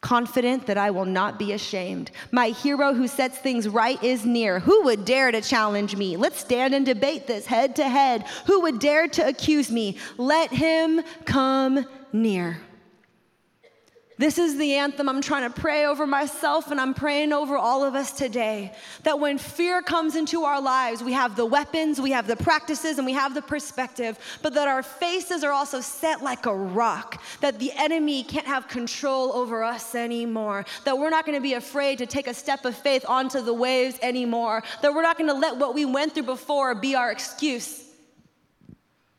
confident 0.00 0.66
that 0.66 0.78
I 0.78 0.90
will 0.90 1.04
not 1.04 1.38
be 1.38 1.52
ashamed. 1.52 2.10
My 2.30 2.48
hero 2.48 2.94
who 2.94 3.08
sets 3.08 3.38
things 3.38 3.68
right 3.68 4.02
is 4.02 4.24
near. 4.24 4.60
Who 4.60 4.82
would 4.84 5.04
dare 5.04 5.32
to 5.32 5.40
challenge 5.40 5.96
me? 5.96 6.16
Let's 6.16 6.38
stand 6.38 6.74
and 6.74 6.86
debate 6.86 7.26
this 7.26 7.46
head 7.46 7.76
to 7.76 7.88
head. 7.88 8.24
Who 8.46 8.60
would 8.62 8.78
dare 8.78 9.08
to 9.08 9.26
accuse 9.26 9.70
me? 9.70 9.96
Let 10.16 10.50
him 10.50 11.02
come 11.24 11.86
near. 12.12 12.60
This 14.18 14.38
is 14.38 14.56
the 14.56 14.76
anthem 14.76 15.10
I'm 15.10 15.20
trying 15.20 15.52
to 15.52 15.60
pray 15.60 15.84
over 15.84 16.06
myself, 16.06 16.70
and 16.70 16.80
I'm 16.80 16.94
praying 16.94 17.34
over 17.34 17.58
all 17.58 17.84
of 17.84 17.94
us 17.94 18.12
today. 18.12 18.72
That 19.02 19.20
when 19.20 19.36
fear 19.36 19.82
comes 19.82 20.16
into 20.16 20.44
our 20.44 20.58
lives, 20.58 21.02
we 21.02 21.12
have 21.12 21.36
the 21.36 21.44
weapons, 21.44 22.00
we 22.00 22.12
have 22.12 22.26
the 22.26 22.36
practices, 22.36 22.96
and 22.96 23.04
we 23.04 23.12
have 23.12 23.34
the 23.34 23.42
perspective, 23.42 24.18
but 24.40 24.54
that 24.54 24.68
our 24.68 24.82
faces 24.82 25.44
are 25.44 25.52
also 25.52 25.82
set 25.82 26.22
like 26.22 26.46
a 26.46 26.54
rock, 26.54 27.22
that 27.42 27.58
the 27.58 27.72
enemy 27.76 28.22
can't 28.22 28.46
have 28.46 28.68
control 28.68 29.34
over 29.34 29.62
us 29.62 29.94
anymore, 29.94 30.64
that 30.84 30.96
we're 30.96 31.10
not 31.10 31.26
gonna 31.26 31.38
be 31.38 31.52
afraid 31.52 31.98
to 31.98 32.06
take 32.06 32.26
a 32.26 32.34
step 32.34 32.64
of 32.64 32.74
faith 32.74 33.04
onto 33.06 33.42
the 33.42 33.52
waves 33.52 33.98
anymore, 34.00 34.62
that 34.80 34.94
we're 34.94 35.02
not 35.02 35.18
gonna 35.18 35.34
let 35.34 35.58
what 35.58 35.74
we 35.74 35.84
went 35.84 36.14
through 36.14 36.22
before 36.22 36.74
be 36.74 36.94
our 36.94 37.12
excuse 37.12 37.84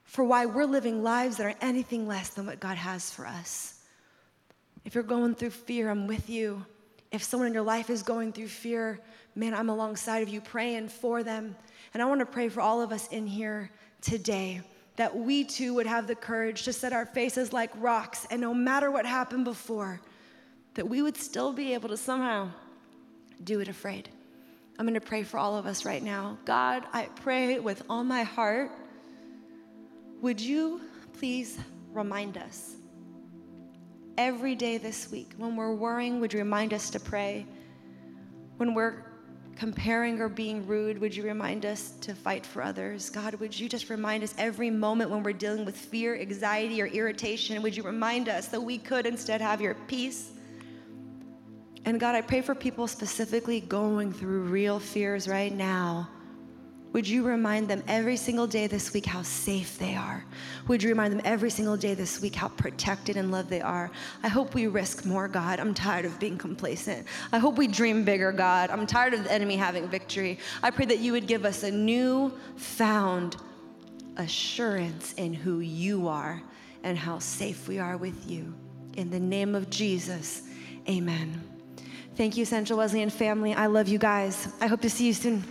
for 0.05 0.23
why 0.23 0.47
we're 0.47 0.65
living 0.65 1.03
lives 1.03 1.37
that 1.37 1.45
are 1.45 1.55
anything 1.61 2.07
less 2.07 2.29
than 2.29 2.47
what 2.47 2.59
God 2.59 2.77
has 2.77 3.11
for 3.11 3.27
us. 3.27 3.76
If 4.87 4.95
you're 4.95 5.03
going 5.03 5.35
through 5.35 5.49
fear, 5.49 5.89
I'm 5.89 6.07
with 6.07 6.29
you. 6.29 6.65
If 7.11 7.21
someone 7.21 7.47
in 7.47 7.53
your 7.53 7.61
life 7.61 7.89
is 7.89 8.03
going 8.03 8.31
through 8.31 8.47
fear, 8.47 9.01
man, 9.35 9.53
I'm 9.53 9.67
alongside 9.67 10.23
of 10.23 10.29
you 10.29 10.39
praying 10.39 10.87
for 10.87 11.23
them. 11.23 11.57
And 11.93 12.01
I 12.01 12.05
want 12.05 12.21
to 12.21 12.25
pray 12.25 12.47
for 12.47 12.61
all 12.61 12.81
of 12.81 12.93
us 12.93 13.09
in 13.09 13.27
here 13.27 13.69
today 13.99 14.61
that 14.95 15.13
we 15.13 15.43
too 15.43 15.73
would 15.73 15.87
have 15.87 16.07
the 16.07 16.15
courage 16.15 16.63
to 16.63 16.71
set 16.71 16.93
our 16.93 17.05
faces 17.05 17.51
like 17.51 17.69
rocks, 17.75 18.25
and 18.31 18.39
no 18.39 18.53
matter 18.53 18.89
what 18.89 19.05
happened 19.05 19.43
before, 19.43 19.99
that 20.75 20.87
we 20.87 21.01
would 21.01 21.17
still 21.17 21.51
be 21.51 21.73
able 21.73 21.89
to 21.89 21.97
somehow 21.97 22.49
do 23.43 23.59
it 23.59 23.67
afraid. 23.67 24.07
I'm 24.79 24.85
going 24.85 24.93
to 24.93 25.01
pray 25.01 25.23
for 25.23 25.37
all 25.37 25.57
of 25.57 25.65
us 25.65 25.83
right 25.83 26.01
now. 26.01 26.37
God, 26.45 26.85
I 26.93 27.09
pray 27.23 27.59
with 27.59 27.83
all 27.89 28.05
my 28.05 28.23
heart, 28.23 28.71
would 30.21 30.39
you 30.39 30.79
please 31.11 31.59
remind 31.91 32.37
us 32.37 32.76
every 34.17 34.55
day 34.55 34.77
this 34.77 35.11
week. 35.11 35.31
When 35.37 35.55
we're 35.55 35.73
worrying, 35.73 36.19
would 36.19 36.33
you 36.33 36.39
remind 36.39 36.73
us 36.73 36.89
to 36.91 36.99
pray? 36.99 37.45
When 38.57 38.73
we're 38.73 39.03
comparing 39.55 40.19
or 40.19 40.29
being 40.29 40.65
rude, 40.67 40.99
would 40.99 41.15
you 41.15 41.23
remind 41.23 41.65
us 41.65 41.91
to 42.01 42.13
fight 42.13 42.45
for 42.45 42.61
others? 42.61 43.09
God, 43.09 43.35
would 43.35 43.59
you 43.59 43.67
just 43.67 43.89
remind 43.89 44.23
us 44.23 44.33
every 44.37 44.69
moment 44.69 45.09
when 45.09 45.23
we're 45.23 45.33
dealing 45.33 45.65
with 45.65 45.75
fear, 45.75 46.19
anxiety, 46.19 46.81
or 46.81 46.87
irritation, 46.87 47.61
would 47.61 47.75
you 47.75 47.83
remind 47.83 48.29
us 48.29 48.47
that 48.47 48.61
we 48.61 48.77
could 48.77 49.05
instead 49.05 49.41
have 49.41 49.61
your 49.61 49.73
peace? 49.87 50.31
And 51.85 51.99
God, 51.99 52.15
I 52.15 52.21
pray 52.21 52.41
for 52.41 52.53
people 52.53 52.87
specifically 52.87 53.61
going 53.61 54.11
through 54.11 54.41
real 54.41 54.79
fears 54.79 55.27
right 55.27 55.53
now 55.53 56.09
would 56.93 57.07
you 57.07 57.23
remind 57.23 57.67
them 57.67 57.83
every 57.87 58.15
single 58.15 58.47
day 58.47 58.65
this 58.67 58.93
week 58.93 59.05
how 59.05 59.21
safe 59.21 59.77
they 59.77 59.95
are? 59.95 60.23
Would 60.67 60.81
you 60.81 60.89
remind 60.89 61.13
them 61.13 61.21
every 61.25 61.49
single 61.49 61.77
day 61.77 61.93
this 61.93 62.21
week 62.21 62.35
how 62.35 62.47
protected 62.47 63.17
and 63.17 63.29
loved 63.29 63.49
they 63.49 63.61
are? 63.61 63.91
I 64.23 64.29
hope 64.29 64.53
we 64.53 64.67
risk 64.67 65.05
more, 65.05 65.27
God. 65.27 65.59
I'm 65.59 65.73
tired 65.73 66.05
of 66.05 66.17
being 66.19 66.37
complacent. 66.37 67.05
I 67.31 67.39
hope 67.39 67.57
we 67.57 67.67
dream 67.67 68.03
bigger, 68.03 68.31
God. 68.31 68.69
I'm 68.69 68.87
tired 68.87 69.13
of 69.13 69.23
the 69.25 69.31
enemy 69.31 69.57
having 69.57 69.87
victory. 69.87 70.39
I 70.63 70.71
pray 70.71 70.85
that 70.85 70.99
you 70.99 71.11
would 71.11 71.27
give 71.27 71.45
us 71.45 71.63
a 71.63 71.71
new 71.71 72.33
found 72.55 73.35
assurance 74.15 75.13
in 75.13 75.33
who 75.33 75.59
you 75.59 76.07
are 76.07 76.41
and 76.83 76.97
how 76.97 77.19
safe 77.19 77.67
we 77.67 77.79
are 77.79 77.97
with 77.97 78.29
you. 78.29 78.53
In 78.95 79.09
the 79.09 79.19
name 79.19 79.55
of 79.55 79.69
Jesus, 79.69 80.43
amen. 80.89 81.43
Thank 82.15 82.37
you, 82.37 82.45
Central 82.45 82.79
Wesleyan 82.79 83.11
family. 83.11 83.53
I 83.53 83.67
love 83.67 83.87
you 83.87 83.99
guys. 83.99 84.47
I 84.59 84.67
hope 84.67 84.81
to 84.81 84.89
see 84.89 85.05
you 85.05 85.13
soon. 85.13 85.43